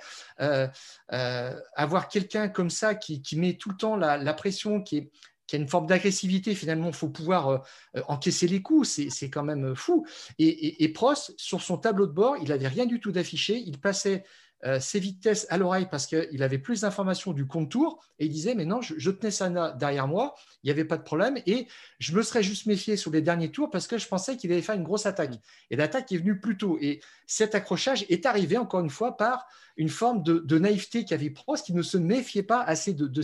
avoir 1.09 2.07
quelqu'un 2.07 2.47
comme 2.47 2.69
ça 2.69 2.95
qui, 2.95 3.21
met 3.37 3.53
tout 3.53 3.69
le 3.69 3.75
temps 3.75 3.95
la, 3.95 4.17
la 4.17 4.33
pression, 4.33 4.81
qui 4.81 4.97
est 4.97 5.11
qui 5.51 5.57
a 5.57 5.59
une 5.59 5.67
forme 5.67 5.85
d'agressivité. 5.85 6.55
Finalement, 6.55 6.87
il 6.87 6.93
faut 6.93 7.09
pouvoir 7.09 7.49
euh, 7.49 7.57
euh, 7.97 8.01
encaisser 8.07 8.47
les 8.47 8.61
coups. 8.61 8.87
C'est 9.09 9.29
quand 9.29 9.43
même 9.43 9.71
euh, 9.71 9.75
fou. 9.75 10.05
Et, 10.39 10.81
et, 10.81 10.87
Prost, 10.87 11.33
sur 11.35 11.61
son 11.61 11.77
tableau 11.77 12.07
de 12.07 12.13
bord, 12.13 12.37
il 12.41 12.47
n'avait 12.47 12.69
rien 12.69 12.85
du 12.85 13.01
tout 13.01 13.11
d'affiché. 13.11 13.57
Il 13.57 13.77
passait 13.77 14.23
ses 14.79 14.99
vitesses 14.99 15.47
à 15.49 15.57
l'oreille 15.57 15.87
parce 15.89 16.05
qu'il 16.05 16.43
avait 16.43 16.59
plus 16.59 16.81
d'informations 16.81 17.33
du 17.33 17.47
contour 17.47 18.03
et 18.19 18.25
il 18.25 18.31
disait 18.31 18.53
mais 18.53 18.65
non 18.65 18.81
je, 18.81 19.09
tenais 19.09 19.31
ça 19.31 19.49
derrière 19.71 20.07
moi 20.07 20.35
il 20.63 20.67
n'y 20.67 20.71
avait 20.71 20.85
pas 20.85 20.97
de 20.97 21.03
problème 21.03 21.39
et 21.47 21.67
je 21.99 22.15
me 22.15 22.21
serais 22.21 22.43
juste 22.43 22.67
méfié 22.67 22.95
sur 22.95 23.11
les 23.11 23.21
derniers 23.21 23.51
tours 23.51 23.71
parce 23.71 23.87
que 23.87 23.97
je 23.97 24.07
pensais 24.07 24.37
qu'il 24.37 24.51
allait 24.51 24.61
faire 24.61 24.75
une 24.75 24.83
grosse 24.83 25.05
attaque 25.07 25.33
et 25.71 25.75
l'attaque 25.75 26.11
est 26.11 26.17
venue 26.17 26.39
plus 26.39 26.57
tôt 26.57 26.77
et 26.79 27.01
cet 27.25 27.55
accrochage 27.55 28.05
est 28.09 28.25
arrivé 28.25 28.57
encore 28.57 28.81
une 28.81 28.89
fois 28.89 29.17
par 29.17 29.47
une 29.77 29.89
forme 29.89 30.21
de, 30.23 30.59
naïveté 30.59 31.05
qu'avait 31.05 31.29
Prost, 31.29 31.65
qui 31.65 31.73
ne 31.73 31.81
se 31.81 31.97
méfiait 31.97 32.43
pas 32.43 32.61
assez 32.61 32.93
de, 32.93 33.07
de. 33.07 33.21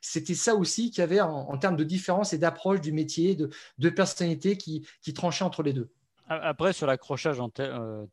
C'était 0.00 0.34
ça 0.34 0.54
aussi 0.54 0.90
qu'il 0.90 1.00
y 1.00 1.02
avait 1.02 1.20
en, 1.20 1.56
termes 1.58 1.76
de 1.76 1.84
différence 1.84 2.32
et 2.32 2.38
d'approche 2.38 2.80
du 2.80 2.92
métier, 2.92 3.34
de, 3.34 3.50
de 3.78 3.90
personnalité 3.90 4.56
qui, 4.56 4.86
qui 5.02 5.12
tranchait 5.12 5.44
entre 5.44 5.62
les 5.62 5.72
deux. 5.72 5.90
Après, 6.28 6.72
sur 6.72 6.86
l'accrochage 6.86 7.38
en, 7.38 7.50
euh, 7.60 8.06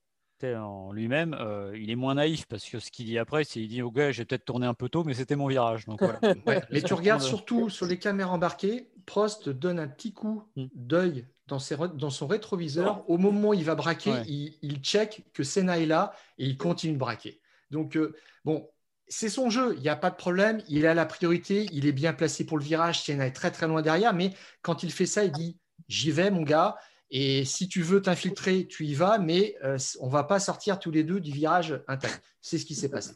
en 0.44 0.92
lui-même, 0.92 1.36
euh, 1.40 1.76
il 1.78 1.90
est 1.90 1.96
moins 1.96 2.16
naïf 2.16 2.46
parce 2.46 2.66
que 2.66 2.80
ce 2.80 2.92
qu'il 2.92 3.06
dit 3.06 3.18
après, 3.18 3.44
c'est 3.44 3.60
qu'il 3.60 3.68
dit 3.68 3.82
Ok, 3.82 4.00
j'ai 4.12 4.26
peut-être 4.26 4.46
tourné 4.46 4.66
un 4.66 4.74
peu 4.74 4.90
tôt, 4.90 5.04
mais 5.04 5.14
c'était 5.14 5.36
mon 5.36 5.48
virage. 5.48 5.86
Donc, 5.86 6.02
mais 6.72 6.82
tu 6.82 6.94
regardes 6.94 7.22
surtout 7.22 7.70
sur 7.70 7.86
les 7.86 8.00
caméras 8.00 8.32
embarquées, 8.32 8.90
Prost 9.06 9.50
donne 9.50 9.80
un 9.80 9.88
petit 9.88 10.14
coup 10.14 10.44
hmm. 10.56 10.68
d'œil 10.74 11.28
dans, 11.48 11.60
dans, 11.96 12.10
son 12.10 12.28
rétroviseur. 12.28 13.10
Au 13.10 13.18
moment 13.18 13.50
où 13.50 13.54
il 13.54 13.64
va 13.64 13.76
braquer, 13.76 14.14
il, 14.28 14.58
il, 14.62 14.78
check 14.78 15.26
que 15.34 15.44
Senna 15.44 15.80
est 15.80 15.86
là 15.86 16.14
et 16.38 16.46
il 16.46 16.58
continue 16.58 16.94
de 16.94 17.00
braquer. 17.00 17.42
Donc, 17.72 17.98
euh, 17.98 18.16
bon, 18.46 18.70
c'est 19.08 19.30
son 19.30 19.50
jeu, 19.50 19.74
il 19.76 19.82
n'y 19.82 19.90
a 19.90 19.98
pas 19.98 20.10
de 20.10 20.16
problème, 20.16 20.62
il 20.70 20.88
a 20.88 20.94
la 20.94 21.06
priorité, 21.06 21.68
il 21.74 21.86
est 21.86 21.92
bien 21.92 22.14
placé 22.14 22.46
pour 22.46 22.58
le 22.58 22.64
virage, 22.64 23.02
Sienna 23.02 23.28
est 23.28 23.32
très 23.32 23.52
très 23.52 23.68
loin 23.68 23.82
derrière, 23.82 24.14
mais 24.14 24.32
quand 24.62 24.84
il 24.84 24.92
fait 24.92 25.06
ça, 25.06 25.26
il 25.26 25.32
dit 25.32 25.58
j'y 25.90 26.12
vais 26.12 26.32
mon 26.32 26.44
gars, 26.44 26.78
et 27.12 27.44
si 27.44 27.68
tu 27.68 27.82
veux 27.82 28.02
t'infiltrer, 28.02 28.66
tu 28.68 28.86
y 28.86 28.94
vas, 28.94 29.18
mais 29.18 29.56
euh, 29.66 29.78
on 30.00 30.08
ne 30.08 30.12
va 30.12 30.24
pas 30.24 30.40
sortir 30.40 30.80
tous 30.80 30.92
les 30.92 31.04
deux 31.04 31.20
du 31.20 31.32
virage 31.32 31.82
intact. 31.90 32.24
C'est 32.40 32.58
ce 32.58 32.66
qui 32.66 32.74
s'est 32.74 32.90
passé. 32.90 33.12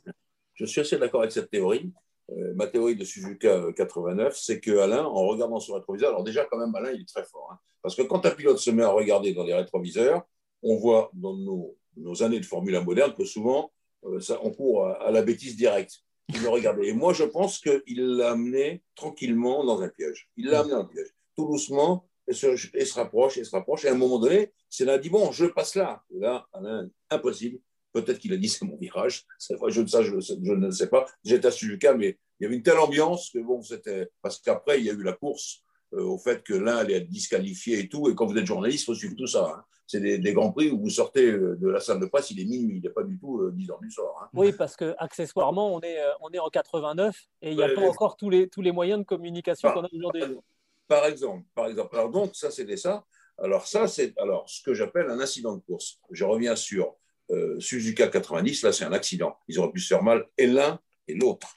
Je 0.53 0.65
suis 0.65 0.81
assez 0.81 0.97
d'accord 0.97 1.21
avec 1.21 1.31
cette 1.31 1.49
théorie. 1.49 1.93
Euh, 2.31 2.53
ma 2.55 2.67
théorie 2.67 2.97
de 2.97 3.05
Suzuka 3.05 3.71
89, 3.73 4.38
c'est 4.38 4.60
que 4.60 4.77
Alain, 4.79 5.05
en 5.05 5.25
regardant 5.27 5.62
son 5.62 5.75
rétroviseur, 5.75 6.10
alors 6.10 6.23
déjà 6.23 6.43
quand 6.45 6.58
même 6.58 6.75
Alain, 6.75 6.91
il 6.91 7.01
est 7.01 7.08
très 7.08 7.23
fort, 7.23 7.49
hein. 7.53 7.60
parce 7.81 7.95
que 7.95 8.01
quand 8.01 8.25
un 8.25 8.31
pilote 8.31 8.58
se 8.58 8.71
met 8.71 8.84
à 8.84 8.89
regarder 8.89 9.34
dans 9.34 9.43
les 9.43 9.53
rétroviseurs, 9.53 10.23
on 10.62 10.75
voit 10.75 11.10
dans 11.13 11.36
nos, 11.36 12.23
années 12.23 12.39
de 12.39 12.45
Formule 12.45 12.75
1 12.75 12.81
moderne 12.81 13.13
que 13.13 13.23
souvent 13.23 13.71
euh, 14.05 14.19
on 14.41 14.51
court 14.51 14.88
à, 14.88 15.12
la 15.12 15.21
bêtise 15.21 15.55
directe. 15.55 16.01
Il 16.29 16.41
le 16.41 16.49
regardait. 16.49 16.88
Et 16.88 16.93
moi, 16.93 17.13
je 17.13 17.23
pense 17.23 17.60
qu'il 17.60 18.17
l'a 18.17 18.31
amené 18.31 18.81
tranquillement 18.95 19.63
dans 19.63 19.81
un 19.81 19.89
piège. 19.89 20.27
Il 20.36 20.47
l'a 20.47 20.62
amené 20.62 20.73
dans 20.73 20.81
un 20.81 20.86
piège, 20.86 21.13
tout 21.38 21.45
doucement, 21.45 22.08
et 22.27 22.33
se, 22.33 22.55
se, 22.55 22.93
rapproche, 22.93 23.38
et 23.38 23.43
se 23.43 23.51
rapproche. 23.51 23.85
Et 23.85 23.89
à 23.89 23.91
un 23.91 23.97
moment 23.97 24.19
donné, 24.19 24.51
c'est 24.69 24.85
là, 24.85 24.97
dit 24.97 25.09
bon, 25.09 25.31
je 25.31 25.45
passe 25.45 25.75
là. 25.75 26.03
Et 26.13 26.19
là, 26.19 26.47
Alain, 26.53 26.89
impossible. 27.09 27.59
Peut-être 27.93 28.19
qu'il 28.19 28.33
a 28.33 28.38
dit 28.38 28.49
c'est 28.49 28.65
mon 28.65 28.75
virage. 28.75 29.25
Je, 29.39 29.85
ça, 29.85 30.01
je, 30.01 30.19
je 30.19 30.53
ne 30.53 30.71
sais 30.71 30.88
pas. 30.88 31.05
J'étais 31.23 31.47
à 31.47 31.51
Suzuka, 31.51 31.93
mais 31.93 32.17
il 32.39 32.43
y 32.43 32.45
avait 32.45 32.55
une 32.55 32.63
telle 32.63 32.78
ambiance 32.78 33.30
que 33.30 33.39
bon, 33.39 33.61
c'était. 33.61 34.09
Parce 34.21 34.39
qu'après, 34.39 34.80
il 34.80 34.86
y 34.86 34.89
a 34.89 34.93
eu 34.93 35.03
la 35.03 35.13
course 35.13 35.63
euh, 35.93 36.03
au 36.03 36.17
fait 36.17 36.43
que 36.43 36.53
l'un 36.53 36.78
allait 36.78 36.95
être 36.95 37.09
disqualifié 37.09 37.80
et 37.80 37.88
tout. 37.88 38.09
Et 38.09 38.15
quand 38.15 38.26
vous 38.26 38.38
êtes 38.38 38.45
journaliste, 38.45 38.84
il 38.84 38.86
faut 38.86 38.95
suivre 38.95 39.15
tout 39.15 39.28
ça. 39.28 39.53
Hein. 39.55 39.63
C'est 39.88 39.99
des, 39.99 40.34
grands 40.34 40.51
prix 40.51 40.71
où 40.71 40.80
vous 40.80 40.89
sortez 40.89 41.32
euh, 41.32 41.55
de 41.57 41.67
la 41.69 41.80
salle 41.80 41.99
de 41.99 42.07
presse, 42.07 42.32
il 42.32 42.39
est 42.39 42.45
minuit, 42.45 42.78
il 42.78 42.82
n'est 42.82 42.89
pas 42.89 43.03
du 43.03 43.19
tout 43.19 43.51
10 43.51 43.69
euh, 43.69 43.71
heures 43.71 43.80
du 43.80 43.91
soir. 43.91 44.13
Hein. 44.19 44.30
Oui, 44.34 44.51
parce 44.51 44.76
que 44.76 44.95
accessoirement, 44.97 45.76
on 45.76 45.80
est, 45.82 45.99
on 46.21 46.32
est 46.32 46.39
en 46.39 46.49
89 46.49 47.15
et 47.43 47.51
il 47.51 47.57
n'y 47.57 47.63
a 47.63 47.69
pas 47.69 47.88
encore 47.88 48.17
tous 48.17 48.32
les, 48.32 48.49
tous 48.49 48.63
les 48.63 48.71
moyens 48.71 48.99
de 48.99 49.05
communication 49.05 49.69
ah. 49.69 49.73
qu'on 49.73 49.84
a 49.84 49.89
aujourd'hui. 49.93 50.23
Par 50.88 51.05
exemple, 51.05 51.45
par 51.55 51.67
exemple. 51.67 51.95
Alors 51.95 52.11
donc, 52.11 52.36
ça, 52.36 52.51
c'était 52.51 52.77
ça. 52.77 53.05
Alors 53.38 53.67
ça, 53.67 53.88
c'est 53.88 54.17
alors 54.17 54.49
ce 54.49 54.61
que 54.61 54.73
j'appelle 54.73 55.09
un 55.09 55.19
incident 55.19 55.55
de 55.55 55.61
course. 55.61 55.99
Je 56.11 56.23
reviens 56.23 56.55
sur 56.55 56.95
euh, 57.31 57.59
Suzuka 57.59 58.07
90. 58.07 58.63
Là, 58.63 58.71
c'est 58.71 58.86
un 58.86 58.93
accident. 58.93 59.38
Ils 59.47 59.59
auraient 59.59 59.71
pu 59.71 59.79
se 59.79 59.88
faire 59.88 60.03
mal 60.03 60.25
et 60.38 60.47
l'un 60.47 60.79
et 61.07 61.15
l'autre. 61.15 61.47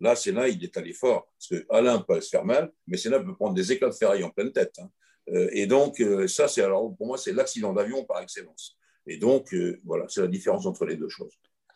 Là, 0.00 0.14
Senna, 0.14 0.48
il 0.48 0.62
est 0.62 0.76
allé 0.76 0.92
fort. 0.92 1.28
Parce 1.38 1.48
que 1.48 1.66
Alain 1.70 1.98
peut 2.00 2.20
se 2.20 2.28
faire 2.28 2.44
mal, 2.44 2.70
mais 2.86 2.96
Senna 2.96 3.18
peut 3.20 3.34
prendre 3.34 3.54
des 3.54 3.72
éclats 3.72 3.88
de 3.88 3.94
ferraille 3.94 4.24
en 4.24 4.30
pleine 4.30 4.52
tête. 4.52 4.78
Hein. 4.78 4.90
Euh, 5.30 5.48
et 5.52 5.66
donc, 5.66 6.00
euh, 6.00 6.28
ça, 6.28 6.48
c'est 6.48 6.62
alors 6.62 6.94
pour 6.96 7.06
moi, 7.06 7.18
c'est 7.18 7.32
l'accident 7.32 7.72
d'avion 7.72 8.04
par 8.04 8.20
excellence. 8.20 8.76
Et 9.08 9.18
donc, 9.18 9.54
voilà, 9.84 10.04
c'est 10.08 10.20
la 10.20 10.26
différence 10.26 10.66
entre 10.66 10.84
les 10.84 10.96
deux 10.96 11.08
choses. 11.08 11.32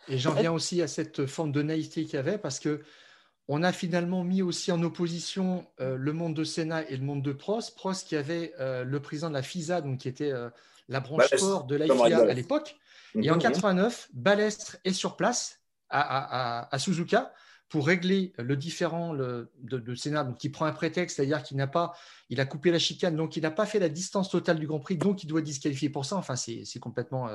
Et 0.09 0.19
j'en 0.19 0.35
viens 0.35 0.53
aussi 0.53 0.83
à 0.83 0.89
cette 0.89 1.27
forme 1.27 1.53
de 1.53 1.63
naïveté 1.63 2.05
qu'il 2.05 2.15
y 2.15 2.17
avait 2.17 2.39
parce 2.39 2.59
que 2.59 2.81
on 3.49 3.63
a 3.63 3.73
finalement 3.73 4.23
mis 4.23 4.43
aussi 4.43 4.71
en 4.71 4.83
opposition 4.83 5.67
euh, 5.81 5.97
le 5.97 6.13
monde 6.13 6.35
de 6.35 6.45
Sénat 6.45 6.89
et 6.89 6.97
le 6.97 7.03
monde 7.03 7.23
de 7.23 7.33
Prost. 7.33 7.75
Prost 7.75 8.07
qui 8.07 8.17
avait 8.17 8.53
euh, 8.61 8.85
le 8.85 9.01
président 9.01 9.29
de 9.29 9.35
la 9.35 9.43
FISA, 9.43 9.81
donc 9.81 9.99
qui 9.99 10.09
était 10.09 10.33
euh, 10.33 10.51
la 10.89 11.01
branche 11.01 11.27
sport 11.35 11.65
de 11.65 11.77
l'IFIA 11.77 12.21
à 12.21 12.33
l'époque. 12.33 12.77
Et 13.21 13.31
en 13.31 13.39
89, 13.39 14.09
mhm. 14.13 14.23
Balestre 14.23 14.77
est 14.85 14.93
sur 14.93 15.17
place 15.17 15.61
à, 15.89 16.69
Suzuka 16.79 17.33
pour 17.69 17.87
régler 17.87 18.33
le 18.39 18.57
différent 18.57 19.15
de, 19.15 19.51
de, 19.63 19.95
Sénat, 19.95 20.25
donc 20.25 20.43
il 20.45 20.51
prend 20.51 20.67
un 20.67 20.73
prétexte, 20.73 21.17
c'est-à-dire 21.17 21.43
qu'il 21.43 21.57
n'a 21.57 21.67
pas, 21.67 21.93
il 22.29 22.41
a 22.41 22.47
coupé 22.47 22.71
la 22.71 22.79
chicane, 22.79 23.17
donc 23.17 23.37
il 23.37 23.43
n'a 23.43 23.51
pas 23.51 23.67
fait 23.67 23.81
la 23.81 23.89
distance 23.89 24.29
totale 24.29 24.59
du 24.61 24.67
Grand 24.69 24.79
Prix, 24.79 24.97
donc 24.97 25.25
il 25.25 25.27
doit 25.27 25.43
disqualifier 25.43 25.89
pour 25.89 26.05
ça. 26.05 26.17
Enfin, 26.17 26.37
c'est 26.37 26.79
complètement 26.81 27.29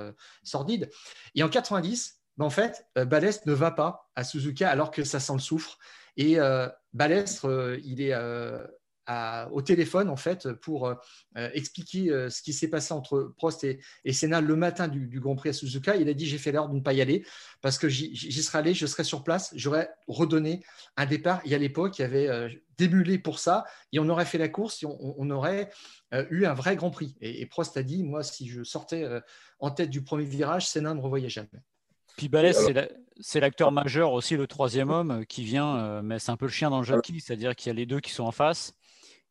sordide. 0.44 0.90
Et 1.36 1.44
en 1.44 1.50
90, 1.50 2.22
ben, 2.38 2.46
en 2.46 2.50
fait, 2.50 2.86
Balestre 2.96 3.48
ne 3.48 3.54
va 3.54 3.72
pas 3.72 4.10
à 4.16 4.24
Suzuka 4.24 4.70
alors 4.70 4.92
que 4.92 5.04
ça 5.04 5.20
sent 5.20 5.34
le 5.34 5.40
soufre. 5.40 5.78
Et 6.18 6.40
euh, 6.40 6.68
Balestre, 6.94 7.46
euh, 7.46 7.80
il 7.84 8.02
est 8.02 8.14
euh, 8.14 8.64
au 9.52 9.62
téléphone 9.62 10.10
en 10.10 10.16
fait 10.16 10.52
pour 10.54 10.92
expliquer 11.36 12.08
ce 12.32 12.42
qui 12.42 12.54
s'est 12.54 12.70
passé 12.70 12.92
entre 12.92 13.36
Prost 13.38 13.64
et, 13.64 13.80
et 14.04 14.14
Senna 14.14 14.42
le 14.42 14.56
matin 14.56 14.88
du, 14.88 15.20
Grand 15.20 15.36
Prix 15.36 15.50
à 15.50 15.54
Suzuka. 15.54 15.96
Il 15.96 16.10
a 16.10 16.16
dit 16.16 16.26
j'ai 16.26 16.40
fait 16.40 16.52
l'erreur 16.52 16.70
de 16.70 16.74
ne 16.74 16.80
pas 16.80 16.94
y 16.94 17.02
aller 17.02 17.24
parce 17.62 17.78
que 17.78 17.88
j'y 17.88 18.42
serais 18.42 18.58
allé, 18.58 18.74
je 18.74 18.88
serais 18.88 19.04
sur 19.04 19.24
place, 19.24 19.54
j'aurais 19.56 19.92
redonné 20.08 20.64
un 20.98 21.06
départ. 21.06 21.40
Et 21.46 21.54
à 21.54 21.60
l'époque, 21.60 22.00
il 22.00 22.02
y 22.02 22.06
avait 22.06 22.60
démulé 22.80 23.20
pour 23.20 23.38
ça 23.38 23.66
et 23.92 24.00
on 24.00 24.10
aurait 24.10 24.26
fait 24.26 24.40
la 24.40 24.50
course 24.50 24.82
et 24.82 24.88
on, 24.88 25.30
aurait 25.30 25.70
eu 26.32 26.46
un 26.46 26.56
vrai 26.56 26.76
Grand 26.76 26.90
Prix. 26.90 27.16
Et, 27.22 27.46
Prost 27.46 27.78
a 27.78 27.84
dit 27.84 28.02
moi 28.02 28.24
si 28.24 28.50
je 28.50 28.64
sortais 28.64 29.08
en 29.60 29.70
tête 29.70 29.92
du 29.92 30.04
premier 30.04 30.26
virage, 30.26 30.68
Senna 30.68 30.90
ne 30.90 30.96
me 30.96 31.02
revoyait 31.02 31.30
jamais. 31.30 31.62
Puis 32.18 32.30
Balès, 32.30 32.58
c'est 33.20 33.40
l'acteur 33.40 33.72
majeur 33.72 34.12
aussi, 34.12 34.36
le 34.36 34.48
troisième 34.48 34.90
homme, 34.90 35.12
euh, 35.12 35.24
qui 35.24 35.44
vient, 35.44 35.78
euh, 35.78 36.02
mais 36.02 36.20
c'est 36.20 36.32
un 36.32 36.38
peu 36.38 36.46
le 36.46 36.52
chien 36.52 36.70
dans 36.70 36.80
le 36.80 36.86
jockey, 36.86 37.16
c'est-à-dire 37.20 37.56
qu'il 37.56 37.70
y 37.70 37.72
a 37.72 37.74
les 37.74 37.86
deux 37.86 38.00
qui 38.00 38.12
sont 38.12 38.24
en 38.24 38.32
face. 38.32 38.74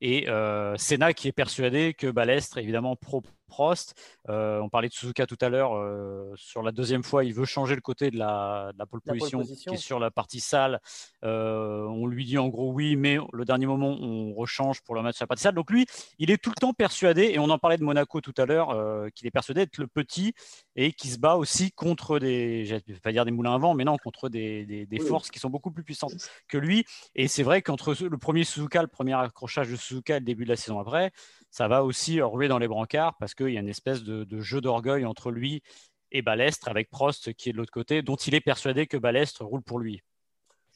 Et 0.00 0.28
euh, 0.28 0.76
Senna 0.76 1.12
qui 1.12 1.28
est 1.28 1.32
persuadé 1.32 1.94
que 1.94 2.10
Balestre, 2.10 2.58
évidemment, 2.58 2.96
pro 2.96 3.22
Prost. 3.46 3.94
Euh, 4.28 4.60
on 4.60 4.68
parlait 4.68 4.88
de 4.88 4.92
Suzuka 4.92 5.26
tout 5.26 5.38
à 5.40 5.48
l'heure. 5.48 5.74
Euh, 5.74 6.32
sur 6.36 6.62
la 6.62 6.72
deuxième 6.72 7.02
fois, 7.02 7.24
il 7.24 7.34
veut 7.34 7.44
changer 7.44 7.74
le 7.74 7.80
côté 7.80 8.10
de 8.10 8.18
la, 8.18 8.72
pole, 8.90 9.00
position, 9.00 9.42
qui 9.42 9.74
est 9.74 9.76
sur 9.76 9.98
la 9.98 10.10
partie 10.10 10.40
sale. 10.40 10.80
Euh, 11.24 11.84
on 11.84 12.06
lui 12.06 12.24
dit 12.24 12.38
en 12.38 12.48
gros 12.48 12.72
oui, 12.72 12.96
mais 12.96 13.18
le 13.32 13.44
dernier 13.44 13.66
moment, 13.66 13.96
on 14.00 14.34
rechange 14.34 14.80
pour 14.82 14.94
le 14.94 15.02
match 15.02 15.16
sur 15.16 15.24
la 15.24 15.28
partie 15.28 15.42
sale. 15.42 15.54
Donc 15.54 15.70
lui, 15.70 15.86
il 16.18 16.30
est 16.30 16.38
tout 16.38 16.50
le 16.50 16.60
temps 16.60 16.72
persuadé, 16.72 17.30
et 17.32 17.38
on 17.38 17.50
en 17.50 17.58
parlait 17.58 17.78
de 17.78 17.84
Monaco 17.84 18.20
tout 18.20 18.34
à 18.38 18.46
l'heure, 18.46 18.68
qu'il 19.14 19.26
est 19.26 19.30
persuadé 19.30 19.62
d'être 19.62 19.78
le 19.78 19.86
petit 19.86 20.34
et 20.76 20.92
qui 20.92 21.08
se 21.08 21.18
bat 21.18 21.36
aussi 21.36 21.72
contre 21.72 22.18
des, 22.18 22.64
je 22.64 22.74
vais 22.74 23.00
pas 23.00 23.12
dire 23.12 23.24
des 23.24 23.30
moulins 23.30 23.54
à 23.54 23.58
vent, 23.58 23.74
mais 23.74 23.84
non, 23.84 23.96
contre 23.96 24.28
des, 24.28 24.88
forces 25.06 25.30
qui 25.30 25.38
sont 25.38 25.50
beaucoup 25.50 25.70
plus 25.70 25.84
puissantes 25.84 26.14
que 26.48 26.58
lui. 26.58 26.84
Et 27.14 27.28
c'est 27.28 27.42
vrai 27.42 27.62
qu'entre 27.62 27.94
le 28.00 28.18
premier 28.18 28.44
Suzuka, 28.44 28.82
le 28.82 28.88
premier 28.88 29.14
accrochage 29.14 29.70
de 29.70 29.76
Suzuka 29.76 30.16
et 30.16 30.20
le 30.20 30.24
début 30.24 30.44
de 30.44 30.50
la 30.50 30.56
saison 30.56 30.78
après, 30.78 31.12
ça 31.54 31.68
va 31.68 31.84
aussi 31.84 32.20
rouler 32.20 32.48
dans 32.48 32.58
les 32.58 32.66
brancards 32.66 33.16
parce 33.20 33.32
qu'il 33.32 33.50
y 33.50 33.56
a 33.56 33.60
une 33.60 33.68
espèce 33.68 34.02
de, 34.02 34.40
jeu 34.40 34.60
d'orgueil 34.60 35.04
entre 35.04 35.30
lui 35.30 35.62
et 36.10 36.20
Balestre 36.20 36.66
avec 36.66 36.90
Prost 36.90 37.32
qui 37.34 37.48
est 37.48 37.52
de 37.52 37.58
l'autre 37.58 37.70
côté, 37.70 38.02
dont 38.02 38.16
il 38.16 38.34
est 38.34 38.40
persuadé 38.40 38.88
que 38.88 38.96
Balestre 38.96 39.44
roule 39.44 39.62
pour 39.62 39.78
lui. 39.78 40.00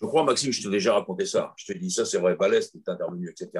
Je 0.01 0.07
crois, 0.07 0.23
Maxime, 0.23 0.53
je 0.53 0.63
t'ai 0.63 0.71
déjà 0.71 0.95
raconté 0.95 1.27
ça. 1.27 1.53
Je 1.57 1.73
te 1.73 1.77
dis 1.77 1.91
ça, 1.91 2.05
c'est 2.05 2.19
vrai, 2.19 2.37
Balestre 2.37 2.77
est 2.77 2.89
intervenu, 2.89 3.29
etc. 3.29 3.51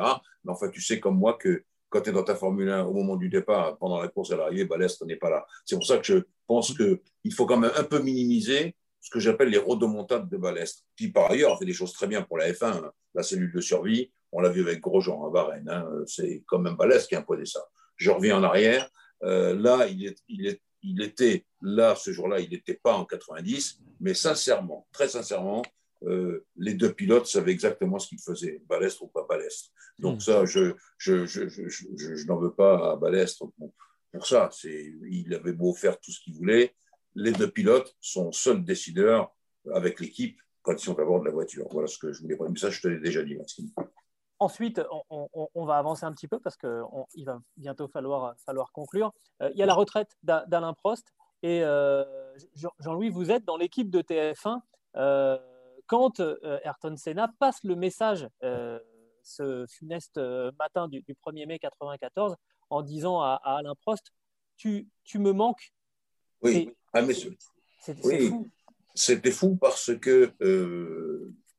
Mais 0.45 0.53
enfin, 0.53 0.69
tu 0.69 0.81
sais 0.81 1.01
comme 1.01 1.19
moi 1.19 1.35
que 1.35 1.65
quand 1.89 2.03
tu 2.03 2.11
es 2.11 2.13
dans 2.13 2.23
ta 2.23 2.37
Formule 2.37 2.69
1 2.69 2.85
au 2.85 2.93
moment 2.93 3.17
du 3.17 3.29
départ, 3.29 3.77
pendant 3.79 4.01
la 4.01 4.07
course 4.07 4.31
à 4.31 4.37
l'arrivée, 4.37 4.65
Balestre 4.67 5.05
n'est 5.05 5.17
pas 5.17 5.31
là. 5.31 5.45
C'est 5.65 5.75
pour 5.75 5.87
ça 5.87 5.99
que 5.99 6.05
je 6.07 6.19
pense 6.47 6.73
qu'il 6.77 7.35
faut 7.35 7.47
quand 7.47 7.57
même 7.57 7.73
un 7.75 7.85
peu 7.85 7.99
minimiser 7.99 8.77
ce 9.01 9.11
que 9.11 9.19
j'appelle 9.19 9.49
les 9.49 9.59
rodomontades 9.59 10.29
de 10.29 10.37
Balestre, 10.37 10.85
qui 10.97 11.11
par 11.11 11.33
ailleurs 11.33 11.59
fait 11.59 11.65
des 11.65 11.73
choses 11.73 11.93
très 11.93 12.07
bien 12.07 12.23
pour 12.23 12.39
la 12.39 12.53
F1, 12.53 12.77
hein. 12.77 12.93
la 13.15 13.25
cellule 13.25 13.53
de 13.53 13.61
survie, 13.61 14.13
on 14.33 14.41
l'a 14.41 14.51
vu 14.51 14.63
avec 14.63 14.81
Grosjean 14.81 15.27
à 15.27 15.31
Varennes. 15.31 15.69
Hein. 15.69 15.87
C'est 16.07 16.43
quand 16.47 16.59
même 16.59 16.77
Balès 16.77 17.07
qui 17.07 17.15
a 17.15 17.21
imposé 17.21 17.47
ça. 17.47 17.61
Je 17.97 18.11
reviens 18.11 18.39
en 18.39 18.43
arrière. 18.43 18.89
Euh, 19.23 19.55
là, 19.55 19.87
il, 19.89 20.15
il, 20.29 21.03
était, 21.03 21.45
là, 21.61 21.97
ce 21.97 22.13
jour-là, 22.13 22.41
il 22.41 22.51
n'était 22.51 22.75
pas 22.75 22.95
en 22.95 23.05
90, 23.05 23.81
mais 24.01 24.15
sincèrement, 24.15 24.87
très 24.93 25.09
sincèrement, 25.09 25.63
euh, 26.05 26.47
les 26.57 26.75
deux 26.75 26.93
pilotes 26.93 27.27
savaient 27.27 27.51
exactement 27.51 27.99
ce 27.99 28.09
qu'ils 28.09 28.21
faisaient, 28.21 28.63
Balestre 28.69 29.03
ou 29.03 29.09
pas 29.09 29.27
Balestre. 29.29 29.71
Donc, 29.99 30.19
hmm. 30.19 30.21
ça, 30.21 30.45
je, 30.45 30.75
je, 30.99 31.27
je, 31.27 31.49
je 31.49 32.27
n'en 32.27 32.39
veux 32.39 32.53
pas 32.53 32.93
à 32.93 32.97
Balestre 32.97 33.47
pour, 33.57 33.73
pour 34.13 34.27
ça. 34.27 34.51
Il 34.65 35.35
avait 35.35 35.53
beau 35.53 35.75
faire 35.75 35.99
tout 35.99 36.13
ce 36.13 36.21
qu'il 36.21 36.35
voulait. 36.35 36.75
Les 37.15 37.33
deux 37.33 37.51
pilotes 37.51 37.97
sont 38.01 38.31
seuls 38.31 38.65
décideurs 38.65 39.35
avec 39.73 39.99
l'équipe 40.01 40.41
quand 40.63 40.75
ils 40.75 40.85
sont 40.85 40.99
à 40.99 41.05
bord 41.05 41.21
de 41.21 41.27
la 41.27 41.33
voiture. 41.33 41.67
Voilà 41.71 41.89
ce 41.89 41.99
que 41.99 42.13
je 42.13 42.23
voulais 42.23 42.37
dire. 42.37 42.49
Mais 42.49 42.59
ça, 42.59 42.71
je 42.71 42.81
te 42.81 42.89
l'ai 42.89 43.01
déjà 43.01 43.23
dit, 43.23 43.35
Maxime. 43.37 43.71
Ensuite, 44.41 44.81
on, 45.11 45.65
va 45.65 45.79
avancer 45.79 46.05
un 46.05 46.13
petit 46.13 46.29
peu 46.29 46.39
parce 46.39 46.57
qu'il 46.57 47.25
va 47.25 47.41
bientôt 47.57 47.89
falloir, 47.89 48.37
falloir 48.47 48.71
conclure. 48.71 49.13
Euh, 49.43 49.51
il 49.53 49.59
y 49.59 49.65
a 49.65 49.67
la 49.67 49.75
retraite 49.75 50.17
d'Alain 50.23 50.75
Prost. 50.75 51.13
Et 51.43 51.63
euh, 51.65 52.05
Jean-Louis, 52.79 53.11
vous 53.11 53.33
êtes 53.33 53.45
dans 53.45 53.57
l'équipe 53.57 53.91
de 53.91 54.01
TF1 54.01 54.61
euh, 54.97 55.39
quand 55.87 56.21
Ayrton 56.65 56.97
Senna 56.97 57.33
passe 57.41 57.65
le 57.65 57.75
message 57.75 58.29
ce 59.23 59.67
funeste 59.69 60.19
matin 60.59 60.87
du, 60.87 61.01
1er 61.01 61.47
mai 61.47 61.59
1994 61.59 62.37
en 62.71 62.83
disant 62.83 63.21
à, 63.21 63.41
Alain 63.43 63.75
Prost 63.83 64.13
tu, 64.57 64.89
tu, 65.05 65.19
me 65.19 65.33
manques. 65.33 65.73
Oui, 66.43 66.71
ah, 66.93 67.03
C'est 67.81 67.95
fou. 67.95 68.47
C'était 68.95 69.31
fou 69.31 69.57
parce 69.57 69.97
que 69.97 70.35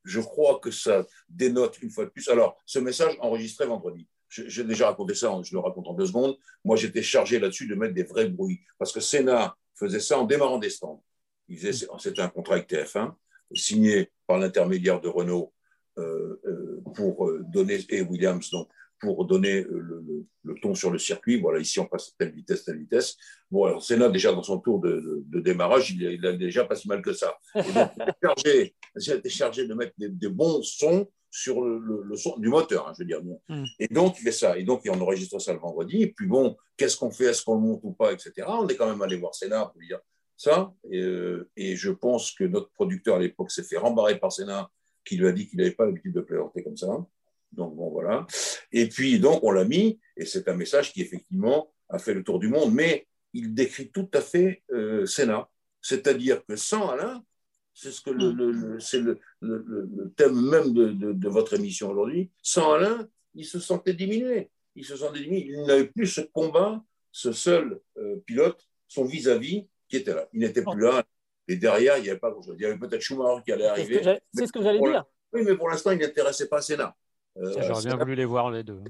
je 0.10 0.20
crois 0.20 0.60
que 0.60 0.72
ça 0.72 1.05
dénote 1.30 1.82
une 1.82 1.89
fois 1.89 2.05
de 2.05 2.10
plus. 2.10 2.28
Alors, 2.30 2.57
ce 2.66 2.80
message 2.80 3.16
enregistré 3.20 3.66
vendredi, 3.66 4.07
j'ai 4.30 4.64
déjà 4.64 4.88
raconté 4.88 5.16
ça, 5.16 5.32
je 5.43 5.53
le 5.53 5.60
raconte 5.60 5.88
en 5.88 5.93
deux 5.93 6.05
secondes. 6.05 6.38
Moi, 6.64 6.76
j'étais 6.76 7.01
chargé 7.01 7.39
là-dessus 7.39 7.68
de 7.68 7.76
mettre 7.76 7.93
des 7.93 8.03
vrais 8.03 8.28
bruits 8.28 8.62
parce 8.78 8.91
que 8.91 8.99
Sénat 8.99 9.55
faisait 9.76 9.99
ça 9.99 10.20
en 10.20 10.26
démarrant 10.26 10.57
des 10.60 10.70
stands. 10.70 11.03
C'était 11.49 12.22
un 12.22 12.30
contrat 12.30 12.55
avec 12.55 12.70
TF1 12.70 13.14
signé 13.53 14.12
par 14.28 14.38
l'intermédiaire 14.38 15.01
de 15.01 15.07
Renault 15.07 15.51
euh, 15.97 16.39
euh, 16.45 16.84
pour 16.93 17.28
euh, 17.28 17.43
donner 17.47 17.80
et 17.89 18.01
Williams 18.01 18.51
donc 18.51 18.70
pour 19.00 19.26
donner 19.26 19.66
le, 19.70 20.56
ton 20.62 20.76
sur 20.76 20.91
le 20.91 20.97
circuit. 20.97 21.39
Voilà, 21.39 21.60
ici 21.60 21.80
on 21.80 21.86
passe 21.86 22.16
telle 22.18 22.32
vitesse, 22.32 22.66
telle 22.66 22.78
vitesse. 22.78 23.18
Bon, 23.50 23.66
alors 23.66 23.84
Senna, 23.84 24.10
déjà 24.10 24.32
dans 24.32 24.43
son 24.43 24.60
tour 24.60 24.80
de, 24.80 25.24
démarrage, 25.39 25.91
il, 25.91 26.26
a 26.26 26.34
déjà 26.34 26.66
pas 26.66 26.76
si 26.76 26.88
mal 26.88 27.02
que 27.02 27.14
ça. 27.14 27.38
Et 27.56 27.62
donc, 27.72 27.93
j'ai 28.95 29.14
été 29.14 29.30
chargé 29.30 29.68
de 29.68 29.74
mettre 29.74 29.93
des, 29.97 30.30
bons 30.30 30.62
sons 30.62 31.08
sur 31.32 31.62
le, 31.64 32.16
son 32.16 32.38
du 32.38 32.50
moteur, 32.50 32.88
hein, 32.88 32.93
je 32.97 33.04
veux 33.04 33.08
dire. 33.08 33.22
Hmm. 33.47 33.66
Et 33.80 33.88
donc, 33.88 34.20
il 34.20 34.24
fait 34.24 34.32
ça. 34.32 34.58
Et 34.58 34.64
donc, 34.64 34.82
on 34.88 35.00
enregistre 35.00 35.39
ça 35.39 35.54
le 35.54 35.60
vendredi. 35.60 36.04
Et 36.04 36.08
puis, 36.12 36.28
bon, 36.28 36.58
qu'est-ce 36.78 36.97
qu'on 36.97 37.12
fait? 37.12 37.26
Est-ce 37.26 37.43
qu'on 37.43 37.56
le 37.56 37.62
monte 37.62 37.82
ou 37.84 37.93
pas? 37.93 38.12
Etc. 38.12 38.32
On 38.47 38.68
est 38.68 38.76
quand 38.76 38.89
même 38.89 39.02
allé 39.02 39.18
voir 39.18 39.34
Senna 39.36 39.66
pour 39.66 39.80
lui 39.80 39.88
dire 39.88 40.00
ça. 40.36 40.74
Et, 40.91 41.02
euh, 41.02 41.50
et 41.56 41.76
je 41.76 41.91
pense 41.91 42.32
que 42.32 42.43
notre 42.45 42.72
producteur 42.72 43.18
à 43.18 43.20
l'époque 43.20 43.52
s'est 43.52 43.64
fait 43.64 43.78
rembarrer 43.78 44.20
par 44.20 44.32
Senna, 44.32 44.70
qui 45.06 45.18
lui 45.18 45.28
a 45.28 45.32
dit 45.32 45.47
qu'il 45.47 45.60
n'avait 45.60 45.72
pas 45.72 45.86
l'habitude 45.86 46.14
de 46.14 46.22
plaisanter 46.22 46.64
comme 46.64 46.78
ça. 46.78 46.88
Donc, 47.52 47.76
bon, 47.76 47.89
voilà. 47.89 48.26
Et 48.72 48.88
puis, 48.88 49.20
donc, 49.20 49.43
on 49.43 49.52
l'a 49.52 49.66
mis, 49.66 50.00
et 50.16 50.26
c'est 50.26 50.47
un 50.47 50.56
message 50.56 50.93
qui, 50.93 51.02
effectivement, 51.02 51.72
a 51.89 52.00
fait 52.00 52.14
le 52.14 52.24
tour 52.24 52.39
du 52.39 52.47
monde, 52.47 52.74
mais 52.74 53.08
il 53.34 53.54
décrit 53.54 53.89
tout 53.89 54.10
à 54.14 54.22
fait 54.22 54.64
euh, 54.72 55.06
Sénat. 55.06 55.50
C'est-à-dire 55.82 56.45
que 56.45 56.56
sans 56.56 56.89
Alain, 56.89 57.24
c'est 57.74 57.91
ce 57.91 58.02
que 58.02 58.10
le, 58.10 58.32
le, 58.32 58.80
c'est 58.80 59.00
le, 59.00 59.20
le, 59.39 60.12
thème 60.16 60.39
même 60.50 60.74
de, 60.74 60.91
de, 60.91 61.30
votre 61.30 61.54
émission 61.54 61.89
aujourd'hui, 61.91 62.30
sans 62.41 62.74
Alain, 62.74 63.08
il 63.36 63.45
se 63.45 63.60
sentait 63.60 63.93
diminué. 63.93 64.50
Il 64.76 64.86
se 64.86 64.97
sentait 64.97 65.22
diminué. 65.22 65.47
Il 65.54 65.66
n'avait 65.66 65.88
plus 65.88 66.08
ce 66.08 66.22
combat, 66.22 66.84
ce 67.12 67.32
seul 67.32 67.80
euh, 67.97 68.18
pilote, 68.26 68.68
son 68.88 69.06
vis-à-vis 69.06 69.68
qui 69.88 69.97
était 69.97 70.14
là. 70.14 70.28
Il 70.34 70.41
n'était 70.41 70.64
plus 70.64 70.82
là. 70.82 71.04
Et 71.47 71.56
derrière, 71.56 71.97
il 71.97 72.04
n'y 72.04 72.10
avait 72.10 72.20
pas 72.20 72.32
grand-chose. 72.32 72.56
Il 72.60 72.62
y 72.62 72.66
avait 72.66 72.78
peut-être 72.78 73.02
Schumacher 73.02 73.41
qui 73.43 73.52
allait 73.52 73.66
arriver. 73.66 74.20
C'est 74.34 74.45
ce 74.45 74.52
que 74.52 74.62
j'allais 74.62 74.80
dire. 74.80 75.06
Oui, 75.32 75.43
mais 75.45 75.56
pour 75.56 75.70
l'instant, 75.70 75.91
il 75.91 76.00
n'intéressait 76.00 76.47
pas 76.47 76.62
Sénat. 76.62 76.95
Euh, 77.40 77.62
J'aurais 77.62 77.84
bien 77.84 77.96
voulu 77.96 78.16
les 78.16 78.26
voir 78.26 78.52
les 78.52 78.64
deux. 78.64 78.82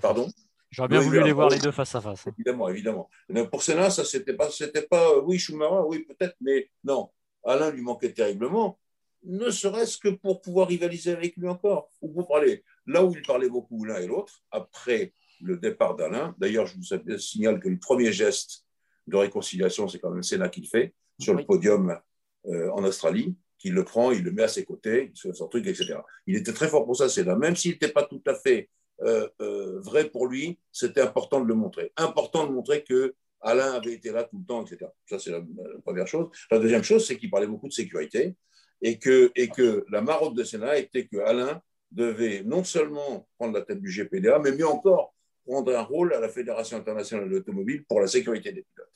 Pardon? 0.00 0.28
J'aurais 0.70 0.88
bien 0.88 1.00
voulu 1.00 1.22
les 1.22 1.32
voir 1.32 1.48
les 1.48 1.58
deux 1.58 1.72
face 1.72 1.94
à 1.94 2.00
face. 2.00 2.26
Évidemment, 2.28 2.68
évidemment. 2.68 3.10
pour 3.50 3.62
Sénat, 3.62 3.90
ça 3.90 4.04
c'était 4.04 4.34
pas, 4.34 4.50
c'était 4.50 4.82
pas, 4.86 5.18
oui, 5.18 5.38
Schumacher, 5.38 5.82
oui, 5.86 6.04
peut-être, 6.04 6.36
mais 6.40 6.70
non. 6.84 7.10
Alain 7.44 7.70
lui 7.70 7.82
manquait 7.82 8.12
terriblement, 8.12 8.78
ne 9.24 9.50
serait-ce 9.50 9.98
que 9.98 10.08
pour 10.08 10.40
pouvoir 10.40 10.68
rivaliser 10.68 11.12
avec 11.12 11.36
lui 11.36 11.48
encore, 11.48 11.88
ou 12.00 12.12
pour 12.12 12.28
parler. 12.28 12.64
là 12.86 13.04
où 13.04 13.14
ils 13.14 13.22
parlaient 13.22 13.48
beaucoup 13.48 13.84
l'un 13.84 14.00
et 14.00 14.06
l'autre, 14.06 14.42
après 14.50 15.12
le 15.40 15.56
départ 15.56 15.96
d'Alain, 15.96 16.34
d'ailleurs, 16.38 16.66
je 16.66 16.76
vous 16.76 17.18
signale 17.18 17.60
que 17.60 17.68
le 17.68 17.78
premier 17.78 18.12
geste 18.12 18.66
de 19.06 19.16
réconciliation, 19.16 19.88
c'est 19.88 19.98
quand 19.98 20.10
même 20.10 20.22
Sénat 20.22 20.50
qui 20.50 20.60
le 20.60 20.66
fait, 20.66 20.94
sur 21.18 21.34
le 21.34 21.44
podium 21.44 21.98
euh, 22.46 22.70
en 22.70 22.84
Australie, 22.84 23.36
qu'il 23.60 23.74
le 23.74 23.84
prend, 23.84 24.10
il 24.10 24.24
le 24.24 24.32
met 24.32 24.42
à 24.42 24.48
ses 24.48 24.64
côtés, 24.64 25.12
il 25.14 25.20
fait 25.20 25.32
son 25.34 25.46
truc, 25.46 25.66
etc. 25.66 25.98
Il 26.26 26.36
était 26.36 26.52
très 26.52 26.66
fort 26.66 26.84
pour 26.86 26.96
ça, 26.96 27.08
Sénat. 27.08 27.36
Même 27.36 27.54
s'il 27.54 27.72
n'était 27.72 27.92
pas 27.92 28.04
tout 28.04 28.22
à 28.26 28.34
fait 28.34 28.70
euh, 29.02 29.28
euh, 29.40 29.80
vrai 29.80 30.08
pour 30.08 30.26
lui, 30.26 30.58
c'était 30.72 31.02
important 31.02 31.40
de 31.40 31.46
le 31.46 31.54
montrer. 31.54 31.92
Important 31.96 32.46
de 32.46 32.52
montrer 32.52 32.82
que 32.82 33.14
Alain 33.42 33.72
avait 33.72 33.92
été 33.92 34.10
là 34.10 34.24
tout 34.24 34.38
le 34.38 34.44
temps, 34.44 34.64
etc. 34.64 34.90
Ça, 35.06 35.18
c'est 35.18 35.30
la, 35.30 35.42
première 35.84 36.06
chose. 36.06 36.28
La 36.50 36.58
deuxième 36.58 36.82
chose, 36.82 37.06
c'est 37.06 37.16
qu'il 37.16 37.30
parlait 37.30 37.46
beaucoup 37.46 37.68
de 37.68 37.72
sécurité 37.72 38.34
et 38.82 38.98
que, 38.98 39.30
et 39.36 39.48
que 39.48 39.84
la 39.90 40.00
marotte 40.00 40.34
de 40.34 40.44
Sénat 40.44 40.78
était 40.78 41.06
que 41.06 41.18
Alain 41.18 41.62
devait 41.90 42.42
non 42.44 42.64
seulement 42.64 43.28
prendre 43.38 43.54
la 43.54 43.62
tête 43.62 43.80
du 43.80 43.90
GPDA, 43.90 44.38
mais 44.38 44.52
mieux 44.52 44.66
encore, 44.66 45.14
prendre 45.46 45.74
un 45.74 45.82
rôle 45.82 46.14
à 46.14 46.20
la 46.20 46.28
Fédération 46.28 46.76
internationale 46.76 47.28
de 47.28 47.34
l'automobile 47.34 47.84
pour 47.84 48.00
la 48.00 48.06
sécurité 48.06 48.52
des 48.52 48.62
pilotes. 48.62 48.88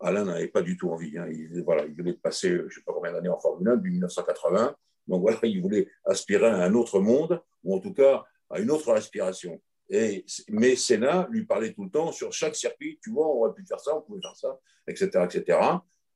Alain 0.00 0.24
n'avait 0.24 0.48
pas 0.48 0.62
du 0.62 0.76
tout 0.76 0.90
envie. 0.90 1.16
Hein. 1.18 1.26
Il, 1.30 1.62
voilà, 1.64 1.84
il 1.84 1.94
voulait 1.94 2.14
passer, 2.14 2.50
je 2.50 2.62
ne 2.64 2.68
sais 2.70 2.82
pas 2.84 2.92
combien 2.92 3.12
d'années 3.12 3.28
en 3.28 3.38
Formule 3.38 3.68
1, 3.68 3.76
depuis 3.76 3.92
1980. 3.92 4.76
Donc 5.06 5.22
voilà, 5.22 5.38
il 5.42 5.60
voulait 5.60 5.88
aspirer 6.04 6.46
à 6.46 6.62
un 6.62 6.74
autre 6.74 7.00
monde, 7.00 7.40
ou 7.64 7.74
en 7.74 7.80
tout 7.80 7.94
cas 7.94 8.24
à 8.50 8.60
une 8.60 8.70
autre 8.70 8.92
aspiration. 8.92 9.60
Et, 9.90 10.24
mais 10.50 10.76
Senna 10.76 11.26
lui 11.30 11.46
parlait 11.46 11.72
tout 11.72 11.84
le 11.84 11.90
temps 11.90 12.12
sur 12.12 12.32
chaque 12.32 12.54
circuit, 12.54 12.98
tu 13.02 13.10
vois, 13.10 13.26
on 13.26 13.40
aurait 13.40 13.54
pu 13.54 13.64
faire 13.66 13.80
ça, 13.80 13.96
on 13.96 14.02
pouvait 14.02 14.20
faire 14.20 14.36
ça, 14.36 14.58
etc. 14.86 15.24
etc. 15.24 15.58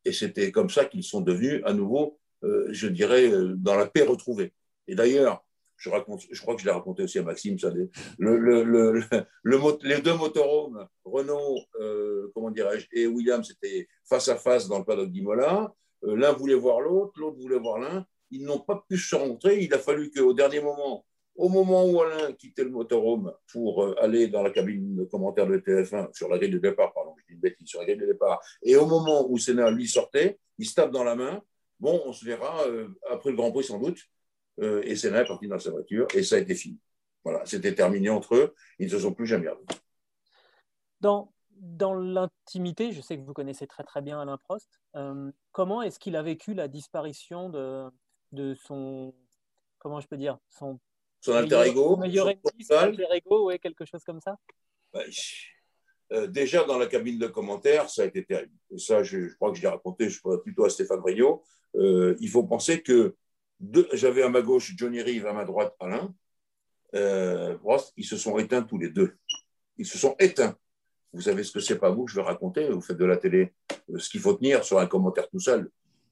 Et 0.04 0.12
c'était 0.12 0.52
comme 0.52 0.68
ça 0.68 0.84
qu'ils 0.84 1.04
sont 1.04 1.22
devenus 1.22 1.62
à 1.64 1.72
nouveau, 1.72 2.18
euh, 2.44 2.66
je 2.70 2.86
dirais, 2.88 3.30
euh, 3.30 3.54
dans 3.56 3.74
la 3.74 3.86
paix 3.86 4.02
retrouvée. 4.02 4.52
Et 4.86 4.94
d'ailleurs, 4.94 5.42
je, 5.82 5.90
raconte, 5.90 6.22
je 6.30 6.40
crois 6.40 6.54
que 6.54 6.60
je 6.60 6.66
l'ai 6.66 6.72
raconté 6.72 7.02
aussi 7.02 7.18
à 7.18 7.22
Maxime, 7.22 7.58
ça, 7.58 7.70
le, 7.70 8.38
le, 8.38 8.62
le, 8.62 9.02
les 9.82 10.00
deux 10.00 10.14
motorhomes, 10.14 10.86
Renault, 11.04 11.58
euh, 11.80 12.30
dirais-je, 12.54 12.86
et 12.92 13.06
Williams, 13.06 13.48
c'était 13.48 13.88
face 14.08 14.28
à 14.28 14.36
face 14.36 14.68
dans 14.68 14.78
le 14.78 14.84
paddock 14.84 15.10
d'Imola. 15.10 15.72
l'un 16.02 16.32
voulait 16.32 16.54
voir 16.54 16.80
l'autre, 16.80 17.12
l'autre 17.16 17.38
voulait 17.40 17.58
voir 17.58 17.78
l'un. 17.78 18.06
Ils 18.30 18.44
n'ont 18.44 18.60
pas 18.60 18.84
pu 18.88 18.96
se 18.96 19.14
rencontrer. 19.14 19.62
Il 19.62 19.74
a 19.74 19.78
fallu 19.78 20.10
qu'au 20.10 20.32
dernier 20.32 20.60
moment, 20.60 21.04
au 21.36 21.48
moment 21.48 21.84
où 21.84 22.00
Alain 22.00 22.32
quittait 22.32 22.64
le 22.64 22.70
motorhome 22.70 23.32
pour 23.50 23.84
euh, 23.84 23.94
aller 24.00 24.28
dans 24.28 24.42
la 24.42 24.50
cabine 24.50 24.96
de 24.96 25.04
commentaire 25.04 25.46
de 25.46 25.58
TF1, 25.58 26.14
sur 26.14 26.28
la 26.28 26.38
grille 26.38 26.50
de 26.50 26.58
départ, 26.58 26.92
pardon, 26.92 27.14
je 27.18 27.24
dis 27.26 27.34
une 27.34 27.40
bêtise, 27.40 27.66
sur 27.66 27.80
la 27.80 27.86
grille 27.86 27.98
de 27.98 28.06
départ, 28.06 28.40
et 28.62 28.76
au 28.76 28.86
moment 28.86 29.28
où 29.28 29.36
Sénat 29.38 29.70
lui 29.70 29.88
sortait, 29.88 30.38
il 30.58 30.66
se 30.66 30.74
tape 30.74 30.92
dans 30.92 31.04
la 31.04 31.16
main. 31.16 31.42
Bon, 31.80 32.00
on 32.06 32.12
se 32.12 32.24
verra 32.24 32.62
euh, 32.66 32.88
après 33.10 33.30
le 33.30 33.36
Grand 33.36 33.50
Prix 33.50 33.64
sans 33.64 33.80
doute. 33.80 33.98
Euh, 34.60 34.82
et 34.84 34.96
Sénat 34.96 35.22
est 35.22 35.26
parti 35.26 35.48
dans 35.48 35.58
sa 35.58 35.70
voiture 35.70 36.06
et 36.14 36.22
ça 36.22 36.36
a 36.36 36.38
été 36.38 36.54
fini. 36.54 36.78
Voilà, 37.24 37.44
c'était 37.46 37.74
terminé 37.74 38.10
entre 38.10 38.34
eux. 38.34 38.54
Ils 38.78 38.86
ne 38.86 38.90
se 38.90 38.98
sont 38.98 39.14
plus 39.14 39.26
jamais 39.26 39.48
revus. 39.48 39.64
Dans, 41.00 41.32
dans 41.56 41.94
l'intimité, 41.94 42.92
je 42.92 43.00
sais 43.00 43.16
que 43.16 43.22
vous 43.22 43.32
connaissez 43.32 43.66
très 43.66 43.84
très 43.84 44.02
bien 44.02 44.20
Alain 44.20 44.38
Prost. 44.38 44.80
comment 45.52 45.82
est-ce 45.82 45.98
qu'il 45.98 46.16
a 46.16 46.22
vécu 46.22 46.54
la 46.54 46.68
disparition 46.68 47.48
de, 47.48 47.88
de 48.32 48.54
son, 48.54 49.14
comment 49.78 50.00
je 50.00 50.08
peux 50.08 50.16
dire, 50.16 50.38
son 50.50 50.78
son 51.22 51.34
alter 51.34 51.62
ego. 51.66 51.96
Meilleur 51.96 52.28
son 52.60 52.74
alter 52.74 53.06
ego, 53.14 53.46
ouais, 53.46 53.58
quelque 53.58 53.84
chose 53.84 54.02
comme 54.04 54.20
ça. 54.20 54.36
Euh, 56.12 56.26
déjà 56.26 56.64
dans 56.64 56.78
la 56.78 56.86
cabine 56.86 57.18
de 57.18 57.28
commentaires, 57.28 57.88
ça 57.88 58.02
a 58.02 58.06
été 58.06 58.24
terrible. 58.24 58.52
Et 58.70 58.78
ça, 58.78 59.02
je, 59.02 59.32
crois 59.36 59.50
que 59.50 59.56
je 59.56 59.62
l'ai 59.62 59.68
raconté, 59.68 60.10
je 60.10 60.18
crois 60.18 60.42
plutôt 60.42 60.64
à 60.64 60.70
Stéphane 60.70 61.00
Briot. 61.00 61.42
Euh, 61.76 62.16
il 62.20 62.28
faut 62.28 62.42
penser 62.42 62.82
que 62.82 63.14
j'avais 63.92 64.22
à 64.22 64.28
ma 64.28 64.42
gauche 64.42 64.74
Johnny 64.76 65.00
Rive, 65.02 65.26
à 65.26 65.32
ma 65.32 65.44
droite 65.44 65.74
Alain. 65.80 66.14
Euh, 66.94 67.56
ils 67.96 68.04
se 68.04 68.16
sont 68.16 68.38
éteints 68.38 68.62
tous 68.62 68.78
les 68.78 68.90
deux. 68.90 69.16
Ils 69.78 69.86
se 69.86 69.98
sont 69.98 70.14
éteints. 70.18 70.56
Vous 71.12 71.22
savez 71.22 71.44
ce 71.44 71.52
que 71.52 71.60
c'est 71.60 71.78
pas 71.78 71.90
vous, 71.90 72.08
je 72.08 72.16
vais 72.16 72.22
raconter, 72.22 72.68
vous 72.70 72.80
faites 72.80 72.96
de 72.96 73.04
la 73.04 73.18
télé, 73.18 73.52
euh, 73.90 73.98
ce 73.98 74.08
qu'il 74.08 74.20
faut 74.20 74.32
tenir 74.34 74.64
sur 74.64 74.78
un 74.78 74.86
commentaire 74.86 75.28
tout 75.28 75.40
seul. 75.40 75.70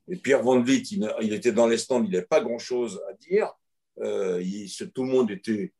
Et 0.08 0.16
Pierre 0.16 0.42
Van 0.42 0.60
Vliet, 0.60 0.82
il, 0.90 1.10
il 1.22 1.32
était 1.32 1.52
dans 1.52 1.66
les 1.66 1.78
stands, 1.78 2.02
il 2.02 2.10
n'avait 2.10 2.26
pas 2.26 2.40
grand-chose 2.40 3.00
à 3.08 3.14
dire. 3.14 3.50
Euh, 4.00 4.42
tout 4.94 5.04
le 5.04 5.10
monde 5.10 5.30
était, 5.30 5.72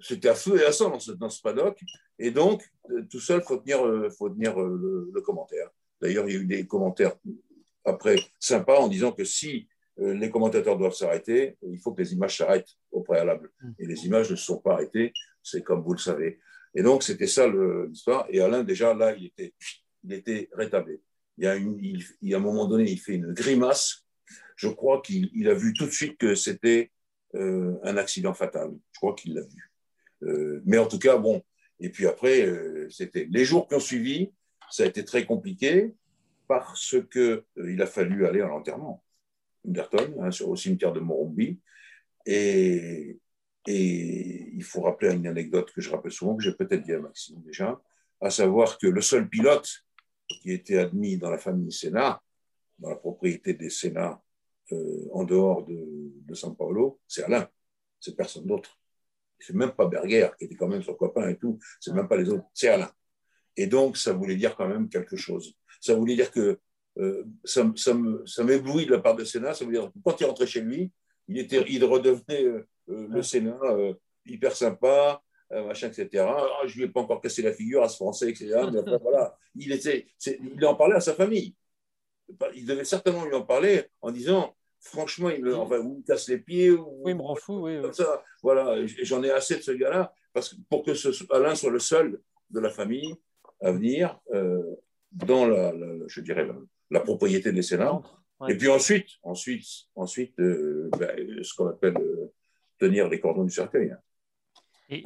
c'était 0.00 0.28
à 0.28 0.34
feu 0.34 0.60
et 0.60 0.64
à 0.64 0.72
sang 0.72 0.90
dans 0.90 1.30
ce, 1.30 1.42
paddock. 1.42 1.80
Et 2.18 2.30
donc, 2.30 2.68
euh, 2.90 3.02
tout 3.08 3.20
seul, 3.20 3.40
il 3.42 3.46
faut 3.46 3.58
tenir, 3.58 3.80
faut 4.16 4.30
tenir 4.30 4.58
le, 4.58 5.20
commentaire. 5.20 5.70
D'ailleurs, 6.00 6.28
il 6.28 6.34
y 6.34 6.36
a 6.36 6.40
eu 6.40 6.46
des 6.46 6.66
commentaires 6.66 7.14
après 7.84 8.16
sympas 8.38 8.78
en 8.78 8.88
disant 8.88 9.12
que 9.12 9.24
si 9.24 9.68
les 9.98 10.30
commentateurs 10.30 10.78
doivent 10.78 10.94
s'arrêter, 10.94 11.56
il 11.62 11.78
faut 11.78 11.92
que 11.92 12.02
les 12.02 12.12
images 12.12 12.38
s'arrêtent 12.38 12.76
au 12.92 13.02
préalable. 13.02 13.50
Mm. 13.60 13.70
Et 13.80 13.86
les 13.86 14.06
images 14.06 14.30
ne 14.30 14.36
se 14.36 14.44
sont 14.44 14.58
pas 14.58 14.74
arrêtées, 14.74 15.12
c'est 15.42 15.62
comme 15.62 15.82
vous 15.82 15.92
le 15.92 15.98
savez. 15.98 16.38
Et 16.74 16.82
donc, 16.82 17.02
c'était 17.02 17.26
ça 17.26 17.46
l'histoire. 17.48 18.26
Et 18.30 18.40
Alain, 18.40 18.62
déjà, 18.62 18.94
là, 18.94 19.14
il 19.14 19.26
était, 19.26 19.54
il 20.04 20.12
était 20.12 20.48
rétabli. 20.52 21.00
Il 21.36 21.44
y, 21.44 21.46
a 21.46 21.56
une, 21.56 21.78
il, 22.22 22.34
un 22.34 22.40
moment 22.40 22.66
donné, 22.66 22.90
il 22.90 22.98
fait 22.98 23.14
une 23.14 23.32
grimace. 23.32 24.04
Je 24.56 24.68
crois 24.68 25.00
qu'il 25.02 25.48
a 25.48 25.54
vu 25.54 25.72
tout 25.72 25.86
de 25.86 25.90
suite 25.90 26.18
que 26.18 26.34
c'était 26.34 26.90
euh, 27.34 27.76
un 27.84 27.96
accident 27.96 28.34
fatal. 28.34 28.70
Je 28.92 28.98
crois 28.98 29.14
qu'il 29.14 29.34
l'a 29.34 29.42
vu. 29.42 29.72
Euh, 30.24 30.60
mais 30.66 30.78
en 30.78 30.86
tout 30.86 30.98
cas, 30.98 31.16
bon. 31.16 31.42
Et 31.80 31.90
puis 31.90 32.06
après, 32.06 32.44
euh, 32.44 32.88
c'était 32.90 33.28
les 33.30 33.44
jours 33.44 33.68
qui 33.68 33.74
ont 33.74 33.80
suivi, 33.80 34.32
ça 34.70 34.82
a 34.82 34.86
été 34.86 35.04
très 35.04 35.24
compliqué 35.24 35.94
parce 36.48 36.96
que 37.10 37.44
il 37.56 37.80
a 37.82 37.86
fallu 37.86 38.26
aller 38.26 38.40
à 38.40 38.48
l'enterrement 38.48 39.04
hein, 39.76 40.30
au 40.44 40.56
cimetière 40.56 40.92
de 40.92 41.00
Morumbi. 41.00 41.58
Et, 42.26 43.18
il 43.66 44.62
faut 44.64 44.80
rappeler 44.80 45.12
une 45.12 45.26
anecdote 45.26 45.70
que 45.72 45.82
je 45.82 45.90
rappelle 45.90 46.10
souvent, 46.10 46.36
que 46.36 46.42
j'ai 46.42 46.54
peut-être 46.54 46.82
dit 46.82 46.94
à 46.94 47.00
Maxime 47.00 47.42
déjà, 47.42 47.78
à 48.18 48.30
savoir 48.30 48.78
que 48.78 48.86
le 48.86 49.02
seul 49.02 49.28
pilote 49.28 49.68
qui 50.26 50.52
était 50.52 50.78
admis 50.78 51.18
dans 51.18 51.30
la 51.30 51.36
famille 51.36 51.70
Sénat, 51.70 52.22
dans 52.78 52.88
la 52.88 52.96
propriété 52.96 53.52
des 53.52 53.68
Sénats 53.68 54.22
euh, 54.72 55.08
en 55.12 55.24
dehors 55.24 55.66
de, 55.66 56.12
de 56.24 56.34
San 56.34 56.56
Paulo, 56.56 56.98
c'est 57.06 57.24
Alain, 57.24 57.46
c'est 58.00 58.16
personne 58.16 58.46
d'autre. 58.46 58.78
C'est 59.38 59.54
même 59.54 59.72
pas 59.72 59.86
Berger, 59.86 60.30
qui 60.38 60.46
était 60.46 60.54
quand 60.54 60.68
même 60.68 60.82
son 60.82 60.94
copain 60.94 61.28
et 61.28 61.36
tout, 61.36 61.58
c'est 61.78 61.92
même 61.92 62.08
pas 62.08 62.16
les 62.16 62.28
autres, 62.30 62.46
c'est 62.54 62.68
Alain. 62.68 62.90
Et 63.56 63.66
donc, 63.66 63.96
ça 63.96 64.12
voulait 64.12 64.36
dire 64.36 64.56
quand 64.56 64.68
même 64.68 64.88
quelque 64.88 65.16
chose. 65.16 65.54
Ça 65.80 65.94
voulait 65.94 66.14
dire 66.14 66.30
que 66.30 66.58
euh, 66.98 67.24
ça, 67.44 67.64
ça 67.76 68.44
m'éblouit 68.44 68.86
de 68.86 68.92
la 68.92 68.98
part 68.98 69.16
de 69.16 69.24
Sénat, 69.24 69.54
ça 69.54 69.64
veut 69.64 69.72
dire 69.72 69.90
que 69.92 69.98
quand 70.04 70.20
il 70.20 70.24
rentrait 70.24 70.46
chez 70.46 70.60
lui, 70.60 70.90
il, 71.28 71.38
était, 71.38 71.64
il 71.68 71.84
redevenait 71.84 72.44
euh, 72.44 72.66
le 72.86 73.22
Sénat 73.22 73.60
hyper 74.26 74.54
sympa, 74.54 75.22
machin, 75.50 75.88
etc. 75.88 76.24
Ah, 76.28 76.66
je 76.66 76.76
lui 76.76 76.84
ai 76.84 76.88
pas 76.88 77.00
encore 77.00 77.20
cassé 77.20 77.42
la 77.42 77.52
figure 77.52 77.82
à 77.82 77.88
ce 77.88 77.96
Français, 77.96 78.30
etc. 78.30 78.60
Mais 78.72 78.80
voilà, 79.02 79.36
il, 79.54 79.72
était, 79.72 80.06
il 80.26 80.64
en 80.66 80.74
parlait 80.74 80.96
à 80.96 81.00
sa 81.00 81.14
famille. 81.14 81.54
Il 82.54 82.66
devait 82.66 82.84
certainement 82.84 83.24
lui 83.24 83.34
en 83.34 83.42
parler 83.42 83.86
en 84.02 84.10
disant 84.10 84.54
franchement, 84.80 85.30
il 85.30 85.44
me, 85.44 85.56
enfin, 85.56 85.78
ou 85.78 86.02
casse 86.06 86.28
les 86.28 86.38
pieds. 86.38 86.70
Ou, 86.70 87.02
oui, 87.02 87.12
il 87.12 87.16
me 87.16 87.22
rend 87.22 87.34
fou, 87.34 87.66
oui. 87.66 87.78
Ça. 87.92 88.22
Voilà, 88.42 88.76
j'en 89.02 89.22
ai 89.22 89.30
assez 89.30 89.56
de 89.56 89.62
ce 89.62 89.72
gars-là, 89.72 90.12
parce 90.32 90.50
que 90.50 90.56
pour 90.68 90.82
que 90.82 90.94
ce, 90.94 91.08
Alain 91.32 91.54
soit 91.54 91.70
le 91.70 91.78
seul 91.78 92.20
de 92.50 92.60
la 92.60 92.70
famille 92.70 93.14
à 93.60 93.72
venir 93.72 94.18
euh, 94.32 94.62
dans 95.12 95.46
la, 95.46 95.72
je 96.06 96.20
dirais, 96.20 96.48
la, 96.90 97.00
propriété 97.00 97.52
des 97.52 97.62
Sénats. 97.62 98.00
Et 98.48 98.56
puis 98.56 98.68
ensuite, 98.68 99.08
ensuite, 99.22 99.66
ensuite 99.96 100.38
euh, 100.38 100.90
ben, 100.98 101.42
ce 101.42 101.54
qu'on 101.54 101.68
appelle 101.68 101.96
euh, 101.96 102.32
tenir 102.78 103.08
les 103.08 103.18
cordons 103.18 103.44
du 103.44 103.50
cercueil. 103.50 103.90
Hein. 103.90 103.98
Et 104.88 105.02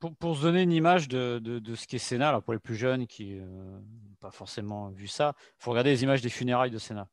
pour, 0.00 0.16
pour, 0.16 0.36
se 0.36 0.42
donner 0.42 0.62
une 0.62 0.72
image 0.72 1.08
de, 1.08 1.40
de, 1.40 1.58
de 1.58 1.74
ce 1.74 1.86
qu'est 1.86 1.98
Sénat, 1.98 2.30
alors 2.30 2.42
pour 2.42 2.52
les 2.52 2.58
plus 2.58 2.74
jeunes 2.74 3.06
qui 3.06 3.34
n'ont 3.34 3.82
pas 4.20 4.30
forcément 4.30 4.88
vu 4.90 5.08
ça, 5.08 5.34
il 5.38 5.64
faut 5.64 5.70
regarder 5.72 5.90
les 5.90 6.02
images 6.02 6.22
des 6.22 6.30
funérailles 6.30 6.70
de 6.70 6.78
Sénat. 6.78 7.08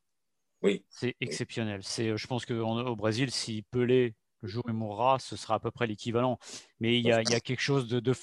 C'est 0.90 1.16
exceptionnel. 1.22 1.82
C'est, 1.84 2.10
euh, 2.10 2.18
je 2.18 2.28
pense 2.28 2.46
qu'au 2.46 2.96
Brésil, 2.96 3.32
si 3.32 3.64
Pelé, 3.72 4.14
jour 4.48 4.64
où 4.66 4.70
il 4.70 4.76
mourra, 4.76 5.18
ce 5.20 5.36
sera 5.36 5.56
à 5.56 5.60
peu 5.60 5.72
près 5.72 5.88
l'équivalent. 5.88 6.40
Mais 6.80 7.00
il 7.00 7.06
y, 7.06 7.12
a, 7.12 7.24
quelque 7.24 7.62
chose 7.62 7.88
de, 7.88 8.14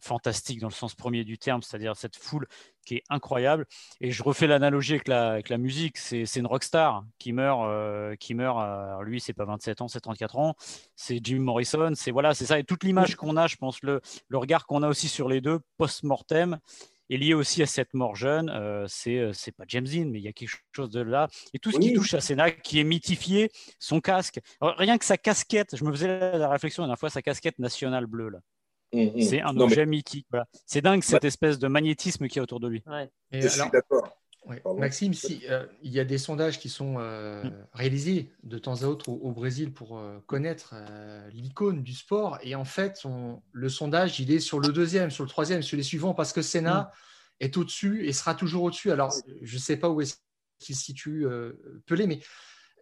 fantastique 0.00 0.60
dans 0.60 0.68
le 0.68 0.72
sens 0.72 0.94
premier 0.94 1.24
du 1.24 1.38
terme, 1.38 1.62
c'est-à-dire 1.62 1.96
cette 1.96 2.16
foule 2.16 2.46
qui 2.84 2.96
est 2.96 3.02
incroyable. 3.10 3.66
Et 4.00 4.10
je 4.10 4.22
refais 4.22 4.46
l'analogie 4.46 4.94
avec 4.94 5.48
la, 5.48 5.58
musique. 5.58 5.98
C'est, 5.98 6.24
une 6.36 6.46
rockstar 6.46 7.04
qui 7.18 7.32
meurt. 7.32 7.60
Euh, 7.64 8.16
qui 8.16 8.34
meurt 8.34 8.58
lui, 9.04 9.20
c'est 9.20 9.32
pas 9.32 9.44
27 9.44 9.82
ans, 9.82 9.88
c'est 9.88 10.00
34 10.00 10.38
ans. 10.38 10.56
C'est 10.96 11.20
Jim 11.24 11.40
Morrison. 11.40 11.92
C'est 11.94 12.10
voilà, 12.10 12.34
c'est 12.34 12.46
ça. 12.46 12.58
Et 12.58 12.64
toute 12.64 12.84
l'image 12.84 13.16
qu'on 13.16 13.36
a, 13.36 13.46
je 13.46 13.56
pense, 13.56 13.82
le 13.82 14.00
regard 14.32 14.66
qu'on 14.66 14.82
a 14.82 14.88
aussi 14.88 15.08
sur 15.08 15.28
les 15.28 15.40
deux 15.40 15.60
post-mortem 15.76 16.58
est 17.10 17.16
lié 17.16 17.34
aussi 17.34 17.62
à 17.62 17.66
cette 17.66 17.94
mort 17.94 18.16
jeune. 18.16 18.50
Euh, 18.50 18.86
c'est 18.88 19.18
euh, 19.18 19.32
c'est 19.32 19.52
pas 19.52 19.64
James 19.68 19.84
Dean, 19.86 20.06
mais 20.06 20.18
il 20.18 20.24
y 20.24 20.28
a 20.28 20.32
quelque 20.32 20.56
chose 20.72 20.90
de 20.90 21.00
là. 21.00 21.28
Et 21.54 21.58
tout 21.58 21.70
ce 21.70 21.78
qui 21.78 21.92
touche 21.92 22.14
à 22.14 22.20
Senna, 22.20 22.50
qui 22.50 22.80
est 22.80 22.84
mythifié, 22.84 23.50
son 23.78 24.00
casque. 24.00 24.40
rien 24.60 24.98
que 24.98 25.04
sa 25.04 25.16
casquette, 25.16 25.76
je 25.76 25.84
me 25.84 25.92
faisais 25.92 26.38
la 26.38 26.48
réflexion 26.48 26.82
la 26.82 26.88
dernière 26.88 26.98
fois, 26.98 27.10
sa 27.10 27.22
casquette 27.22 27.58
nationale 27.58 28.06
bleue 28.06 28.30
là. 28.30 28.38
Mmh, 28.92 29.18
mmh. 29.18 29.22
C'est 29.22 29.42
un 29.42 29.56
objet 29.58 29.84
mythique. 29.84 30.28
C'est 30.64 30.80
dingue 30.80 31.02
cette 31.02 31.24
espèce 31.24 31.58
de 31.58 31.68
magnétisme 31.68 32.28
qui 32.28 32.38
est 32.38 32.42
autour 32.42 32.60
de 32.60 32.68
lui. 32.68 32.82
je 33.32 33.48
suis 33.48 33.70
d'accord. 33.70 34.16
Maxime, 34.76 35.14
si, 35.14 35.42
euh, 35.48 35.66
il 35.82 35.92
y 35.92 36.00
a 36.00 36.04
des 36.04 36.18
sondages 36.18 36.58
qui 36.58 36.68
sont 36.68 36.96
euh, 36.98 37.44
mm. 37.44 37.52
réalisés 37.74 38.30
de 38.42 38.58
temps 38.58 38.82
à 38.82 38.86
autre 38.86 39.08
au, 39.08 39.32
Brésil 39.32 39.72
pour 39.72 39.98
euh, 39.98 40.18
connaître 40.26 40.74
l'icône 41.32 41.82
du 41.82 41.92
sport. 41.92 42.38
Et 42.42 42.54
en 42.54 42.64
fait, 42.64 43.02
le 43.52 43.68
sondage, 43.68 44.20
il 44.20 44.30
est 44.30 44.40
sur 44.40 44.60
le 44.60 44.68
deuxième, 44.68 45.10
sur 45.10 45.24
le 45.24 45.30
troisième, 45.30 45.62
sur 45.62 45.76
les 45.76 45.82
suivants, 45.82 46.14
parce 46.14 46.32
que 46.32 46.42
Senna 46.42 46.82
mm. 46.82 47.44
est 47.44 47.56
au-dessus 47.56 48.06
et 48.06 48.12
sera 48.12 48.34
toujours 48.34 48.64
au-dessus. 48.64 48.90
Alors, 48.90 49.14
je 49.42 49.54
ne 49.54 49.60
sais 49.60 49.76
pas 49.76 49.90
où 49.90 50.00
est-ce 50.00 50.16
qu'il 50.58 50.76
se 50.76 50.84
situe 50.84 51.26
Pelé, 51.86 52.06
mais 52.06 52.20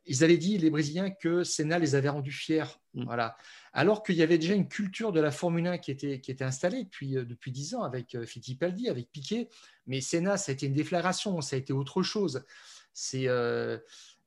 ils 0.07 0.25
avaient 0.25 0.37
dit, 0.37 0.59
les 0.59 0.71
Brésiliens, 0.71 1.11
que 1.11 1.45
Senna 1.45 1.79
les 1.79 1.95
avait 1.95 2.09
rendus 2.09 2.33
fiers. 2.33 2.65
Mm. 2.95 3.05
Voilà. 3.05 3.37
Alors 3.73 4.03
qu'il 4.03 4.17
y 4.17 4.23
avait 4.23 4.39
déjà 4.39 4.55
une 4.55 4.69
culture 4.69 5.13
de 5.13 5.21
la 5.21 5.31
Formule 5.31 5.67
1 5.67 5.79
qui 5.79 5.91
était, 5.91 6.21
qui 6.21 6.31
était 6.31 6.45
installée 6.45 6.85
depuis, 6.85 7.17
euh, 7.17 7.25
depuis 7.25 7.51
10 7.51 7.75
ans 7.77 7.83
avec 7.83 8.15
euh, 8.15 8.25
Fittipaldi, 8.25 8.89
avec 8.89 9.11
Piquet. 9.11 9.49
Mais 9.87 10.01
Senna, 10.01 10.37
ça 10.37 10.53
a 10.53 10.55
été 10.55 10.67
une 10.67 10.75
déflagration, 10.75 11.41
ça 11.41 11.57
a 11.57 11.59
été 11.59 11.73
autre 11.73 12.03
chose. 12.03 12.45
C'est. 12.93 13.29
Euh, 13.29 13.79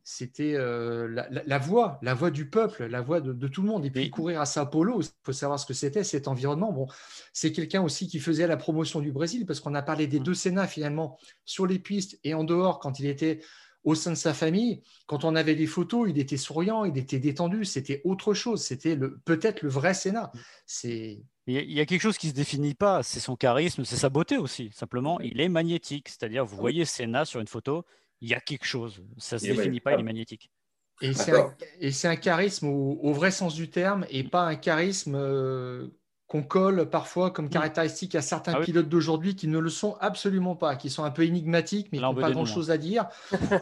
c'était 0.10 0.54
la, 0.54 1.58
voix, 1.58 2.00
la 2.02 2.14
voix 2.14 2.32
du 2.32 2.50
peuple, 2.50 2.86
la 2.86 3.02
voix 3.02 3.20
de, 3.20 3.48
tout 3.50 3.62
le 3.62 3.68
monde. 3.68 3.86
Et 3.86 3.92
puis 3.92 4.10
courir 4.10 4.40
à 4.40 4.46
Sao 4.46 4.66
Paulo, 4.66 5.02
il 5.02 5.08
faut 5.26 5.34
savoir 5.34 5.60
ce 5.60 5.66
que 5.66 5.74
c'était 5.74 6.06
cet 6.06 6.30
environnement. 6.30 6.72
Bon, 6.72 6.88
c'est 7.34 7.52
quelqu'un 7.52 7.82
aussi 7.82 8.08
qui 8.08 8.22
faisait 8.22 8.48
la 8.48 8.56
promotion 8.56 9.02
du 9.02 9.12
Brésil 9.12 9.46
parce 9.46 9.60
qu'on 9.60 9.76
a 9.76 9.82
parlé 9.82 10.08
des 10.08 10.22
mm. 10.22 10.24
deux 10.24 10.34
Sénats 10.34 10.68
finalement 10.68 11.20
sur 11.44 11.68
les 11.68 11.78
pistes 11.78 12.22
et 12.24 12.34
en 12.34 12.46
dehors 12.46 12.80
quand 12.80 13.02
il 13.02 13.06
était 13.06 13.42
au 13.88 13.96
sein 13.96 14.12
de 14.12 14.18
sa 14.18 14.34
famille, 14.34 14.82
quand 15.06 15.24
on 15.24 15.34
avait 15.34 15.56
des 15.56 15.66
photos, 15.66 16.10
il 16.10 16.20
était 16.20 16.36
souriant, 16.36 16.84
il 16.84 16.98
était 16.98 17.20
détendu, 17.20 17.64
c'était 17.64 18.02
autre 18.04 18.34
chose, 18.34 18.62
c'était 18.62 18.98
peut-être 19.24 19.62
le 19.62 19.70
vrai 19.70 19.94
Sénat. 19.94 20.30
C'est 20.66 21.22
il 21.46 21.72
y 21.72 21.80
a 21.80 21.86
quelque 21.86 22.02
chose 22.02 22.18
qui 22.18 22.28
ne 22.28 22.32
se 22.32 22.36
définit 22.36 22.74
pas, 22.74 23.02
c'est 23.02 23.22
son 23.22 23.38
charisme, 23.38 23.86
c'est 23.86 23.96
sa 23.96 24.10
beauté 24.10 24.36
aussi. 24.36 24.70
Simplement, 24.74 25.22
il 25.22 25.40
est 25.40 25.48
magnétique. 25.48 26.10
C'est-à-dire, 26.10 26.44
vous 26.44 26.58
voyez 26.58 26.84
Sénat 26.84 27.24
sur 27.24 27.40
une 27.40 27.48
photo, 27.48 27.86
il 28.20 28.28
y 28.28 28.34
a 28.34 28.42
quelque 28.42 28.66
chose. 28.66 29.02
Ça 29.18 29.38
ne 29.38 29.40
se 29.40 29.46
définit 29.46 29.80
pas, 29.80 29.94
il 29.94 30.02
est 30.02 30.04
magnétique. 30.04 30.52
Et 31.00 31.14
c'est 31.14 32.08
un, 32.10 32.16
charisme 32.18 32.68
au, 32.68 33.14
vrai 33.14 33.32
sens 33.32 33.56
du 33.56 33.70
terme 33.70 34.06
et 34.10 34.26
pas 34.26 34.42
un 34.42 34.58
charisme 34.58 35.16
euh, 35.16 35.88
qu'on 36.28 36.44
colle 36.44 36.90
parfois 36.90 37.32
comme 37.32 37.46
mm. 37.46 37.50
caractéristique 37.50 38.16
à 38.16 38.22
certains 38.22 38.54
ah 38.56 38.62
pilotes 38.62 38.90
d'aujourd'hui 38.90 39.36
qui 39.36 39.48
ne 39.48 39.60
le 39.60 39.70
sont 39.70 39.96
absolument 40.00 40.56
pas, 40.56 40.76
qui 40.76 40.90
sont 40.90 41.04
un 41.04 41.12
peu 41.12 41.24
énigmatiques, 41.24 41.90
mais 41.92 42.00
qui 42.00 42.04
n'ont 42.04 42.16
pas 42.16 42.32
grand-chose 42.32 42.70
à 42.70 42.78
dire. 42.78 43.08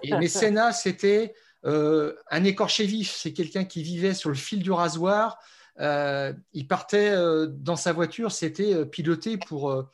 Et, 0.03 0.11
mais 0.17 0.27
Senna, 0.27 0.71
c'était 0.73 1.35
euh, 1.65 2.13
un 2.29 2.43
écorché 2.43 2.85
vif. 2.85 3.15
C'est 3.15 3.33
quelqu'un 3.33 3.65
qui 3.65 3.83
vivait 3.83 4.13
sur 4.13 4.29
le 4.29 4.35
fil 4.35 4.63
du 4.63 4.71
rasoir. 4.71 5.37
Euh, 5.79 6.33
il 6.53 6.67
partait 6.67 7.11
euh, 7.11 7.47
dans 7.47 7.75
sa 7.75 7.93
voiture, 7.93 8.31
c'était 8.31 8.85
piloter 8.85 9.37
pour, 9.37 9.85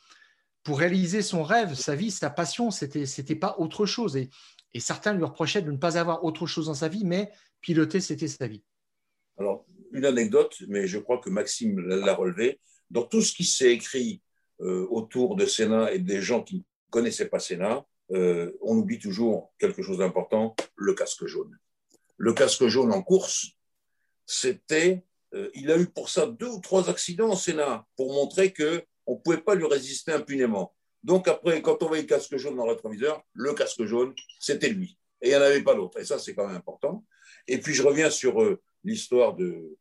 pour 0.62 0.78
réaliser 0.78 1.22
son 1.22 1.42
rêve, 1.42 1.74
sa 1.74 1.94
vie, 1.94 2.10
sa 2.10 2.30
passion. 2.30 2.70
C'était 2.70 3.04
c'était 3.04 3.36
pas 3.36 3.56
autre 3.58 3.84
chose. 3.84 4.16
Et, 4.16 4.30
et 4.72 4.80
certains 4.80 5.12
lui 5.12 5.24
reprochaient 5.24 5.62
de 5.62 5.70
ne 5.70 5.76
pas 5.76 5.98
avoir 5.98 6.24
autre 6.24 6.46
chose 6.46 6.66
dans 6.66 6.74
sa 6.74 6.88
vie, 6.88 7.04
mais 7.04 7.30
piloter, 7.60 8.00
c'était 8.00 8.28
sa 8.28 8.46
vie. 8.46 8.62
Alors, 9.38 9.64
une 9.92 10.04
anecdote, 10.04 10.56
mais 10.68 10.86
je 10.86 10.98
crois 10.98 11.18
que 11.18 11.30
Maxime 11.30 11.78
l'a 11.80 12.14
relevé. 12.14 12.60
Dans 12.90 13.02
tout 13.02 13.22
ce 13.22 13.32
qui 13.32 13.44
s'est 13.44 13.72
écrit 13.72 14.20
euh, 14.60 14.86
autour 14.90 15.36
de 15.36 15.46
Sénat 15.46 15.92
et 15.92 15.98
des 15.98 16.20
gens 16.20 16.42
qui 16.42 16.56
ne 16.56 16.62
connaissaient 16.90 17.28
pas 17.28 17.38
Sénat, 17.38 17.84
euh, 18.12 18.52
on 18.60 18.76
oublie 18.76 18.98
toujours 18.98 19.52
quelque 19.58 19.82
chose 19.82 19.98
d'important, 19.98 20.54
le 20.76 20.94
casque 20.94 21.26
jaune. 21.26 21.58
Le 22.16 22.32
casque 22.32 22.66
jaune 22.66 22.92
en 22.92 23.02
course, 23.02 23.52
c'était, 24.26 25.04
euh, 25.34 25.50
il 25.54 25.70
a 25.70 25.78
eu 25.78 25.86
pour 25.86 26.08
ça 26.08 26.26
deux 26.26 26.48
ou 26.48 26.60
trois 26.60 26.90
accidents 26.90 27.32
au 27.32 27.36
Sénat 27.36 27.86
pour 27.96 28.12
montrer 28.12 28.52
que 28.52 28.84
on 29.06 29.14
ne 29.14 29.18
pouvait 29.18 29.38
pas 29.38 29.54
lui 29.54 29.66
résister 29.66 30.12
impunément. 30.12 30.74
Donc 31.02 31.26
après, 31.26 31.60
quand 31.62 31.82
on 31.82 31.88
voyait 31.88 32.02
le 32.02 32.08
casque 32.08 32.36
jaune 32.36 32.56
dans 32.56 32.66
le 32.66 32.72
rétroviseur, 32.72 33.24
le 33.32 33.52
casque 33.54 33.84
jaune, 33.84 34.14
c'était 34.38 34.68
lui. 34.68 34.96
Et 35.20 35.28
il 35.28 35.30
n'y 35.30 35.36
en 35.36 35.40
avait 35.40 35.62
pas 35.62 35.74
d'autre. 35.74 35.98
Et 35.98 36.04
ça, 36.04 36.18
c'est 36.18 36.34
quand 36.34 36.46
même 36.46 36.56
important. 36.56 37.04
Et 37.48 37.58
puis, 37.58 37.74
je 37.74 37.82
reviens 37.82 38.10
sur 38.10 38.38
l'histoire 38.84 39.34
de, 39.34 39.76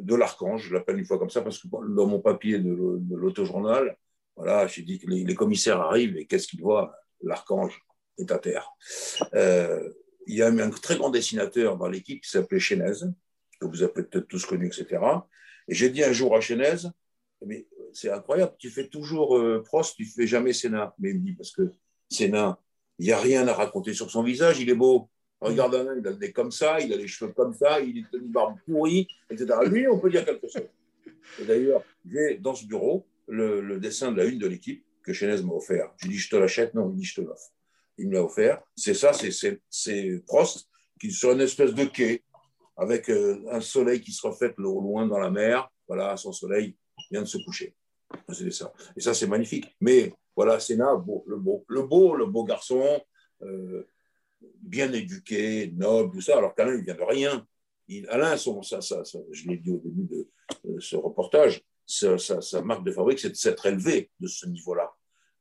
de 0.00 0.14
l'archange, 0.14 0.68
je 0.68 0.74
l'appelle 0.74 0.98
une 0.98 1.04
fois 1.04 1.18
comme 1.18 1.30
ça, 1.30 1.42
parce 1.42 1.58
que 1.58 1.68
dans 1.68 2.06
mon 2.06 2.20
papier 2.20 2.58
de, 2.58 2.74
l'autojournal, 3.14 3.96
voilà, 4.36 4.66
j'ai 4.66 4.82
dit 4.82 4.98
que 4.98 5.06
les, 5.06 5.34
commissaires 5.34 5.80
arrivent 5.80 6.16
et 6.16 6.26
qu'est-ce 6.26 6.48
qu'ils 6.48 6.60
voient? 6.60 6.94
L'archange 7.22 7.80
est 8.18 8.30
à 8.30 8.38
terre. 8.38 8.70
Euh, 9.34 9.90
il 10.26 10.36
y 10.36 10.42
a 10.42 10.48
un 10.48 10.70
très 10.70 10.96
grand 10.96 11.10
dessinateur 11.10 11.76
dans 11.76 11.88
l'équipe 11.88 12.22
qui 12.22 12.30
s'appelait 12.30 12.58
Chénez, 12.58 12.92
que 13.60 13.66
vous 13.66 13.82
avez 13.82 13.92
peut-être 13.92 14.26
tous 14.26 14.44
connu, 14.44 14.66
etc. 14.66 15.00
Et 15.68 15.74
j'ai 15.74 15.90
dit 15.90 16.02
un 16.02 16.12
jour 16.12 16.36
à 16.36 16.40
Chénez, 16.40 16.88
mais 17.46 17.66
c'est 17.92 18.10
incroyable, 18.10 18.54
tu 18.58 18.70
fais 18.70 18.88
toujours 18.88 19.38
euh, 19.38 19.62
Prost, 19.62 19.96
tu 19.96 20.04
fais 20.04 20.26
jamais 20.26 20.52
Sénat. 20.52 20.94
Mais 20.98 21.10
il 21.10 21.20
me 21.20 21.24
dit, 21.24 21.32
parce 21.32 21.52
que 21.52 21.70
Sénat, 22.10 22.58
il 22.98 23.06
n'y 23.06 23.12
a 23.12 23.18
rien 23.18 23.46
à 23.48 23.54
raconter 23.54 23.94
sur 23.94 24.10
son 24.10 24.22
visage, 24.22 24.60
il 24.60 24.68
est 24.68 24.74
beau. 24.74 25.08
Regarde 25.44 25.74
un, 25.74 25.96
il 25.98 26.06
a 26.06 26.10
le 26.10 26.16
nez 26.16 26.32
comme 26.32 26.50
ça, 26.50 26.80
il 26.80 26.92
a 26.92 26.96
les 26.96 27.06
cheveux 27.06 27.32
comme 27.32 27.52
ça, 27.52 27.80
il 27.80 28.04
a 28.04 28.16
une 28.16 28.32
barbe 28.32 28.56
pourrie, 28.64 29.06
etc. 29.30 29.58
Lui, 29.66 29.86
on 29.86 29.98
peut 29.98 30.10
dire 30.10 30.24
quelque 30.24 30.48
chose. 30.48 30.68
D'ailleurs, 31.46 31.82
j'ai 32.06 32.38
dans 32.38 32.54
ce 32.54 32.66
bureau 32.66 33.06
le, 33.28 33.78
dessin 33.78 34.12
de 34.12 34.18
la 34.18 34.24
une 34.24 34.38
de 34.38 34.46
l'équipe 34.46 34.84
que 35.02 35.12
Chenez 35.12 35.42
m'a 35.42 35.52
offert. 35.52 35.92
J'ai 35.98 36.08
dit, 36.08 36.16
je 36.16 36.30
te 36.30 36.36
l'achète. 36.36 36.72
Non, 36.74 36.90
il 36.90 36.96
dit, 36.96 37.04
je 37.04 37.16
te 37.16 37.20
l'offre. 37.20 37.52
Il 37.98 38.08
me 38.08 38.14
l'a 38.14 38.24
offert. 38.24 38.62
C'est 38.74 38.94
ça, 38.94 39.12
c'est 39.12 40.22
Prost 40.26 40.68
qui 40.98 41.10
sur 41.10 41.32
une 41.32 41.40
espèce 41.40 41.74
de 41.74 41.84
quai 41.84 42.22
avec 42.76 43.10
euh, 43.10 43.44
un 43.50 43.60
soleil 43.60 44.00
qui 44.00 44.12
se 44.12 44.26
reflète 44.26 44.58
au 44.58 44.80
loin 44.80 45.06
dans 45.06 45.18
la 45.18 45.30
mer. 45.30 45.68
Voilà, 45.86 46.16
son 46.16 46.32
soleil 46.32 46.76
vient 47.10 47.20
de 47.20 47.26
se 47.26 47.38
coucher. 47.38 47.74
C'est 48.32 48.50
ça. 48.50 48.72
Et 48.96 49.00
ça, 49.00 49.12
c'est 49.12 49.26
magnifique. 49.26 49.76
Mais 49.80 50.12
voilà, 50.34 50.58
Sénat, 50.58 50.92
le, 51.26 51.36
beau, 51.36 51.64
le 51.68 51.82
beau, 51.82 52.14
le 52.14 52.26
beau 52.26 52.44
garçon, 52.44 53.00
euh, 53.42 53.86
bien 54.60 54.92
éduqué, 54.92 55.72
noble, 55.76 56.12
tout 56.14 56.20
ça, 56.20 56.38
alors 56.38 56.54
qu'Alain, 56.54 56.76
il 56.76 56.84
vient 56.84 56.94
de 56.94 57.02
rien. 57.02 57.46
Alain, 58.08 58.36
son, 58.36 58.62
ça, 58.62 58.80
ça, 58.80 59.02
je 59.30 59.48
l'ai 59.48 59.58
dit 59.58 59.70
au 59.70 59.78
début 59.78 60.04
de, 60.04 60.80
ce 60.80 60.96
reportage, 60.96 61.62
sa, 61.86 62.62
marque 62.62 62.84
de 62.84 62.92
fabrique, 62.92 63.18
c'est 63.18 63.30
de 63.30 63.34
s'être 63.34 63.66
élevé 63.66 64.10
de 64.20 64.26
ce 64.26 64.46
niveau-là. 64.46 64.90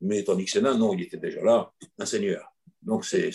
Mais 0.02 0.24
tandis 0.24 0.46
que 0.46 0.52
Sénat, 0.52 0.74
non, 0.76 0.94
il 0.94 1.02
était 1.02 1.18
déjà 1.18 1.42
là, 1.42 1.72
un 1.98 2.06
seigneur. 2.06 2.54
Donc 2.82 3.06
c'est 3.06 3.32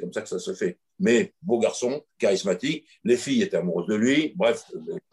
comme 0.00 0.12
ça 0.12 0.22
que 0.22 0.28
ça 0.28 0.38
se 0.38 0.54
fait. 0.54 0.78
Mais 0.98 1.32
beau 1.40 1.58
garçon, 1.58 2.04
charismatique, 2.18 2.86
les 3.04 3.16
filles 3.16 3.42
étaient 3.42 3.56
amoureuses 3.56 3.86
de 3.86 3.94
lui, 3.94 4.34
bref, 4.36 4.64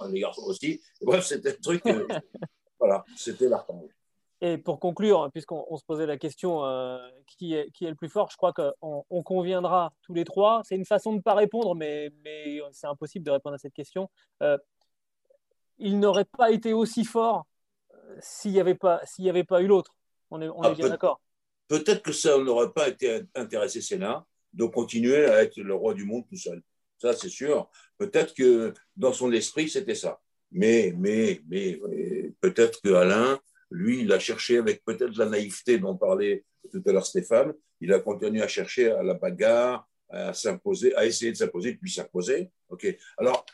les 0.10 0.20
garçons 0.20 0.44
aussi. 0.44 0.82
Bref, 1.02 1.26
c'était 1.26 1.52
un 1.52 1.62
truc, 1.62 1.86
euh, 1.86 2.08
voilà, 2.80 3.06
c'était 3.16 3.48
l'archange. 3.48 3.97
Et 4.40 4.60
pour 4.60 4.80
conclure, 4.80 5.30
puisqu'on 5.32 5.78
se 5.78 5.84
posait 5.84 6.06
la 6.06 6.18
question 6.18 6.64
euh, 6.64 7.00
qui, 7.26 7.56
est, 7.56 7.72
qui, 7.72 7.86
est, 7.86 7.90
le 7.90 7.96
plus 7.96 8.10
fort, 8.10 8.30
je 8.30 8.38
crois 8.38 8.54
qu'on 8.54 9.04
on 9.10 9.24
conviendra 9.24 9.94
tous 10.04 10.14
les 10.14 10.26
trois. 10.26 10.62
C'est 10.64 10.76
une 10.76 10.86
façon 10.86 11.12
de 11.12 11.18
ne 11.18 11.22
pas 11.22 11.34
répondre, 11.34 11.74
mais, 11.74 12.12
mais 12.24 12.60
c'est 12.72 12.86
impossible 12.86 13.26
de 13.26 13.32
répondre 13.32 13.56
à 13.56 13.58
cette 13.58 13.74
question. 13.74 14.10
Euh, 14.44 14.58
il 15.80 16.00
n'aurait 16.00 16.26
pas 16.26 16.52
été 16.52 16.74
aussi 16.74 17.04
fort 17.04 17.48
euh, 17.96 18.16
s'il 18.20 18.52
n'y 18.52 18.60
avait, 18.60 18.76
pas, 18.76 19.02
avait 19.28 19.44
pas 19.44 19.62
eu 19.62 19.68
l'autre. 19.68 19.96
On 20.30 20.40
est, 20.42 20.50
on 20.50 20.64
est 20.64 20.68
ah, 20.68 20.74
bien 20.76 20.90
d'accord. 20.90 21.20
Peut-être 21.68 22.04
que 22.04 22.12
ça 22.12 22.38
n'aurait 22.38 22.72
pas 22.72 22.90
été 22.90 23.24
intéressé 23.34 23.82
Sénat 23.82 24.24
de 24.54 24.66
continuer 24.66 25.26
à 25.26 25.42
être 25.42 25.58
le 25.58 25.74
roi 25.74 25.96
du 25.96 26.06
monde 26.06 26.26
tout 26.30 26.38
seul. 26.38 26.62
Ça, 27.00 27.14
c'est 27.14 27.30
sûr. 27.30 27.70
Peut-être 27.98 28.36
que 28.36 28.74
dans 28.96 29.14
son 29.14 29.32
esprit, 29.32 29.68
c'était 29.68 29.96
ça. 29.96 30.20
Mais, 30.52 30.94
mais, 30.96 31.42
mais 31.48 31.80
peut-être 32.40 32.82
que 32.82 32.94
Alain 32.94 33.40
lui, 33.70 34.02
il 34.02 34.12
a 34.12 34.20
cherché 34.20 34.58
avec 34.58 34.84
peut-être 34.84 35.18
la 35.18 35.28
naïveté 35.28 35.78
dont 35.78 35.96
parlait 35.96 36.46
tout 36.72 36.82
à 36.86 36.92
l'heure 36.92 37.06
Stéphane, 37.06 37.54
il 37.80 37.94
a 37.94 38.00
continué 38.00 38.42
à 38.42 38.48
chercher 38.48 38.92
à 38.92 39.04
la 39.04 39.14
bagarre, 39.14 39.88
à 40.10 40.34
s'imposer, 40.34 40.96
à 40.96 41.06
essayer 41.06 41.32
de 41.32 41.38
s'imposer, 41.38 41.76
puis 41.76 41.92
s'imposer. 41.92 42.50
Ok. 42.70 42.88
Alors, 43.18 43.46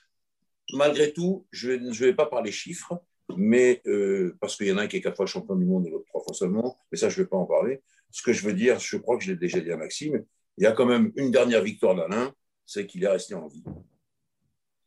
malgré 0.73 1.11
tout, 1.13 1.45
je 1.51 1.71
ne 1.71 1.91
vais, 1.93 2.13
pas 2.13 2.25
parler 2.25 2.51
chiffres, 2.51 3.01
mais 3.35 3.81
euh, 3.87 4.35
parce 4.39 4.55
qu'il 4.55 4.67
y 4.67 4.71
en 4.71 4.77
a 4.77 4.83
un 4.83 4.87
qui 4.87 4.97
est 4.97 5.01
quatre 5.01 5.17
fois 5.17 5.25
champion 5.25 5.55
du 5.55 5.65
monde 5.65 5.87
et 5.87 5.89
l'autre 5.89 6.05
trois 6.05 6.23
fois 6.23 6.33
seulement, 6.33 6.77
mais 6.91 6.97
ça, 6.97 7.09
je 7.09 7.19
ne 7.19 7.23
vais 7.23 7.29
pas 7.29 7.37
en 7.37 7.45
parler. 7.45 7.81
Ce 8.11 8.21
que 8.21 8.33
je 8.33 8.45
veux 8.45 8.53
dire, 8.53 8.79
je 8.79 8.97
crois 8.97 9.17
que 9.17 9.23
je 9.23 9.31
l'ai 9.31 9.37
déjà 9.37 9.59
dit 9.59 9.71
à 9.71 9.77
Maxime, 9.77 10.23
il 10.57 10.63
y 10.63 10.67
a 10.67 10.71
quand 10.71 10.85
même 10.85 11.11
une 11.15 11.31
dernière 11.31 11.63
victoire 11.63 11.95
d'Alain, 11.95 12.33
c'est 12.65 12.85
qu'il 12.85 13.03
est 13.03 13.07
resté 13.07 13.33
en 13.33 13.47
vie. 13.47 13.63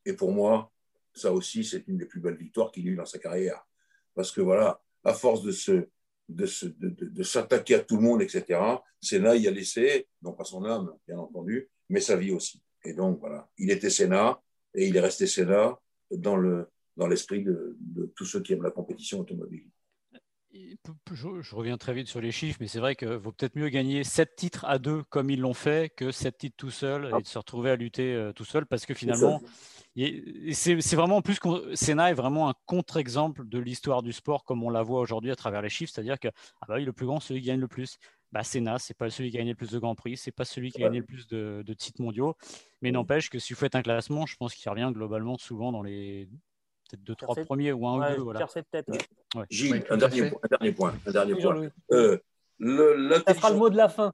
Et 0.04 0.12
pour 0.12 0.32
moi, 0.32 0.72
ça 1.12 1.32
aussi, 1.32 1.64
c'est 1.64 1.86
une 1.88 1.96
des 1.96 2.06
plus 2.06 2.20
belles 2.20 2.36
victoires 2.36 2.70
qu'il 2.70 2.86
a 2.86 2.90
eues 2.90 2.96
dans 2.96 3.06
sa 3.06 3.18
carrière. 3.18 3.66
Parce 4.14 4.30
que 4.30 4.40
voilà, 4.40 4.80
à 5.06 5.14
force 5.14 5.42
de 5.42 5.52
se 5.52 5.88
de, 6.28 6.46
de, 6.80 7.22
s'attaquer 7.22 7.76
à 7.76 7.80
tout 7.80 7.96
le 7.96 8.02
monde, 8.02 8.20
etc. 8.20 8.60
Sénat 9.00 9.36
y 9.36 9.46
a 9.46 9.52
laissé, 9.52 10.08
non 10.22 10.32
pas 10.32 10.42
son 10.42 10.64
âme, 10.64 10.92
bien 11.06 11.18
entendu, 11.18 11.68
mais 11.88 12.00
sa 12.00 12.16
vie 12.16 12.32
aussi. 12.32 12.60
Et 12.84 12.94
donc, 12.94 13.20
voilà, 13.20 13.48
il 13.58 13.70
était 13.70 13.90
Sénat 13.90 14.42
et 14.74 14.88
il 14.88 14.96
est 14.96 15.00
resté 15.00 15.28
Sénat 15.28 15.78
dans, 16.10 16.36
le, 16.36 16.68
dans 16.96 17.06
l'esprit 17.06 17.44
de, 17.44 17.76
de 17.78 18.12
tous 18.16 18.24
ceux 18.24 18.40
qui 18.40 18.54
aiment 18.54 18.64
la 18.64 18.72
compétition 18.72 19.20
automobile 19.20 19.70
je, 21.12 21.54
reviens 21.54 21.76
très 21.76 21.94
vite 21.94 22.08
sur 22.08 22.20
les 22.20 22.32
chiffres, 22.32 22.58
mais 22.60 22.66
c'est 22.66 22.78
vrai 22.78 22.96
qu'il 22.96 23.08
vaut 23.08 23.32
peut-être 23.32 23.56
mieux 23.56 23.68
gagner 23.68 24.04
7 24.04 24.36
titres 24.36 24.64
à 24.64 24.78
deux 24.78 25.02
comme 25.04 25.30
ils 25.30 25.40
l'ont 25.40 25.54
fait 25.54 25.92
que 25.94 26.10
7 26.10 26.38
titres 26.38 26.56
tout 26.56 26.70
seul 26.70 27.12
et 27.16 27.22
de 27.22 27.26
se 27.26 27.38
retrouver 27.38 27.70
à 27.70 27.76
lutter 27.76 28.14
euh, 28.14 28.32
tout 28.32 28.44
seul 28.44 28.66
parce 28.66 28.86
que 28.86 28.94
finalement, 28.94 29.42
c'est 30.52 30.94
vraiment 30.94 31.22
plus 31.22 31.38
que 31.38 31.74
Senna 31.74 32.10
est 32.10 32.14
vraiment 32.14 32.50
un 32.50 32.54
contre-exemple 32.66 33.48
de 33.48 33.58
l'histoire 33.58 34.02
du 34.02 34.12
sport 34.12 34.44
comme 34.44 34.62
on 34.62 34.68
la 34.68 34.82
voit 34.82 35.00
aujourd'hui 35.00 35.30
à 35.30 35.36
travers 35.36 35.62
les 35.62 35.70
chiffres, 35.70 35.92
c'est-à-dire 35.94 36.18
que 36.18 36.28
ah 36.60 36.66
bah 36.68 36.74
oui, 36.76 36.84
le 36.84 36.92
plus 36.92 37.06
grand, 37.06 37.18
celui 37.18 37.40
qui 37.40 37.46
gagne 37.46 37.60
le 37.60 37.68
plus. 37.68 37.96
bah, 38.30 38.44
Senna, 38.44 38.78
c'est 38.78 38.96
pas 38.96 39.08
celui 39.08 39.30
qui 39.30 39.38
a 39.38 39.40
gagné 39.40 39.52
le 39.52 39.56
plus 39.56 39.70
de 39.70 39.78
Grands 39.78 39.94
Prix, 39.94 40.18
c'est 40.18 40.32
pas 40.32 40.44
celui 40.44 40.70
qui 40.70 40.82
a 40.82 40.86
gagné 40.86 40.98
le 40.98 41.06
plus 41.06 41.26
de, 41.28 41.72
titres 41.72 42.02
mondiaux. 42.02 42.36
Mais 42.82 42.90
n'empêche 42.90 43.30
que 43.30 43.38
si 43.38 43.54
vous 43.54 43.58
faites 43.58 43.74
un 43.74 43.82
classement, 43.82 44.26
je 44.26 44.36
pense 44.36 44.54
qu'il 44.54 44.70
revient 44.70 44.90
globalement 44.92 45.38
souvent 45.38 45.72
dans 45.72 45.82
les 45.82 46.28
peut-être 46.90 47.02
deux, 47.02 47.14
trois 47.14 47.34
premiers 47.34 47.72
ou 47.72 47.86
un 47.86 48.12
ou 48.12 48.16
deux. 48.16 48.22
Voilà. 48.22 48.46
Gilles, 49.50 49.82
un, 49.88 49.96
dernier, 49.96 50.26
un, 50.26 50.48
dernier, 50.48 50.72
point. 50.72 50.94
Un 51.06 51.10
dernier 51.10 51.34
point. 51.34 51.70
Euh, 51.92 52.18
le, 52.58 53.22
Ça 53.26 53.34
fera 53.34 53.50
le 53.50 53.56
mot 53.56 53.70
de 53.70 53.76
la 53.76 53.88
fin. 53.88 54.12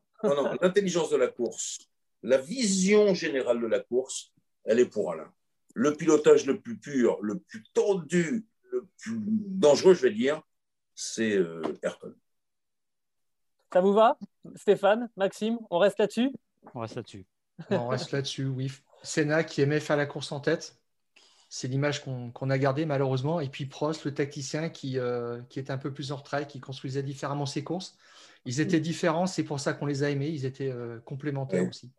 l'intelligence 0.61 1.11
de 1.11 1.17
la 1.17 1.27
course, 1.27 1.79
la 2.23 2.39
vision 2.39 3.15
générale 3.15 3.61
de 3.61 3.67
la 3.67 3.81
course, 3.81 4.33
elle 4.65 4.79
est 4.79 4.87
pour 4.87 5.13
Alain. 5.13 5.33
Le 5.75 5.95
pilotage 5.95 6.47
le 6.47 6.61
plus 6.61 6.77
pur, 6.77 7.19
le 7.23 7.39
plus 7.39 7.63
tendu, 7.75 8.47
le 8.71 8.87
plus 8.99 9.19
dangereux, 9.19 9.95
je 9.95 10.03
vais 10.03 10.13
dire, 10.13 10.43
c'est 10.95 11.37
euh, 11.37 11.63
Ayrton. 11.83 12.15
Ça 13.73 13.81
vous 13.81 13.93
va, 13.93 14.19
Stéphane, 14.55 15.09
Maxime? 15.17 15.59
On 15.71 15.79
reste 15.79 15.99
là-dessus? 15.99 16.31
On 16.75 16.81
reste 16.81 16.97
là-dessus. 16.97 17.27
On 17.71 17.89
reste 17.89 18.13
là-dessus, 18.13 18.47
oui. 18.47 18.71
Senna 19.03 19.45
qui 19.45 19.63
aimait 19.63 19.81
faire 19.81 19.97
la 19.97 20.07
course 20.07 20.31
en 20.33 20.41
tête. 20.41 20.77
C'est 21.49 21.69
l'image 21.69 22.03
qu'on 22.03 22.51
a 22.51 22.59
gardée 22.59 22.87
malheureusement. 22.87 23.41
Et 23.41 23.49
puis 23.49 23.67
Prost, 23.67 24.05
le 24.05 24.15
tacticien 24.15 24.69
qui, 24.69 24.99
euh, 24.99 25.41
qui 25.49 25.59
était 25.59 25.73
un 25.73 25.79
peu 25.79 25.93
plus 25.93 26.13
en 26.13 26.17
retrait, 26.17 26.47
qui 26.47 26.61
construisait 26.61 27.03
différemment 27.03 27.47
ses 27.47 27.63
courses. 27.63 27.97
Ils 28.45 28.61
étaient 28.61 28.81
différents, 28.81 29.27
c'est 29.27 29.45
pour 29.45 29.61
ça 29.61 29.73
qu'on 29.73 29.87
les 29.87 30.03
a 30.03 30.11
aimés. 30.11 30.29
Ils 30.29 30.47
étaient 30.47 30.71
euh, 30.71 30.99
complémentaires 31.01 31.69
aussi. 31.69 31.91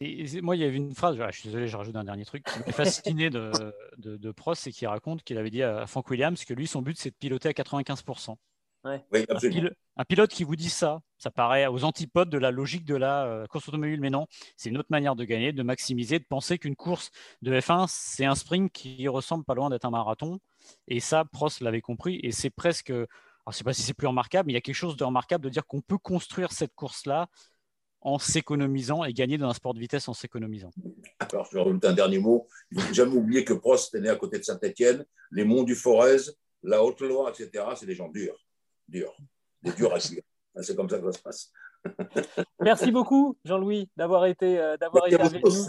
Et 0.00 0.40
moi, 0.42 0.56
il 0.56 0.62
y 0.62 0.64
avait 0.64 0.76
une 0.76 0.94
phrase, 0.94 1.16
je 1.16 1.38
suis 1.38 1.48
désolé, 1.48 1.66
je 1.66 1.76
rajoute 1.76 1.96
un 1.96 2.04
dernier 2.04 2.24
truc, 2.24 2.44
qui 2.44 2.58
m'est 2.60 2.72
fasciné 2.72 3.30
de, 3.30 3.50
de, 3.98 4.16
de 4.16 4.30
Prost, 4.30 4.62
c'est 4.62 4.72
qu'il 4.72 4.88
raconte 4.88 5.22
qu'il 5.24 5.38
avait 5.38 5.50
dit 5.50 5.62
à 5.62 5.86
Frank 5.86 6.08
Williams 6.10 6.44
que 6.44 6.54
lui, 6.54 6.66
son 6.66 6.82
but, 6.82 6.96
c'est 6.98 7.10
de 7.10 7.16
piloter 7.16 7.48
à 7.48 7.52
95%. 7.52 8.36
Oui, 8.84 9.24
absolument. 9.28 9.70
Un, 9.96 10.04
pilote 10.04 10.30
qui 10.30 10.42
vous 10.42 10.56
dit 10.56 10.70
ça, 10.70 11.02
ça 11.18 11.30
paraît 11.30 11.66
aux 11.66 11.84
antipodes 11.84 12.30
de 12.30 12.38
la 12.38 12.50
logique 12.50 12.84
de 12.84 12.96
la 12.96 13.24
euh, 13.26 13.46
course 13.46 13.68
automobile, 13.68 14.00
mais 14.00 14.10
non, 14.10 14.26
c'est 14.56 14.70
une 14.70 14.78
autre 14.78 14.88
manière 14.90 15.14
de 15.14 15.24
gagner, 15.24 15.52
de 15.52 15.62
maximiser, 15.62 16.18
de 16.18 16.24
penser 16.24 16.58
qu'une 16.58 16.74
course 16.74 17.10
de 17.42 17.52
F1, 17.52 17.86
c'est 17.88 18.24
un 18.24 18.34
sprint 18.34 18.72
qui 18.72 19.06
ressemble 19.06 19.44
pas 19.44 19.54
loin 19.54 19.70
d'être 19.70 19.84
un 19.84 19.90
marathon. 19.90 20.40
Et 20.88 20.98
ça, 20.98 21.24
Prost 21.24 21.60
l'avait 21.60 21.80
compris, 21.80 22.18
et 22.22 22.32
c'est 22.32 22.50
presque, 22.50 22.90
alors 22.90 23.06
je 23.46 23.50
ne 23.50 23.54
sais 23.54 23.64
pas 23.64 23.72
si 23.72 23.82
c'est 23.82 23.94
plus 23.94 24.08
remarquable, 24.08 24.48
mais 24.48 24.52
il 24.52 24.56
y 24.56 24.58
a 24.58 24.62
quelque 24.62 24.74
chose 24.74 24.96
de 24.96 25.04
remarquable 25.04 25.44
de 25.44 25.50
dire 25.50 25.66
qu'on 25.66 25.80
peut 25.80 25.98
construire 25.98 26.50
cette 26.50 26.74
course-là 26.74 27.28
en 28.02 28.18
s'économisant 28.18 29.04
et 29.04 29.12
gagner 29.12 29.38
dans 29.38 29.48
un 29.48 29.54
sport 29.54 29.74
de 29.74 29.78
vitesse 29.78 30.08
en 30.08 30.14
s'économisant. 30.14 30.70
Alors, 31.18 31.46
je 31.50 31.56
vais 31.56 31.62
rajouter 31.62 31.86
un 31.86 31.92
dernier 31.92 32.18
mot. 32.18 32.48
Il 32.70 32.78
ne 32.78 32.82
faut 32.82 32.94
jamais 32.94 33.16
oublier 33.16 33.44
que 33.44 33.54
Prost 33.54 33.94
est 33.94 34.00
né 34.00 34.08
à 34.08 34.16
côté 34.16 34.38
de 34.38 34.44
Saint-Etienne, 34.44 35.04
les 35.30 35.44
monts 35.44 35.62
du 35.62 35.74
Forez, 35.74 36.18
la 36.62 36.82
Haute-Loire, 36.82 37.30
etc. 37.30 37.64
C'est 37.76 37.86
des 37.86 37.94
gens 37.94 38.08
durs 38.08 38.36
dur. 38.92 39.16
Des 39.62 39.72
durs 39.72 39.94
à. 39.94 39.98
C'est 40.62 40.76
comme 40.76 40.88
ça 40.88 40.98
que 40.98 41.10
ça 41.10 41.18
se 41.18 41.22
passe. 41.22 41.52
Merci 42.60 42.92
beaucoup, 42.92 43.36
Jean-Louis, 43.44 43.88
d'avoir 43.96 44.26
été, 44.26 44.58
euh, 44.58 44.76
d'avoir 44.76 45.06
été 45.06 45.18
avec 45.18 45.42
nous 45.42 45.66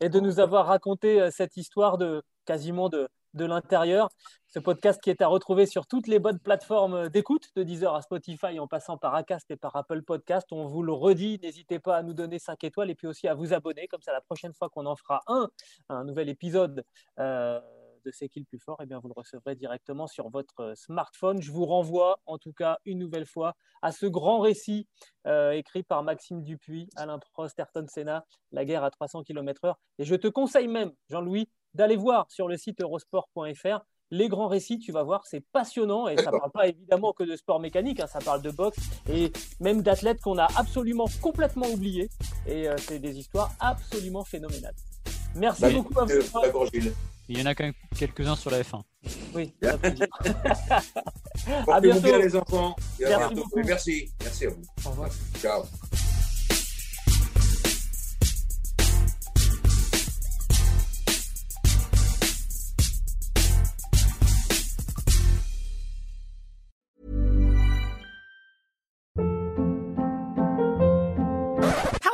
et 0.00 0.08
de 0.08 0.20
nous 0.20 0.40
avoir 0.40 0.66
raconté 0.66 1.20
euh, 1.20 1.30
cette 1.30 1.56
histoire 1.56 1.96
de 1.98 2.22
quasiment 2.44 2.88
de, 2.88 3.08
de 3.34 3.44
l'intérieur. 3.44 4.08
Ce 4.48 4.58
podcast 4.58 5.00
qui 5.02 5.10
est 5.10 5.20
à 5.20 5.26
retrouver 5.26 5.66
sur 5.66 5.86
toutes 5.86 6.06
les 6.06 6.18
bonnes 6.18 6.38
plateformes 6.38 7.08
d'écoute, 7.08 7.48
de 7.56 7.62
Deezer 7.62 7.94
à 7.94 8.02
Spotify, 8.02 8.58
en 8.58 8.66
passant 8.66 8.96
par 8.96 9.14
Acast 9.14 9.50
et 9.50 9.56
par 9.56 9.74
Apple 9.76 10.02
Podcast. 10.02 10.46
On 10.52 10.66
vous 10.66 10.82
le 10.82 10.92
redit, 10.92 11.38
n'hésitez 11.42 11.78
pas 11.78 11.96
à 11.96 12.02
nous 12.02 12.14
donner 12.14 12.38
5 12.38 12.62
étoiles 12.64 12.90
et 12.90 12.94
puis 12.94 13.06
aussi 13.06 13.28
à 13.28 13.34
vous 13.34 13.52
abonner. 13.52 13.88
Comme 13.88 14.02
ça, 14.02 14.12
la 14.12 14.20
prochaine 14.20 14.54
fois 14.54 14.68
qu'on 14.68 14.86
en 14.86 14.96
fera 14.96 15.22
un, 15.26 15.48
un 15.88 16.04
nouvel 16.04 16.28
épisode, 16.28 16.84
euh, 17.18 17.60
de 18.04 18.10
C'est 18.12 18.28
qui 18.28 18.38
le 18.38 18.44
plus 18.44 18.58
fort, 18.58 18.80
et 18.80 18.84
eh 18.84 18.86
bien, 18.86 18.98
vous 18.98 19.08
le 19.08 19.14
recevrez 19.16 19.54
directement 19.56 20.06
sur 20.06 20.28
votre 20.28 20.60
euh, 20.60 20.74
smartphone. 20.74 21.40
Je 21.40 21.50
vous 21.50 21.64
renvoie 21.64 22.20
en 22.26 22.38
tout 22.38 22.52
cas 22.52 22.78
une 22.84 22.98
nouvelle 22.98 23.26
fois 23.26 23.56
à 23.82 23.92
ce 23.92 24.06
grand 24.06 24.40
récit 24.40 24.86
euh, 25.26 25.52
écrit 25.52 25.82
par 25.82 26.02
Maxime 26.02 26.42
Dupuis, 26.42 26.88
Alain 26.96 27.18
Prost, 27.32 27.58
Ayrton 27.58 27.86
Senna, 27.88 28.24
La 28.52 28.64
guerre 28.64 28.84
à 28.84 28.90
300 28.90 29.22
km/h. 29.24 29.74
Et 29.98 30.04
je 30.04 30.14
te 30.14 30.28
conseille 30.28 30.68
même, 30.68 30.92
Jean-Louis, 31.08 31.48
d'aller 31.74 31.96
voir 31.96 32.30
sur 32.30 32.48
le 32.48 32.56
site 32.56 32.80
eurosport.fr 32.80 33.84
les 34.10 34.28
grands 34.28 34.48
récits, 34.48 34.78
tu 34.78 34.92
vas 34.92 35.02
voir, 35.02 35.26
c'est 35.26 35.40
passionnant 35.40 36.08
et 36.08 36.16
ça 36.16 36.30
ne 36.30 36.38
parle 36.38 36.50
pas 36.52 36.68
évidemment 36.68 37.12
que 37.12 37.24
de 37.24 37.36
sport 37.36 37.58
mécanique, 37.58 38.00
hein, 38.00 38.06
ça 38.06 38.20
parle 38.20 38.42
de 38.42 38.50
boxe 38.50 38.78
et 39.10 39.32
même 39.60 39.82
d'athlètes 39.82 40.20
qu'on 40.20 40.38
a 40.38 40.46
absolument 40.56 41.06
complètement 41.20 41.66
oubliés. 41.66 42.10
Et 42.46 42.68
euh, 42.68 42.76
c'est 42.78 42.98
des 42.98 43.18
histoires 43.18 43.52
absolument 43.58 44.24
phénoménales. 44.24 44.74
Merci 45.34 45.62
bah, 45.62 45.70
beaucoup 45.70 45.98
à 45.98 46.04
vous. 46.04 46.12
Il 47.28 47.38
y 47.38 47.42
en 47.42 47.46
a 47.46 47.54
quelques-uns 47.54 48.36
sur 48.36 48.50
la 48.50 48.60
F1. 48.60 48.82
Oui. 49.34 49.54
à 49.62 49.76
bientôt. 51.80 52.00
bien 52.00 52.18
les 52.18 52.36
enfants. 52.36 52.76
Merci, 53.00 53.42
merci. 53.64 54.10
Merci 54.22 54.46
à 54.46 54.50
vous. 54.50 54.62
Au 54.84 54.90
revoir. 54.90 55.10
Ciao. 55.40 55.62